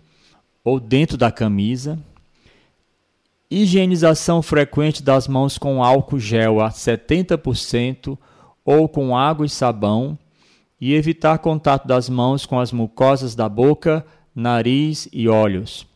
ou 0.64 0.81
dentro 0.81 1.16
da 1.16 1.31
camisa, 1.31 1.99
higienização 3.51 4.43
frequente 4.43 5.03
das 5.03 5.27
mãos 5.27 5.57
com 5.57 5.83
álcool 5.83 6.19
gel 6.19 6.61
a 6.61 6.71
70% 6.71 8.19
ou 8.65 8.89
com 8.89 9.17
água 9.17 9.47
e 9.47 9.49
sabão, 9.49 10.19
e 10.81 10.95
evitar 10.95 11.39
contato 11.39 11.87
das 11.87 12.09
mãos 12.09 12.47
com 12.47 12.61
as 12.61 12.71
mucosas 12.71 13.35
da 13.35 13.49
boca, 13.49 14.07
nariz 14.35 15.09
e 15.13 15.29
olhos. 15.29 15.87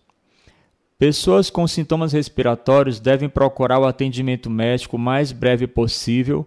Pessoas 0.98 1.50
com 1.50 1.66
sintomas 1.66 2.12
respiratórios 2.12 2.98
devem 2.98 3.28
procurar 3.28 3.78
o 3.78 3.86
atendimento 3.86 4.48
médico 4.48 4.96
o 4.96 5.00
mais 5.00 5.32
breve 5.32 5.66
possível 5.66 6.46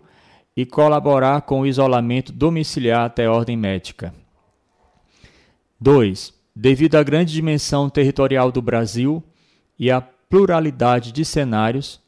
e 0.56 0.66
colaborar 0.66 1.42
com 1.42 1.62
o 1.62 1.68
isolamento 1.68 2.32
domiciliar 2.32 3.06
até 3.06 3.30
ordem 3.30 3.58
médica. 3.58 4.14
2. 5.80 6.34
Devido 6.56 6.96
à 6.96 7.04
grande 7.04 7.34
dimensão 7.34 7.90
territorial 7.90 8.52
do 8.52 8.62
Brasil 8.62 9.22
e 9.78 9.92
à 9.92 10.02
pluralidade 10.30 11.12
de 11.12 11.24
cenários, 11.24 12.00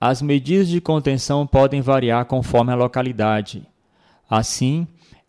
as 0.00 0.22
medidas 0.22 0.68
de 0.68 0.80
contenção 0.80 1.46
podem 1.46 1.80
variar 1.80 2.24
conforme 2.26 2.72
a 2.72 2.76
localidade. 2.76 3.66
Assim, 4.28 4.86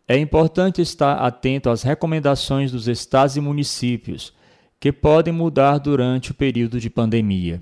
é 0.08 0.18
importante 0.18 0.82
estar 0.82 1.14
atento 1.20 1.70
às 1.70 1.84
recomendações 1.84 2.72
dos 2.72 2.88
estados 2.88 3.36
e 3.36 3.42
municípios, 3.42 4.34
que 4.80 4.92
podem 4.92 5.34
mudar 5.34 5.78
durante 5.78 6.32
o 6.32 6.34
período 6.34 6.80
de 6.80 6.90
pandemia. 6.90 7.62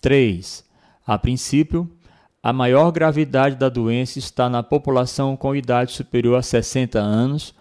3. 0.00 0.64
A 1.06 1.18
princípio, 1.18 1.90
a 2.42 2.52
maior 2.52 2.90
gravidade 2.92 3.56
da 3.56 3.68
doença 3.68 4.18
está 4.18 4.48
na 4.48 4.62
população 4.62 5.36
com 5.36 5.54
idade 5.54 5.92
superior 5.92 6.36
a 6.36 6.42
60 6.42 6.98
anos, 6.98 7.54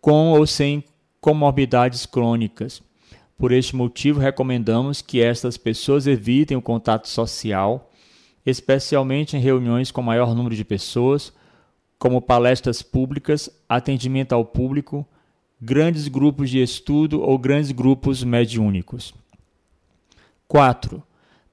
com 0.00 0.30
ou 0.30 0.46
sem 0.46 0.84
comorbidades 1.20 2.06
crônicas. 2.06 2.82
Por 3.38 3.52
este 3.52 3.76
motivo, 3.76 4.18
recomendamos 4.18 5.00
que 5.00 5.22
estas 5.22 5.56
pessoas 5.56 6.08
evitem 6.08 6.56
o 6.56 6.62
contato 6.62 7.06
social, 7.06 7.88
especialmente 8.44 9.36
em 9.36 9.40
reuniões 9.40 9.92
com 9.92 10.02
maior 10.02 10.34
número 10.34 10.56
de 10.56 10.64
pessoas, 10.64 11.32
como 12.00 12.20
palestras 12.20 12.82
públicas, 12.82 13.48
atendimento 13.68 14.32
ao 14.32 14.44
público, 14.44 15.06
grandes 15.60 16.08
grupos 16.08 16.50
de 16.50 16.60
estudo 16.60 17.22
ou 17.22 17.38
grandes 17.38 17.70
grupos 17.70 18.24
mediúnicos. 18.24 19.14
4. 20.48 21.00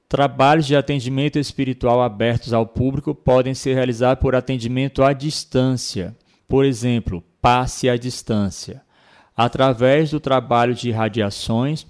Trabalhos 0.09 0.65
de 0.65 0.75
atendimento 0.75 1.37
espiritual 1.37 2.01
abertos 2.01 2.51
ao 2.51 2.65
público 2.65 3.13
podem 3.13 3.53
ser 3.53 3.75
realizados 3.75 4.21
por 4.21 4.35
atendimento 4.35 5.03
à 5.03 5.13
distância, 5.13 6.15
por 6.47 6.65
exemplo, 6.65 7.23
passe 7.39 7.89
à 7.89 7.97
distância, 7.97 8.81
através 9.35 10.11
do 10.11 10.19
trabalho 10.19 10.73
de 10.73 10.91
radiações, 10.91 11.85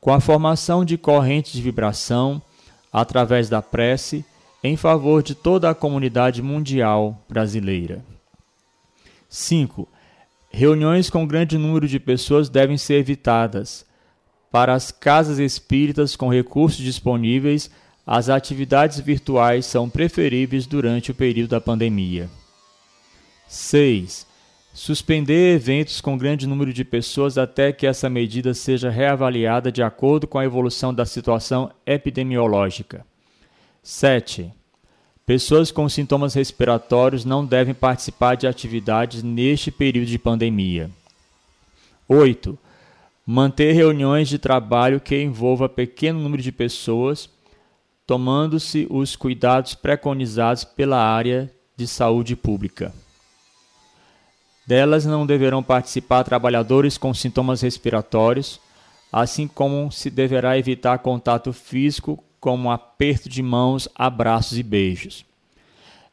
com 0.00 0.12
a 0.12 0.20
formação 0.20 0.84
de 0.84 0.96
correntes 0.96 1.52
de 1.52 1.62
vibração, 1.62 2.40
através 2.92 3.48
da 3.48 3.60
prece 3.60 4.24
em 4.62 4.76
favor 4.76 5.22
de 5.22 5.34
toda 5.34 5.70
a 5.70 5.74
comunidade 5.74 6.42
mundial 6.42 7.24
brasileira. 7.28 8.04
5. 9.28 9.86
Reuniões 10.50 11.10
com 11.10 11.26
grande 11.26 11.58
número 11.58 11.86
de 11.86 12.00
pessoas 12.00 12.48
devem 12.48 12.78
ser 12.78 12.94
evitadas. 12.94 13.84
Para 14.50 14.72
as 14.72 14.90
casas 14.90 15.38
espíritas 15.38 16.16
com 16.16 16.28
recursos 16.28 16.78
disponíveis, 16.78 17.70
as 18.06 18.30
atividades 18.30 18.98
virtuais 18.98 19.66
são 19.66 19.90
preferíveis 19.90 20.66
durante 20.66 21.10
o 21.10 21.14
período 21.14 21.50
da 21.50 21.60
pandemia. 21.60 22.30
6. 23.46 24.26
Suspender 24.78 25.56
eventos 25.56 26.00
com 26.00 26.16
grande 26.16 26.46
número 26.46 26.72
de 26.72 26.84
pessoas 26.84 27.36
até 27.36 27.72
que 27.72 27.84
essa 27.84 28.08
medida 28.08 28.54
seja 28.54 28.88
reavaliada 28.88 29.72
de 29.72 29.82
acordo 29.82 30.28
com 30.28 30.38
a 30.38 30.44
evolução 30.44 30.94
da 30.94 31.04
situação 31.04 31.72
epidemiológica. 31.84 33.04
7. 33.82 34.52
Pessoas 35.26 35.72
com 35.72 35.88
sintomas 35.88 36.34
respiratórios 36.34 37.24
não 37.24 37.44
devem 37.44 37.74
participar 37.74 38.36
de 38.36 38.46
atividades 38.46 39.20
neste 39.20 39.72
período 39.72 40.06
de 40.06 40.16
pandemia. 40.16 40.88
8. 42.06 42.56
Manter 43.26 43.72
reuniões 43.72 44.28
de 44.28 44.38
trabalho 44.38 45.00
que 45.00 45.20
envolva 45.20 45.68
pequeno 45.68 46.20
número 46.20 46.40
de 46.40 46.52
pessoas, 46.52 47.28
tomando-se 48.06 48.86
os 48.88 49.16
cuidados 49.16 49.74
preconizados 49.74 50.62
pela 50.62 51.02
área 51.02 51.52
de 51.76 51.88
saúde 51.88 52.36
pública. 52.36 52.94
Delas 54.68 55.06
não 55.06 55.24
deverão 55.24 55.62
participar 55.62 56.24
trabalhadores 56.24 56.98
com 56.98 57.14
sintomas 57.14 57.62
respiratórios, 57.62 58.60
assim 59.10 59.48
como 59.48 59.90
se 59.90 60.10
deverá 60.10 60.58
evitar 60.58 60.98
contato 60.98 61.54
físico 61.54 62.22
como 62.38 62.70
aperto 62.70 63.30
de 63.30 63.42
mãos, 63.42 63.88
abraços 63.94 64.58
e 64.58 64.62
beijos. 64.62 65.24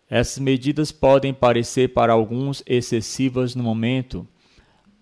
Essas 0.09 0.39
medidas 0.39 0.89
podem 0.89 1.33
parecer 1.33 1.89
para 1.89 2.13
alguns 2.13 2.63
excessivas 2.65 3.55
no 3.55 3.61
momento, 3.61 4.25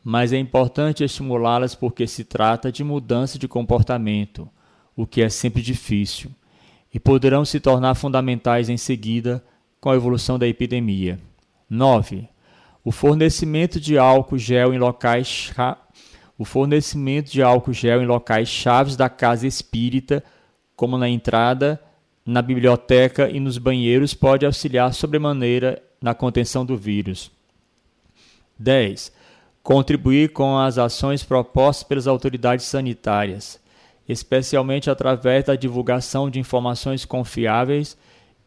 mas 0.04 0.34
é 0.34 0.40
importante 0.40 1.04
estimulá-las 1.04 1.76
porque 1.76 2.08
se 2.08 2.24
trata 2.24 2.72
de 2.72 2.84
mudança 2.84 3.38
de 3.38 3.48
comportamento, 3.48 4.50
o 4.96 5.06
que 5.06 5.22
é 5.22 5.30
sempre 5.30 5.62
difícil, 5.62 6.32
e 6.92 7.00
poderão 7.00 7.46
se 7.46 7.60
tornar 7.60 7.94
fundamentais 7.94 8.68
em 8.68 8.78
seguida 8.78 9.46
com 9.80 9.92
a 9.92 9.96
evolução 9.96 10.40
da 10.40 10.48
epidemia. 10.48 11.20
9. 11.70 12.33
O 12.84 12.92
fornecimento 12.92 13.80
de 13.80 13.98
álcool 13.98 14.38
gel 14.38 14.74
em 14.74 14.78
locais 14.78 15.52
o 16.38 16.44
fornecimento 16.44 17.32
de 17.32 17.42
álcool 17.42 17.72
gel 17.72 18.02
em 18.02 18.06
locais 18.06 18.50
chaves 18.50 18.98
da 18.98 19.08
casa 19.08 19.48
espírita 19.48 20.24
como 20.76 20.98
na 20.98 21.08
entrada, 21.08 21.80
na 22.26 22.42
biblioteca 22.42 23.30
e 23.30 23.40
nos 23.40 23.58
banheiros, 23.58 24.14
pode 24.14 24.46
auxiliar 24.46 24.94
sobremaneira 24.94 25.82
na 26.02 26.14
contenção 26.14 26.66
do 26.66 26.76
vírus. 26.76 27.32
10. 28.60 29.14
Contribuir 29.62 30.34
com 30.34 30.58
as 30.58 30.78
ações 30.78 31.24
propostas 31.24 31.88
pelas 31.88 32.08
autoridades 32.08 32.66
sanitárias, 32.66 33.62
especialmente 34.10 34.90
através 34.90 35.46
da 35.46 35.56
divulgação 35.56 36.30
de 36.30 36.40
informações 36.40 37.06
confiáveis 37.06 37.98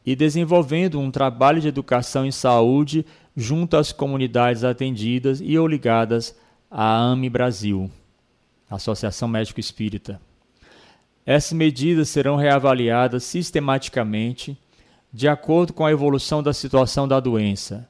e 0.06 0.14
desenvolvendo 0.14 1.00
um 1.00 1.10
trabalho 1.10 1.60
de 1.60 1.66
educação 1.66 2.24
em 2.24 2.30
saúde 2.30 3.04
junto 3.36 3.76
às 3.76 3.90
comunidades 3.90 4.62
atendidas 4.62 5.40
e 5.42 5.58
ou 5.58 5.66
ligadas 5.66 6.38
à 6.70 6.96
AME 6.96 7.28
Brasil, 7.28 7.90
Associação 8.70 9.26
Médico 9.26 9.58
Espírita. 9.58 10.20
Essas 11.26 11.52
medidas 11.52 12.08
serão 12.08 12.36
reavaliadas 12.36 13.24
sistematicamente 13.24 14.56
de 15.12 15.26
acordo 15.26 15.72
com 15.72 15.84
a 15.84 15.90
evolução 15.90 16.40
da 16.40 16.52
situação 16.52 17.08
da 17.08 17.18
doença. 17.18 17.88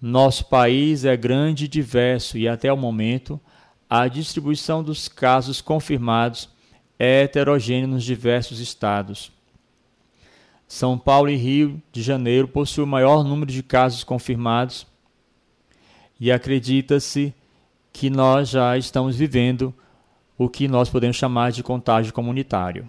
Nosso 0.00 0.44
país 0.44 1.04
é 1.04 1.16
grande 1.16 1.64
e 1.64 1.68
diverso 1.68 2.38
e, 2.38 2.46
até 2.46 2.72
o 2.72 2.76
momento, 2.76 3.40
a 3.90 4.06
distribuição 4.06 4.82
dos 4.82 5.08
casos 5.08 5.60
confirmados 5.60 6.48
é 6.98 7.22
heterogênea 7.22 7.88
nos 7.88 8.04
diversos 8.04 8.60
estados. 8.60 9.32
São 10.68 10.98
Paulo 10.98 11.30
e 11.30 11.34
Rio 11.34 11.82
de 11.90 12.02
Janeiro 12.02 12.46
possuem 12.46 12.84
o 12.84 12.90
maior 12.90 13.24
número 13.24 13.50
de 13.50 13.62
casos 13.62 14.04
confirmados 14.04 14.86
e 16.20 16.30
acredita-se 16.30 17.32
que 17.90 18.10
nós 18.10 18.50
já 18.50 18.76
estamos 18.76 19.16
vivendo 19.16 19.74
o 20.36 20.46
que 20.46 20.68
nós 20.68 20.90
podemos 20.90 21.16
chamar 21.16 21.52
de 21.52 21.62
contágio 21.62 22.12
comunitário. 22.12 22.86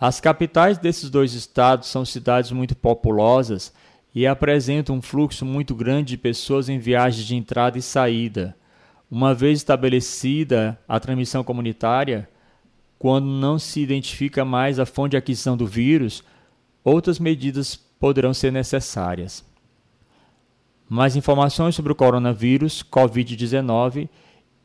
As 0.00 0.20
capitais 0.20 0.76
desses 0.76 1.08
dois 1.08 1.34
estados 1.34 1.88
são 1.88 2.04
cidades 2.04 2.50
muito 2.50 2.74
populosas 2.74 3.72
e 4.12 4.26
apresentam 4.26 4.96
um 4.96 5.02
fluxo 5.02 5.46
muito 5.46 5.76
grande 5.76 6.10
de 6.10 6.18
pessoas 6.18 6.68
em 6.68 6.80
viagens 6.80 7.24
de 7.24 7.36
entrada 7.36 7.78
e 7.78 7.82
saída. 7.82 8.56
Uma 9.08 9.34
vez 9.34 9.58
estabelecida 9.58 10.76
a 10.88 10.98
transmissão 10.98 11.44
comunitária, 11.44 12.28
quando 12.98 13.26
não 13.26 13.56
se 13.56 13.80
identifica 13.80 14.44
mais 14.44 14.80
a 14.80 14.84
fonte 14.84 15.12
de 15.12 15.16
aquisição 15.16 15.56
do 15.56 15.66
vírus, 15.66 16.24
outras 16.84 17.18
medidas 17.18 17.76
poderão 17.76 18.32
ser 18.32 18.52
necessárias. 18.52 19.44
Mais 20.88 21.16
informações 21.16 21.74
sobre 21.74 21.92
o 21.92 21.94
coronavírus 21.94 22.82
COVID-19 22.82 24.08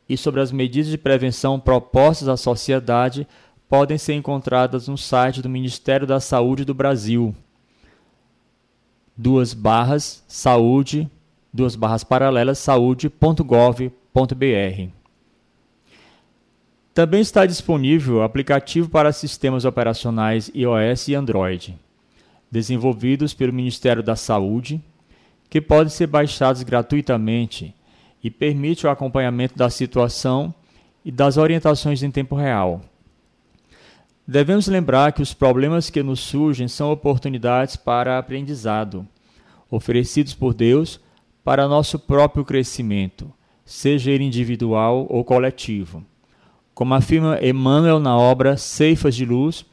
e 0.08 0.16
sobre 0.16 0.40
as 0.40 0.52
medidas 0.52 0.90
de 0.90 0.98
prevenção 0.98 1.60
propostas 1.60 2.28
à 2.28 2.36
sociedade 2.36 3.26
podem 3.68 3.98
ser 3.98 4.14
encontradas 4.14 4.88
no 4.88 4.96
site 4.96 5.42
do 5.42 5.48
Ministério 5.48 6.06
da 6.06 6.20
Saúde 6.20 6.64
do 6.64 6.74
Brasil. 6.74 7.34
Duas 9.16 9.54
barras 9.54 10.24
saúde, 10.26 11.08
duas 11.52 11.76
barras 11.76 12.04
paralelas 12.04 12.58
saúde.gov.br. 12.58 13.90
Também 16.92 17.20
está 17.20 17.44
disponível 17.44 18.16
o 18.16 18.22
aplicativo 18.22 18.88
para 18.88 19.12
sistemas 19.12 19.64
operacionais 19.64 20.50
iOS 20.54 21.08
e 21.08 21.14
Android. 21.14 21.83
Desenvolvidos 22.54 23.34
pelo 23.34 23.52
Ministério 23.52 24.00
da 24.00 24.14
Saúde, 24.14 24.80
que 25.50 25.60
podem 25.60 25.90
ser 25.90 26.06
baixados 26.06 26.62
gratuitamente 26.62 27.74
e 28.22 28.30
permite 28.30 28.86
o 28.86 28.90
acompanhamento 28.90 29.58
da 29.58 29.68
situação 29.68 30.54
e 31.04 31.10
das 31.10 31.36
orientações 31.36 32.04
em 32.04 32.12
tempo 32.12 32.36
real. 32.36 32.80
Devemos 34.24 34.68
lembrar 34.68 35.12
que 35.12 35.20
os 35.20 35.34
problemas 35.34 35.90
que 35.90 36.00
nos 36.00 36.20
surgem 36.20 36.68
são 36.68 36.92
oportunidades 36.92 37.74
para 37.74 38.18
aprendizado, 38.18 39.04
oferecidos 39.68 40.32
por 40.32 40.54
Deus 40.54 41.00
para 41.42 41.66
nosso 41.66 41.98
próprio 41.98 42.44
crescimento, 42.44 43.32
seja 43.64 44.12
ele 44.12 44.22
individual 44.22 45.08
ou 45.10 45.24
coletivo. 45.24 46.04
Como 46.72 46.94
afirma 46.94 47.36
Emmanuel 47.42 47.98
na 47.98 48.16
obra 48.16 48.56
Ceifas 48.56 49.16
de 49.16 49.24
Luz, 49.24 49.66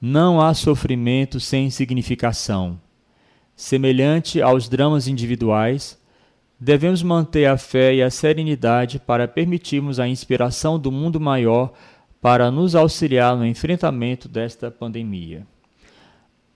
não 0.00 0.40
há 0.40 0.54
sofrimento 0.54 1.40
sem 1.40 1.70
significação. 1.70 2.80
Semelhante 3.56 4.40
aos 4.40 4.68
dramas 4.68 5.08
individuais, 5.08 5.98
devemos 6.58 7.02
manter 7.02 7.46
a 7.46 7.56
fé 7.56 7.94
e 7.94 8.02
a 8.02 8.10
serenidade 8.10 9.00
para 9.00 9.26
permitirmos 9.26 9.98
a 9.98 10.06
inspiração 10.06 10.78
do 10.78 10.92
mundo 10.92 11.18
maior 11.20 11.72
para 12.20 12.50
nos 12.50 12.74
auxiliar 12.74 13.36
no 13.36 13.44
enfrentamento 13.44 14.28
desta 14.28 14.70
pandemia. 14.70 15.46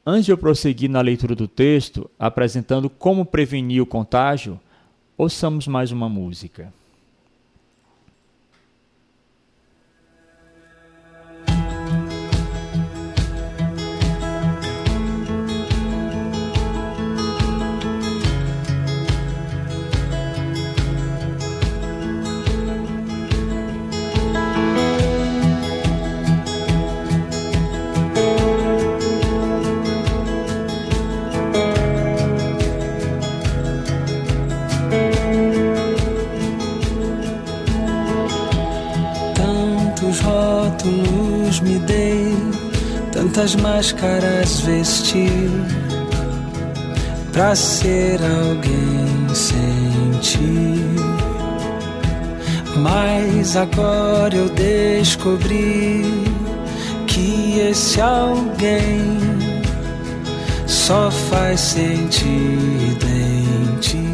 Antes 0.04 0.26
de 0.26 0.32
eu 0.32 0.38
prosseguir 0.38 0.90
na 0.90 1.00
leitura 1.00 1.34
do 1.34 1.46
texto, 1.46 2.10
apresentando 2.18 2.90
como 2.90 3.24
prevenir 3.24 3.80
o 3.80 3.86
contágio, 3.86 4.58
ouçamos 5.16 5.68
mais 5.68 5.92
uma 5.92 6.08
música. 6.08 6.72
Tantas 43.32 43.56
máscaras 43.56 44.60
vesti 44.60 45.26
pra 47.32 47.54
ser 47.54 48.20
alguém 48.22 49.34
sem 49.34 50.10
ti. 50.20 50.84
Mas 52.76 53.56
agora 53.56 54.34
eu 54.34 54.50
descobri 54.50 56.04
que 57.06 57.58
esse 57.70 58.02
alguém 58.02 59.18
só 60.66 61.10
faz 61.10 61.58
sentido 61.60 63.06
em 63.06 63.78
ti. 63.80 64.08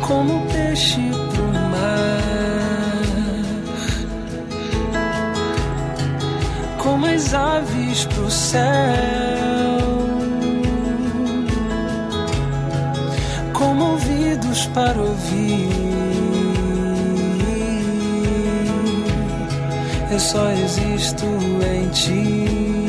Como 0.00 0.44
peixe 0.46 1.08
pro 1.34 1.44
mar, 1.70 2.37
as 7.18 7.34
aves 7.34 8.04
pro 8.06 8.30
céu, 8.30 8.62
como 13.52 13.92
ouvidos 13.92 14.66
para 14.66 15.00
ouvir. 15.00 15.68
Eu 20.12 20.20
só 20.20 20.48
existo 20.52 21.26
em 21.74 21.88
ti. 21.88 22.87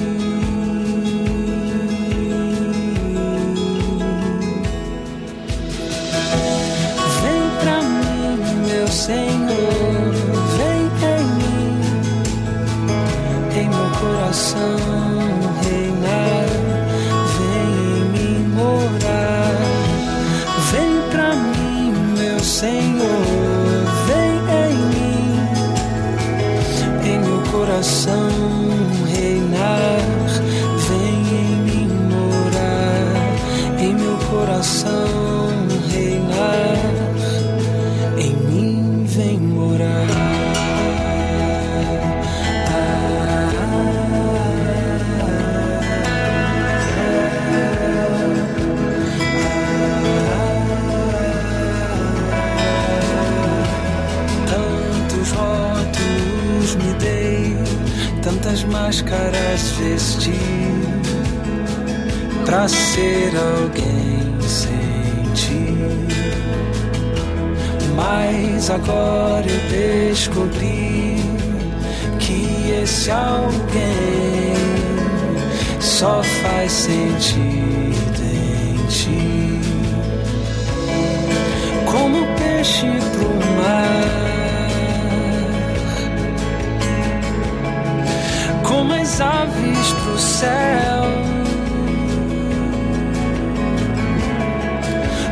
Meu 14.40 14.89
máscaras 59.10 59.72
vesti 59.80 60.40
pra 62.46 62.68
ser 62.68 63.32
alguém 63.36 64.40
sem 64.42 65.34
ti. 65.34 65.76
Mas 67.96 68.70
agora 68.70 69.46
eu 69.48 70.10
descobri 70.10 71.18
que 72.20 72.82
esse 72.84 73.10
alguém 73.12 74.56
só 75.80 76.22
faz 76.24 76.72
sentido 76.72 78.22
em 78.24 78.86
ti. 78.88 79.62
Como 81.86 82.26
peixe 82.38 82.86
pro 82.86 83.30
mar, 83.58 84.29
as 89.10 89.22
aves 89.22 89.94
pro 90.04 90.20
céu, 90.20 91.04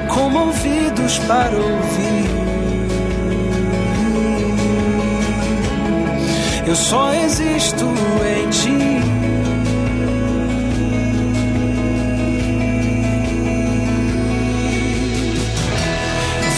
como 0.07 0.39
ouvidos 0.39 1.19
para 1.19 1.55
ouvir. 1.55 2.27
Eu 6.65 6.75
só 6.75 7.13
existo 7.13 7.85
em 8.25 8.49
ti. 8.49 8.77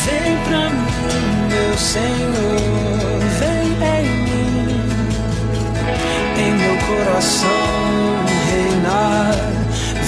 Vem 0.05 0.37
pra 0.47 0.69
mim, 0.69 1.47
meu 1.49 1.77
Senhor, 1.77 3.08
coração 6.89 8.25
reinar, 8.49 9.35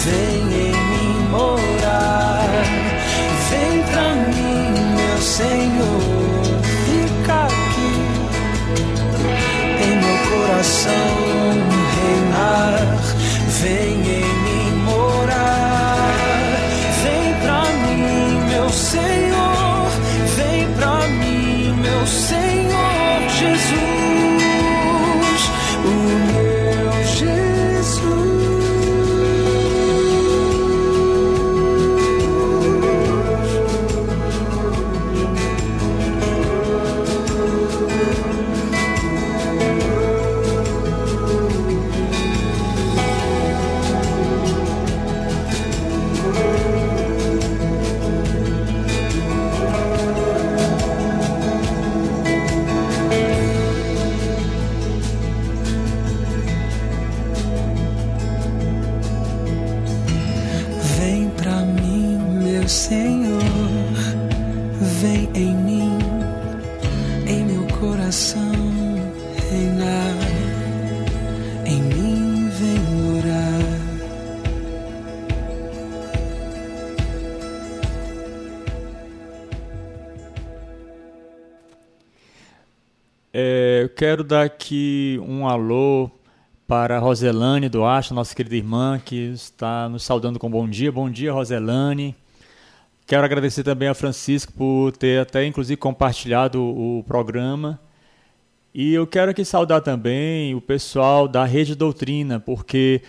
vem 0.04 0.31
quero 84.02 84.24
dar 84.24 84.46
aqui 84.46 85.22
um 85.28 85.48
alô 85.48 86.10
para 86.68 86.98
Roselane 86.98 87.70
Duarte, 87.70 88.16
nossa 88.16 88.36
querida 88.36 88.56
irmã, 88.56 89.00
que 89.00 89.16
está 89.16 89.88
nos 89.88 90.02
saudando 90.02 90.40
com 90.40 90.50
bom 90.50 90.68
dia. 90.68 90.92
Bom 90.92 91.08
dia, 91.08 91.32
Roselane. 91.32 92.16
Quero 93.06 93.24
agradecer 93.24 93.62
também 93.64 93.88
a 93.88 93.94
Francisco 93.94 94.52
por 94.54 94.92
ter 94.98 95.22
até 95.22 95.46
inclusive 95.46 95.78
compartilhado 95.78 96.64
o 96.64 97.04
programa. 97.04 97.80
E 98.74 98.92
eu 98.92 99.06
quero 99.06 99.30
aqui 99.30 99.46
saudar 99.46 99.82
também 99.82 100.56
o 100.56 100.62
pessoal 100.62 101.28
da 101.28 101.46
Rede 101.46 101.76
Doutrina, 101.76 102.40
porque 102.40 103.04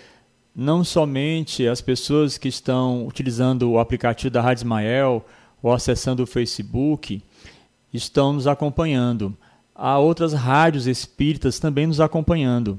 não 0.55 0.85
somente 0.85 1.67
as 1.67 1.81
pessoas 1.81 2.37
que 2.37 2.49
estão 2.49 3.07
utilizando 3.07 3.71
o 3.71 3.79
aplicativo 3.79 4.31
da 4.31 4.43
Rádio 4.43 4.61
Ismael 4.61 5.25
ou 5.63 5.73
acessando 5.73 6.23
o 6.23 6.27
Facebook 6.27 7.23
estão 7.95 8.35
nos 8.35 8.47
acompanhando. 8.47 9.35
Há 9.85 9.99
outras 9.99 10.33
rádios 10.33 10.87
espíritas 10.87 11.59
também 11.59 11.89
nos 11.89 12.01
acompanhando. 12.01 12.79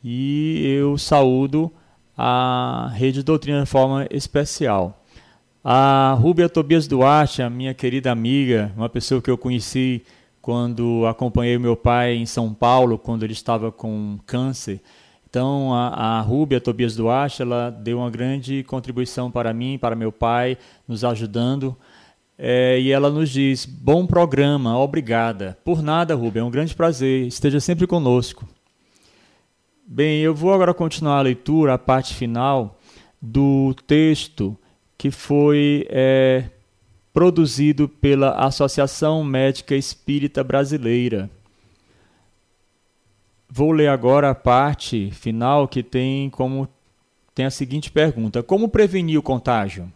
E 0.00 0.62
eu 0.64 0.96
saúdo 0.96 1.72
a 2.16 2.88
Rede 2.94 3.20
Doutrina 3.24 3.64
de 3.64 3.66
forma 3.66 4.06
especial. 4.12 5.02
A 5.64 6.16
Rúbia 6.20 6.48
Tobias 6.48 6.86
Duarte, 6.86 7.42
a 7.42 7.50
minha 7.50 7.74
querida 7.74 8.12
amiga, 8.12 8.70
uma 8.76 8.88
pessoa 8.88 9.20
que 9.20 9.28
eu 9.28 9.36
conheci 9.36 10.04
quando 10.40 11.04
acompanhei 11.04 11.58
meu 11.58 11.74
pai 11.74 12.14
em 12.14 12.26
São 12.26 12.54
Paulo, 12.54 12.96
quando 12.96 13.24
ele 13.24 13.32
estava 13.32 13.72
com 13.72 14.16
câncer. 14.24 14.80
Então, 15.28 15.74
a, 15.74 15.88
a 15.88 16.20
Rúbia 16.20 16.60
Tobias 16.60 16.94
Duarte, 16.94 17.42
ela 17.42 17.70
deu 17.70 17.98
uma 17.98 18.10
grande 18.10 18.62
contribuição 18.62 19.32
para 19.32 19.52
mim, 19.52 19.76
para 19.78 19.96
meu 19.96 20.12
pai, 20.12 20.56
nos 20.86 21.02
ajudando. 21.02 21.76
É, 22.42 22.80
e 22.80 22.90
ela 22.90 23.10
nos 23.10 23.28
diz: 23.28 23.66
bom 23.66 24.06
programa, 24.06 24.78
obrigada. 24.78 25.58
Por 25.62 25.82
nada, 25.82 26.14
Rúbia, 26.14 26.40
é 26.40 26.42
um 26.42 26.50
grande 26.50 26.74
prazer. 26.74 27.26
Esteja 27.26 27.60
sempre 27.60 27.86
conosco. 27.86 28.48
Bem, 29.86 30.20
eu 30.22 30.34
vou 30.34 30.54
agora 30.54 30.72
continuar 30.72 31.18
a 31.18 31.22
leitura, 31.22 31.74
a 31.74 31.78
parte 31.78 32.14
final 32.14 32.78
do 33.20 33.74
texto 33.86 34.56
que 34.96 35.10
foi 35.10 35.86
é, 35.90 36.44
produzido 37.12 37.86
pela 37.86 38.30
Associação 38.30 39.22
Médica 39.22 39.74
Espírita 39.74 40.42
Brasileira. 40.42 41.28
Vou 43.50 43.70
ler 43.70 43.88
agora 43.88 44.30
a 44.30 44.34
parte 44.34 45.10
final 45.10 45.68
que 45.68 45.82
tem 45.82 46.30
como 46.30 46.66
tem 47.34 47.44
a 47.44 47.50
seguinte 47.50 47.90
pergunta: 47.90 48.42
Como 48.42 48.66
prevenir 48.66 49.18
o 49.18 49.22
contágio? 49.22 49.92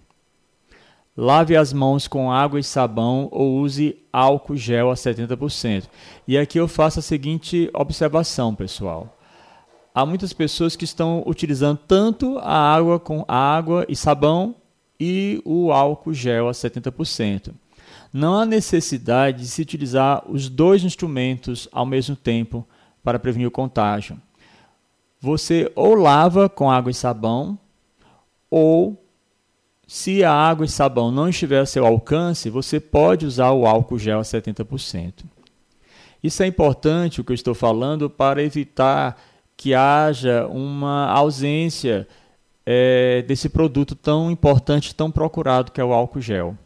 Lave 1.16 1.56
as 1.56 1.72
mãos 1.72 2.08
com 2.08 2.32
água 2.32 2.58
e 2.58 2.64
sabão 2.64 3.28
ou 3.30 3.58
use 3.58 3.96
álcool 4.12 4.56
gel 4.56 4.90
a 4.90 4.94
70%. 4.94 5.84
E 6.26 6.36
aqui 6.36 6.58
eu 6.58 6.66
faço 6.66 6.98
a 6.98 7.02
seguinte 7.02 7.70
observação, 7.72 8.52
pessoal. 8.52 9.16
Há 9.94 10.04
muitas 10.04 10.32
pessoas 10.32 10.74
que 10.74 10.84
estão 10.84 11.22
utilizando 11.24 11.78
tanto 11.86 12.36
a 12.38 12.74
água 12.74 12.98
com 12.98 13.24
água 13.28 13.86
e 13.88 13.94
sabão 13.94 14.56
e 14.98 15.40
o 15.44 15.70
álcool 15.70 16.12
gel 16.12 16.48
a 16.48 16.52
70%. 16.52 17.54
Não 18.12 18.34
há 18.34 18.44
necessidade 18.44 19.42
de 19.42 19.46
se 19.46 19.62
utilizar 19.62 20.24
os 20.28 20.48
dois 20.48 20.82
instrumentos 20.82 21.68
ao 21.70 21.86
mesmo 21.86 22.16
tempo 22.16 22.66
para 23.04 23.20
prevenir 23.20 23.46
o 23.46 23.52
contágio. 23.52 24.20
Você 25.20 25.70
ou 25.76 25.94
lava 25.94 26.48
com 26.48 26.70
água 26.70 26.90
e 26.90 26.94
sabão, 26.94 27.56
ou 28.50 29.03
se 29.86 30.24
a 30.24 30.32
água 30.32 30.64
e 30.64 30.68
sabão 30.68 31.10
não 31.10 31.28
estiver 31.28 31.60
a 31.60 31.66
seu 31.66 31.86
alcance, 31.86 32.48
você 32.48 32.80
pode 32.80 33.26
usar 33.26 33.50
o 33.52 33.66
álcool 33.66 33.98
gel 33.98 34.18
a 34.18 34.22
70%. 34.22 35.24
Isso 36.22 36.42
é 36.42 36.46
importante, 36.46 37.20
o 37.20 37.24
que 37.24 37.32
eu 37.32 37.34
estou 37.34 37.54
falando, 37.54 38.08
para 38.08 38.42
evitar 38.42 39.20
que 39.56 39.74
haja 39.74 40.46
uma 40.46 41.06
ausência 41.10 42.08
é, 42.64 43.22
desse 43.22 43.48
produto 43.50 43.94
tão 43.94 44.30
importante, 44.30 44.94
tão 44.94 45.10
procurado, 45.10 45.70
que 45.70 45.80
é 45.80 45.84
o 45.84 45.92
álcool 45.92 46.20
gel. 46.20 46.56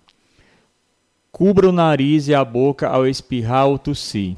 Cubra 1.32 1.68
o 1.68 1.72
nariz 1.72 2.28
e 2.28 2.34
a 2.34 2.44
boca 2.44 2.88
ao 2.88 3.06
espirrar 3.06 3.66
ou 3.66 3.78
tossir. 3.78 4.36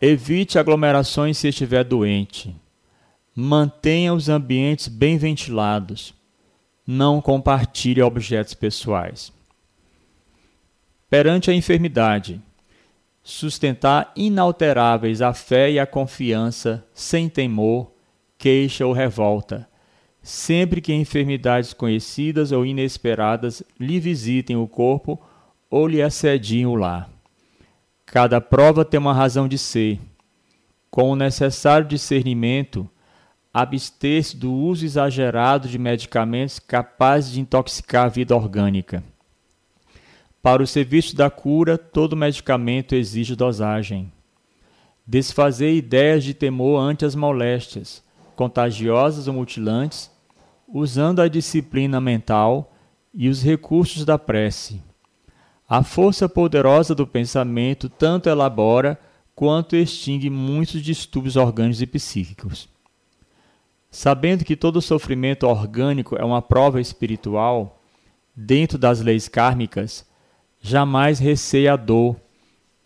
Evite 0.00 0.58
aglomerações 0.58 1.38
se 1.38 1.48
estiver 1.48 1.82
doente. 1.82 2.54
Mantenha 3.34 4.12
os 4.12 4.28
ambientes 4.28 4.88
bem 4.88 5.16
ventilados 5.16 6.15
não 6.86 7.20
compartilhe 7.20 8.00
objetos 8.00 8.54
pessoais. 8.54 9.32
Perante 11.10 11.50
a 11.50 11.54
enfermidade, 11.54 12.40
sustentar 13.22 14.12
inalteráveis 14.14 15.20
a 15.20 15.32
fé 15.32 15.70
e 15.70 15.78
a 15.78 15.86
confiança, 15.86 16.86
sem 16.94 17.28
temor, 17.28 17.90
queixa 18.38 18.86
ou 18.86 18.92
revolta, 18.92 19.68
sempre 20.22 20.80
que 20.80 20.92
enfermidades 20.92 21.72
conhecidas 21.72 22.52
ou 22.52 22.64
inesperadas 22.64 23.62
lhe 23.78 23.98
visitem 23.98 24.56
o 24.56 24.66
corpo 24.66 25.20
ou 25.70 25.86
lhe 25.88 26.02
assediem 26.02 26.66
o 26.66 26.74
lar. 26.74 27.10
Cada 28.04 28.40
prova 28.40 28.84
tem 28.84 28.98
uma 28.98 29.12
razão 29.12 29.48
de 29.48 29.58
ser. 29.58 29.98
Com 30.90 31.10
o 31.10 31.16
necessário 31.16 31.86
discernimento, 31.86 32.88
abster-se 33.58 34.36
do 34.36 34.52
uso 34.52 34.84
exagerado 34.84 35.66
de 35.66 35.78
medicamentos 35.78 36.58
capazes 36.58 37.32
de 37.32 37.40
intoxicar 37.40 38.04
a 38.04 38.08
vida 38.10 38.36
orgânica. 38.36 39.02
Para 40.42 40.62
o 40.62 40.66
serviço 40.66 41.16
da 41.16 41.30
cura, 41.30 41.78
todo 41.78 42.14
medicamento 42.14 42.94
exige 42.94 43.34
dosagem. 43.34 44.12
Desfazer 45.06 45.72
ideias 45.72 46.22
de 46.22 46.34
temor 46.34 46.78
ante 46.78 47.06
as 47.06 47.14
moléstias, 47.14 48.04
contagiosas 48.34 49.26
ou 49.26 49.32
mutilantes, 49.32 50.10
usando 50.68 51.22
a 51.22 51.28
disciplina 51.28 51.98
mental 51.98 52.74
e 53.14 53.26
os 53.26 53.42
recursos 53.42 54.04
da 54.04 54.18
prece. 54.18 54.82
A 55.66 55.82
força 55.82 56.28
poderosa 56.28 56.94
do 56.94 57.06
pensamento 57.06 57.88
tanto 57.88 58.28
elabora 58.28 59.00
quanto 59.34 59.74
extingue 59.76 60.28
muitos 60.28 60.82
distúrbios 60.82 61.36
orgânicos 61.36 61.80
e 61.80 61.86
psíquicos. 61.86 62.75
Sabendo 63.96 64.44
que 64.44 64.54
todo 64.54 64.82
sofrimento 64.82 65.46
orgânico 65.46 66.16
é 66.16 66.22
uma 66.22 66.42
prova 66.42 66.82
espiritual, 66.82 67.80
dentro 68.36 68.76
das 68.76 69.00
leis 69.00 69.26
kármicas, 69.26 70.04
jamais 70.60 71.18
receia 71.18 71.72
a 71.72 71.76
dor, 71.76 72.14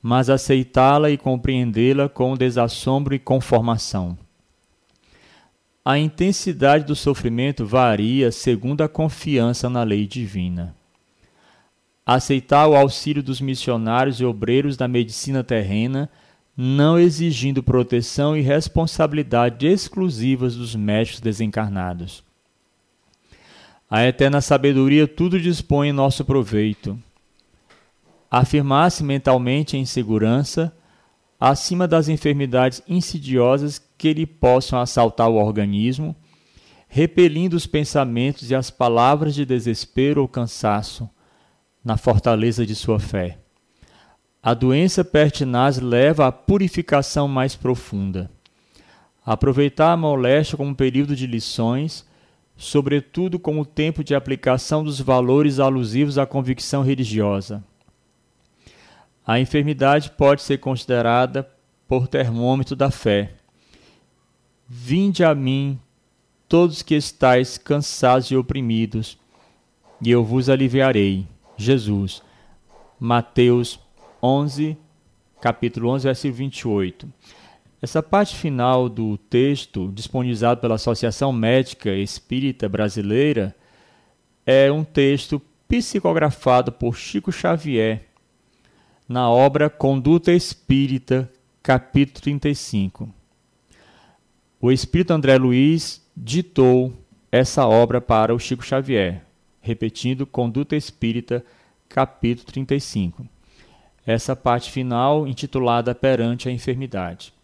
mas 0.01 0.31
aceitá-la 0.31 1.11
e 1.11 1.19
compreendê-la 1.19 2.09
com 2.09 2.37
desassombro 2.37 3.12
e 3.12 3.19
conformação. 3.19 4.16
A 5.85 5.99
intensidade 5.99 6.85
do 6.85 6.95
sofrimento 6.95 7.66
varia 7.66 8.31
segundo 8.31 8.82
a 8.82 8.89
confiança 8.89 9.69
na 9.69 9.82
lei 9.82 10.07
divina. 10.07 10.77
Aceitar 12.07 12.69
o 12.69 12.77
auxílio 12.77 13.20
dos 13.20 13.41
missionários 13.41 14.20
e 14.20 14.24
obreiros 14.24 14.77
da 14.77 14.87
medicina 14.87 15.43
terrena 15.43 16.09
não 16.56 16.98
exigindo 16.98 17.62
proteção 17.62 18.36
e 18.36 18.40
responsabilidade 18.40 19.66
exclusivas 19.66 20.56
dos 20.56 20.74
médicos 20.74 21.20
desencarnados. 21.20 22.22
A 23.90 24.05
eterna 24.05 24.40
sabedoria 24.40 25.09
tudo 25.09 25.40
dispõe 25.40 25.89
em 25.89 25.93
nosso 25.93 26.24
proveito. 26.24 26.98
Afirmar-se 28.31 29.02
mentalmente 29.02 29.77
em 29.77 29.85
segurança, 29.85 30.72
acima 31.40 31.89
das 31.89 32.09
enfermidades 32.09 32.82
insidiosas 32.86 33.82
que 33.98 34.12
lhe 34.12 34.27
possam 34.27 34.78
assaltar 34.78 35.28
o 35.28 35.35
organismo, 35.35 36.14
repelindo 36.86 37.56
os 37.56 37.66
pensamentos 37.66 38.51
e 38.51 38.55
as 38.55 38.70
palavras 38.70 39.35
de 39.35 39.44
desespero 39.44 40.22
ou 40.22 40.28
cansaço, 40.28 41.09
na 41.85 41.97
fortaleza 41.97 42.66
de 42.66 42.74
sua 42.74 43.01
fé. 43.01 43.39
A 44.43 44.55
doença 44.55 45.05
pertinaz 45.05 45.79
leva 45.79 46.27
à 46.27 46.33
purificação 46.33 47.29
mais 47.29 47.55
profunda. 47.55 48.31
Aproveitar 49.25 49.93
a 49.93 49.97
moléstia 49.99 50.57
como 50.57 50.75
período 50.75 51.15
de 51.15 51.27
lições, 51.27 52.09
sobretudo 52.57 53.39
como 53.39 53.67
tempo 53.67 54.03
de 54.03 54.15
aplicação 54.15 54.83
dos 54.83 54.99
valores 54.99 55.59
alusivos 55.59 56.17
à 56.17 56.25
convicção 56.25 56.83
religiosa. 56.83 57.62
A 59.27 59.39
enfermidade 59.39 60.11
pode 60.11 60.41
ser 60.41 60.57
considerada 60.57 61.47
por 61.87 62.09
termômetro 62.09 62.75
da 62.75 62.91
fé. 62.91 63.35
Vinde 64.67 65.23
a 65.23 65.35
mim, 65.35 65.79
todos 66.49 66.81
que 66.81 66.95
estáis 66.95 67.59
cansados 67.59 68.31
e 68.31 68.37
oprimidos, 68.37 69.19
e 70.01 70.11
eu 70.11 70.25
vos 70.25 70.49
aliviarei. 70.49 71.27
Jesus. 71.59 72.23
Mateus 72.99 73.79
11, 74.22 74.76
capítulo 75.40 75.88
11, 75.90 76.05
versículo 76.05 76.38
28. 76.38 77.12
Essa 77.82 78.02
parte 78.02 78.36
final 78.36 78.88
do 78.88 79.16
texto, 79.16 79.90
disponibilizado 79.92 80.60
pela 80.60 80.74
Associação 80.74 81.32
Médica 81.32 81.90
Espírita 81.94 82.68
Brasileira, 82.68 83.56
é 84.44 84.70
um 84.70 84.84
texto 84.84 85.40
psicografado 85.66 86.72
por 86.72 86.97
Chico 86.97 87.32
Xavier 87.32 88.09
na 89.09 89.30
obra 89.30 89.70
Conduta 89.70 90.30
Espírita, 90.30 91.30
capítulo 91.62 92.20
35. 92.20 93.09
O 94.60 94.70
espírito 94.70 95.12
André 95.12 95.38
Luiz 95.38 96.06
ditou 96.14 96.92
essa 97.32 97.66
obra 97.66 98.01
para 98.01 98.34
o 98.34 98.38
Chico 98.38 98.62
Xavier, 98.62 99.24
repetindo 99.60 100.26
Conduta 100.26 100.76
Espírita, 100.76 101.44
capítulo 101.88 102.47
35. 102.52 103.26
Essa 104.06 104.35
parte 104.35 104.70
final 104.70 105.27
intitulada 105.27 105.94
Perante 105.94 106.48
a 106.48 106.52
Enfermidade. 106.52 107.35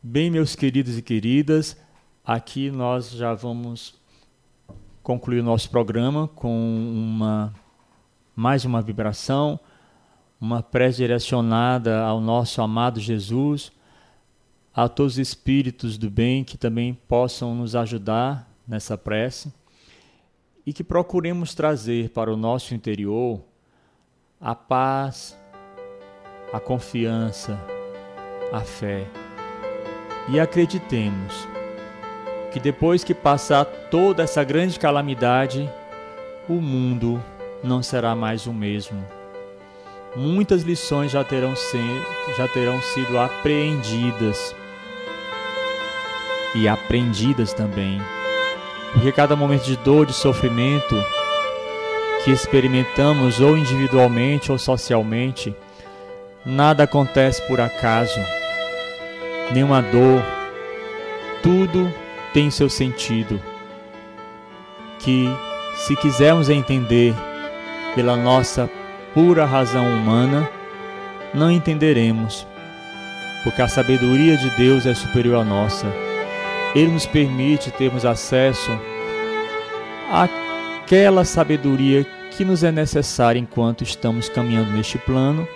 Bem, 0.00 0.30
meus 0.30 0.54
queridos 0.54 0.96
e 0.96 1.02
queridas, 1.02 1.76
aqui 2.24 2.70
nós 2.70 3.10
já 3.10 3.34
vamos 3.34 3.96
concluir 5.02 5.40
o 5.40 5.44
nosso 5.44 5.68
programa 5.68 6.28
com 6.28 6.56
uma 6.56 7.52
mais 8.36 8.64
uma 8.64 8.80
vibração, 8.80 9.58
uma 10.40 10.62
prece 10.62 10.98
direcionada 10.98 12.02
ao 12.02 12.20
nosso 12.20 12.62
amado 12.62 13.00
Jesus, 13.00 13.72
a 14.72 14.88
todos 14.88 15.14
os 15.14 15.18
espíritos 15.18 15.98
do 15.98 16.08
bem 16.08 16.44
que 16.44 16.56
também 16.56 16.94
possam 17.08 17.54
nos 17.54 17.74
ajudar 17.74 18.48
nessa 18.68 18.96
prece 18.96 19.52
e 20.64 20.72
que 20.72 20.84
procuremos 20.84 21.52
trazer 21.52 22.10
para 22.10 22.32
o 22.32 22.36
nosso 22.36 22.74
interior 22.74 23.42
a 24.46 24.54
paz, 24.54 25.36
a 26.52 26.60
confiança, 26.60 27.58
a 28.52 28.60
fé. 28.60 29.04
E 30.28 30.38
acreditemos 30.38 31.48
que 32.52 32.60
depois 32.60 33.02
que 33.02 33.12
passar 33.12 33.64
toda 33.64 34.22
essa 34.22 34.44
grande 34.44 34.78
calamidade, 34.78 35.68
o 36.48 36.60
mundo 36.60 37.20
não 37.60 37.82
será 37.82 38.14
mais 38.14 38.46
o 38.46 38.52
mesmo. 38.52 39.04
Muitas 40.14 40.62
lições 40.62 41.10
já 41.10 41.24
terão, 41.24 41.54
já 42.36 42.46
terão 42.46 42.80
sido 42.80 43.18
apreendidas 43.18 44.54
e 46.54 46.68
aprendidas 46.68 47.52
também. 47.52 48.00
Porque 48.92 49.10
cada 49.10 49.34
momento 49.34 49.64
de 49.64 49.76
dor, 49.78 50.06
de 50.06 50.12
sofrimento 50.12 50.94
que 52.26 52.32
experimentamos, 52.32 53.38
ou 53.38 53.56
individualmente 53.56 54.50
ou 54.50 54.58
socialmente, 54.58 55.54
nada 56.44 56.82
acontece 56.82 57.40
por 57.46 57.60
acaso. 57.60 58.18
Nenhuma 59.52 59.80
dor, 59.80 60.20
tudo 61.40 61.88
tem 62.34 62.50
seu 62.50 62.68
sentido. 62.68 63.40
Que, 64.98 65.30
se 65.76 65.94
quisermos 65.94 66.50
entender 66.50 67.14
pela 67.94 68.16
nossa 68.16 68.68
pura 69.14 69.44
razão 69.44 69.86
humana, 69.86 70.50
não 71.32 71.48
entenderemos, 71.48 72.44
porque 73.44 73.62
a 73.62 73.68
sabedoria 73.68 74.36
de 74.36 74.50
Deus 74.56 74.84
é 74.84 74.94
superior 74.94 75.40
à 75.40 75.44
nossa 75.44 75.86
ele 76.74 76.92
nos 76.92 77.06
permite 77.06 77.70
termos 77.70 78.04
acesso 78.04 78.70
àquela 80.10 81.24
sabedoria 81.24 82.06
que 82.36 82.44
nos 82.44 82.62
é 82.62 82.70
necessária 82.70 83.38
enquanto 83.38 83.82
estamos 83.82 84.28
caminhando 84.28 84.70
neste 84.70 84.98
plano 84.98 85.48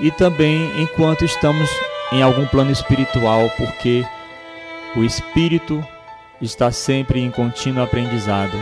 e 0.00 0.10
também 0.10 0.82
enquanto 0.82 1.24
estamos 1.24 1.68
em 2.12 2.22
algum 2.22 2.46
plano 2.46 2.70
espiritual, 2.70 3.50
porque 3.56 4.04
o 4.96 5.02
espírito 5.02 5.84
está 6.40 6.70
sempre 6.70 7.20
em 7.20 7.30
contínuo 7.30 7.82
aprendizado. 7.82 8.56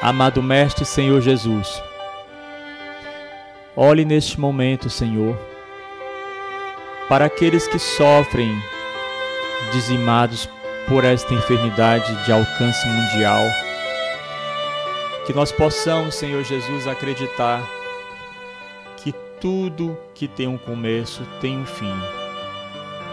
Amado 0.00 0.42
Mestre 0.42 0.84
Senhor 0.84 1.20
Jesus, 1.20 1.82
olhe 3.74 4.04
neste 4.04 4.38
momento, 4.38 4.88
Senhor, 4.88 5.36
para 7.08 7.24
aqueles 7.24 7.66
que 7.66 7.78
sofrem 7.78 8.56
dizimados 9.72 10.48
por 10.86 11.04
esta 11.04 11.34
enfermidade 11.34 12.24
de 12.24 12.32
alcance 12.32 12.86
mundial. 12.86 13.42
Que 15.28 15.34
nós 15.34 15.52
possamos, 15.52 16.14
Senhor 16.14 16.42
Jesus, 16.42 16.86
acreditar 16.86 17.62
que 18.96 19.12
tudo 19.38 19.94
que 20.14 20.26
tem 20.26 20.48
um 20.48 20.56
começo 20.56 21.22
tem 21.38 21.58
um 21.58 21.66
fim, 21.66 21.92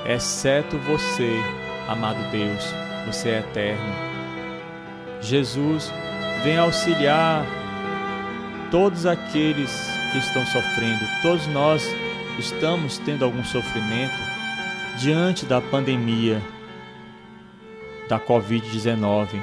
exceto 0.06 0.78
você, 0.78 1.30
amado 1.90 2.32
Deus, 2.32 2.64
você 3.06 3.32
é 3.32 3.40
eterno. 3.40 3.94
Jesus, 5.20 5.92
vem 6.42 6.58
auxiliar 6.58 7.46
todos 8.72 9.06
aqueles 9.06 9.78
que 10.14 10.20
estão 10.20 10.46
sofrendo, 10.46 11.04
todos 11.22 11.46
nós 11.48 11.86
estamos 12.40 12.98
tendo 12.98 13.26
algum 13.26 13.44
sofrimento 13.44 14.16
diante 14.98 15.46
da 15.46 15.60
pandemia 15.60 16.42
da 18.08 18.18
Covid-19. 18.18 19.38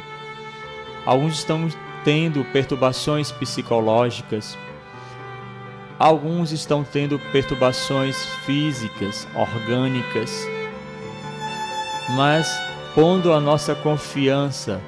Alguns 1.05 1.35
estão 1.35 1.69
tendo 2.05 2.45
perturbações 2.47 3.31
psicológicas, 3.31 4.57
alguns 5.99 6.51
estão 6.53 6.83
tendo 6.83 7.19
perturbações 7.31 8.17
físicas, 8.45 9.27
orgânicas, 9.35 10.47
mas 12.11 12.53
pondo 12.95 13.33
a 13.33 13.41
nossa 13.41 13.75
confiança, 13.75 14.81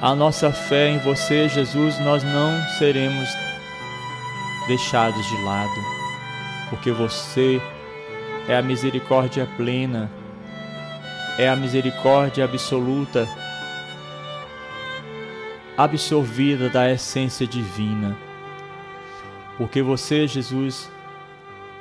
a 0.00 0.14
nossa 0.14 0.52
fé 0.52 0.90
em 0.90 0.98
você, 0.98 1.48
Jesus, 1.48 1.98
nós 2.00 2.22
não 2.22 2.62
seremos 2.78 3.28
deixados 4.68 5.26
de 5.26 5.42
lado, 5.42 5.80
porque 6.70 6.92
você 6.92 7.60
é 8.48 8.56
a 8.56 8.62
misericórdia 8.62 9.48
plena, 9.56 10.10
é 11.38 11.48
a 11.48 11.56
misericórdia 11.56 12.44
absoluta, 12.44 13.28
absorvida 15.76 16.68
da 16.68 16.90
essência 16.90 17.46
divina. 17.46 18.16
Porque 19.58 19.82
você, 19.82 20.26
Jesus, 20.26 20.90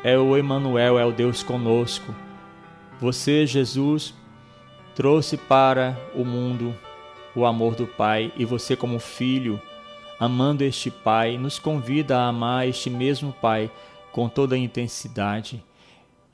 é 0.04 0.18
o 0.18 0.36
Emanuel, 0.36 1.00
é 1.00 1.06
o 1.06 1.12
Deus 1.12 1.44
conosco. 1.44 2.14
Você, 3.00 3.46
Jesus, 3.46 4.14
trouxe 4.94 5.38
para 5.38 5.98
o 6.14 6.24
mundo 6.24 6.74
o 7.36 7.46
amor 7.46 7.76
do 7.76 7.86
Pai 7.86 8.32
e 8.38 8.46
você 8.46 8.76
como 8.76 9.00
filho, 9.00 9.62
amando 10.20 10.64
este 10.64 10.90
Pai, 10.90 11.38
nos 11.38 11.60
convida 11.60 12.18
a 12.18 12.28
amar 12.28 12.68
este 12.68 12.90
mesmo 12.90 13.34
Pai 13.34 13.70
com 14.12 14.30
toda 14.30 14.56
a 14.56 14.58
intensidade 14.58 15.64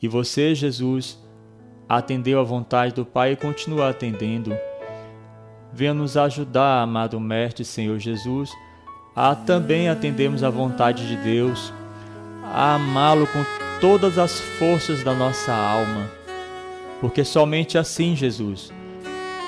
e 0.02 0.08
você, 0.08 0.56
Jesus, 0.56 1.20
atendeu 1.88 2.40
à 2.40 2.44
vontade 2.44 2.96
do 2.96 3.06
Pai 3.06 3.34
e 3.34 3.36
continua 3.36 3.90
atendendo. 3.90 4.52
Venha 5.73 5.93
nos 5.93 6.18
ajudar, 6.18 6.81
amado 6.81 7.19
Mestre 7.19 7.64
Senhor 7.64 7.98
Jesus, 7.98 8.52
a 9.15 9.34
também 9.35 9.89
atendermos 9.89 10.43
à 10.43 10.49
vontade 10.49 11.07
de 11.07 11.15
Deus, 11.18 11.73
a 12.43 12.76
amá-lo 12.76 13.26
com 13.27 13.43
todas 13.80 14.18
as 14.18 14.39
forças 14.39 15.03
da 15.03 15.14
nossa 15.14 15.53
alma, 15.53 16.10
porque 16.99 17.23
somente 17.23 17.77
assim, 17.77 18.15
Jesus, 18.15 18.72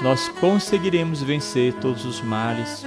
nós 0.02 0.28
conseguiremos 0.40 1.22
vencer 1.22 1.74
todos 1.76 2.06
os 2.06 2.22
males. 2.22 2.86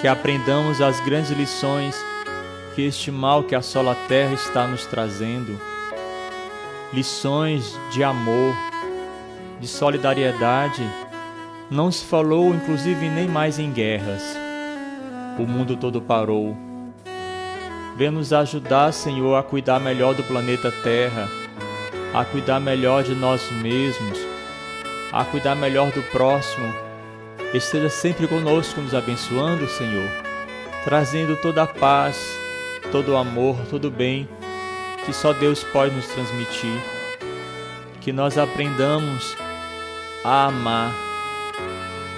Que 0.00 0.08
aprendamos 0.08 0.80
as 0.80 1.00
grandes 1.00 1.30
lições 1.30 1.96
que 2.74 2.82
este 2.82 3.10
mal 3.10 3.42
que 3.42 3.54
assola 3.54 3.92
a 3.92 4.06
terra 4.06 4.34
está 4.34 4.66
nos 4.66 4.86
trazendo. 4.86 5.58
Lições 6.92 7.76
de 7.90 8.04
amor, 8.04 8.54
de 9.60 9.66
solidariedade. 9.66 10.82
Não 11.70 11.92
se 11.92 12.02
falou, 12.02 12.54
inclusive, 12.54 13.10
nem 13.10 13.28
mais 13.28 13.58
em 13.58 13.70
guerras. 13.70 14.22
O 15.38 15.42
mundo 15.42 15.76
todo 15.76 16.00
parou. 16.00 16.56
Vem 17.94 18.10
nos 18.10 18.32
ajudar, 18.32 18.90
Senhor, 18.90 19.36
a 19.36 19.42
cuidar 19.42 19.78
melhor 19.78 20.14
do 20.14 20.22
planeta 20.22 20.72
Terra, 20.82 21.28
a 22.14 22.24
cuidar 22.24 22.58
melhor 22.58 23.02
de 23.02 23.14
nós 23.14 23.50
mesmos, 23.50 24.18
a 25.12 25.26
cuidar 25.26 25.54
melhor 25.56 25.90
do 25.90 26.02
próximo. 26.04 26.72
Esteja 27.52 27.90
sempre 27.90 28.26
conosco, 28.26 28.80
nos 28.80 28.94
abençoando, 28.94 29.68
Senhor, 29.68 30.08
trazendo 30.84 31.36
toda 31.36 31.64
a 31.64 31.66
paz, 31.66 32.18
todo 32.90 33.12
o 33.12 33.16
amor, 33.16 33.56
todo 33.68 33.88
o 33.88 33.90
bem 33.90 34.26
que 35.04 35.12
só 35.12 35.34
Deus 35.34 35.62
pode 35.64 35.94
nos 35.94 36.06
transmitir. 36.06 36.80
Que 38.00 38.10
nós 38.10 38.38
aprendamos 38.38 39.36
a 40.24 40.46
amar 40.46 41.07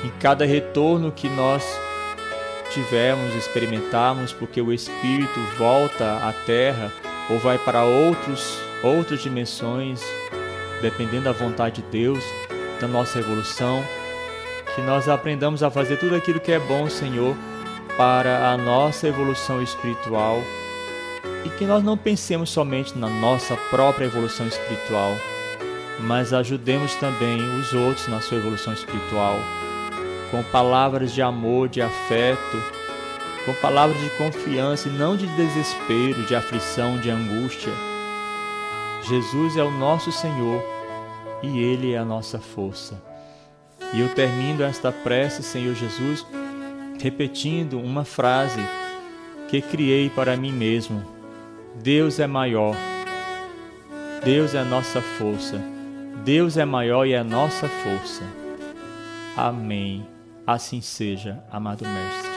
em 0.04 0.10
cada 0.18 0.44
retorno 0.44 1.12
que 1.12 1.28
nós 1.28 1.64
tivermos, 2.70 3.34
experimentarmos, 3.34 4.32
porque 4.32 4.60
o 4.60 4.72
espírito 4.72 5.40
volta 5.58 6.28
à 6.28 6.32
terra 6.46 6.92
ou 7.28 7.38
vai 7.38 7.58
para 7.58 7.84
outros 7.84 8.70
outras 8.82 9.22
dimensões, 9.22 10.02
dependendo 10.80 11.24
da 11.24 11.32
vontade 11.32 11.82
de 11.82 11.88
Deus, 11.90 12.24
da 12.80 12.88
nossa 12.88 13.18
evolução, 13.18 13.82
que 14.74 14.80
nós 14.80 15.08
aprendamos 15.08 15.62
a 15.62 15.70
fazer 15.70 15.98
tudo 15.98 16.14
aquilo 16.16 16.40
que 16.40 16.52
é 16.52 16.58
bom, 16.58 16.88
Senhor, 16.88 17.36
para 17.96 18.50
a 18.50 18.56
nossa 18.56 19.08
evolução 19.08 19.62
espiritual 19.62 20.42
e 21.44 21.50
que 21.50 21.64
nós 21.64 21.82
não 21.82 21.96
pensemos 21.96 22.50
somente 22.50 22.96
na 22.96 23.08
nossa 23.08 23.56
própria 23.68 24.06
evolução 24.06 24.46
espiritual, 24.46 25.14
mas 26.00 26.32
ajudemos 26.32 26.94
também 26.96 27.42
os 27.58 27.72
outros 27.72 28.08
na 28.08 28.20
sua 28.20 28.38
evolução 28.38 28.72
espiritual, 28.72 29.38
com 30.30 30.42
palavras 30.44 31.12
de 31.12 31.20
amor, 31.20 31.68
de 31.68 31.82
afeto, 31.82 32.62
com 33.44 33.54
palavras 33.54 33.98
de 34.00 34.10
confiança 34.10 34.88
e 34.88 34.92
não 34.92 35.16
de 35.16 35.26
desespero, 35.28 36.24
de 36.26 36.34
aflição, 36.34 36.98
de 36.98 37.10
angústia. 37.10 37.72
Jesus 39.08 39.56
é 39.56 39.62
o 39.62 39.70
nosso 39.70 40.12
Senhor 40.12 40.62
e 41.42 41.58
Ele 41.58 41.94
é 41.94 41.98
a 41.98 42.04
nossa 42.04 42.38
força. 42.38 43.02
E 43.92 44.00
eu 44.00 44.14
termino 44.14 44.62
esta 44.62 44.92
prece, 44.92 45.42
Senhor 45.42 45.74
Jesus, 45.74 46.24
repetindo 47.00 47.80
uma 47.80 48.04
frase 48.04 48.60
que 49.48 49.60
criei 49.60 50.08
para 50.10 50.36
mim 50.36 50.52
mesmo. 50.52 51.04
Deus 51.82 52.20
é 52.20 52.26
maior. 52.26 52.76
Deus 54.24 54.54
é 54.54 54.60
a 54.60 54.64
nossa 54.64 55.00
força. 55.00 55.60
Deus 56.24 56.56
é 56.56 56.64
maior 56.64 57.06
e 57.06 57.14
é 57.14 57.18
a 57.18 57.24
nossa 57.24 57.68
força. 57.68 58.22
Amém. 59.36 60.19
Assim 60.46 60.80
seja, 60.80 61.42
amado 61.50 61.84
Mestre. 61.84 62.30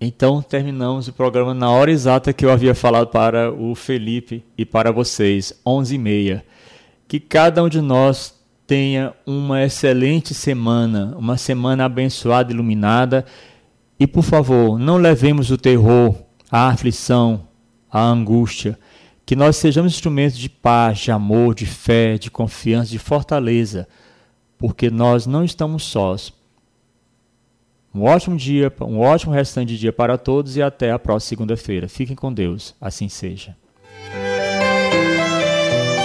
Então 0.00 0.40
terminamos 0.40 1.08
o 1.08 1.12
programa 1.12 1.52
na 1.52 1.70
hora 1.70 1.90
exata 1.90 2.32
que 2.32 2.44
eu 2.44 2.50
havia 2.50 2.74
falado 2.74 3.08
para 3.08 3.52
o 3.52 3.74
Felipe 3.74 4.44
e 4.56 4.64
para 4.64 4.92
vocês, 4.92 5.52
11h30. 5.66 6.42
Que 7.08 7.18
cada 7.18 7.62
um 7.62 7.68
de 7.68 7.80
nós 7.80 8.34
tenha 8.66 9.12
uma 9.26 9.62
excelente 9.64 10.32
semana, 10.32 11.14
uma 11.18 11.36
semana 11.36 11.84
abençoada, 11.84 12.52
iluminada. 12.52 13.26
E 13.98 14.06
por 14.06 14.22
favor, 14.22 14.78
não 14.78 14.96
levemos 14.96 15.50
o 15.50 15.56
terror, 15.56 16.14
a 16.50 16.68
aflição, 16.68 17.48
a 17.90 18.02
angústia. 18.02 18.78
Que 19.24 19.34
nós 19.34 19.56
sejamos 19.56 19.92
instrumentos 19.92 20.38
de 20.38 20.48
paz, 20.48 20.98
de 20.98 21.10
amor, 21.10 21.54
de 21.54 21.66
fé, 21.66 22.16
de 22.16 22.30
confiança, 22.30 22.90
de 22.90 22.98
fortaleza, 22.98 23.88
porque 24.56 24.90
nós 24.90 25.26
não 25.26 25.42
estamos 25.44 25.84
sós 25.84 26.32
um 27.96 28.04
ótimo 28.04 28.36
dia, 28.36 28.70
um 28.82 29.00
ótimo 29.00 29.32
restante 29.32 29.68
de 29.68 29.78
dia 29.78 29.92
para 29.92 30.18
todos 30.18 30.54
e 30.54 30.62
até 30.62 30.90
a 30.90 30.98
próxima 30.98 31.30
segunda-feira. 31.30 31.88
Fiquem 31.88 32.14
com 32.14 32.30
Deus, 32.30 32.74
assim 32.78 33.08
seja. 33.08 33.56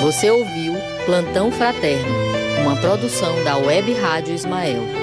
Você 0.02 0.32
ouviu 0.32 0.74
Plantão 1.06 1.52
Fraterno, 1.52 2.14
uma 2.62 2.78
produção 2.78 3.44
da 3.44 3.58
Web 3.58 3.94
Rádio 3.94 4.34
Ismael. 4.34 5.01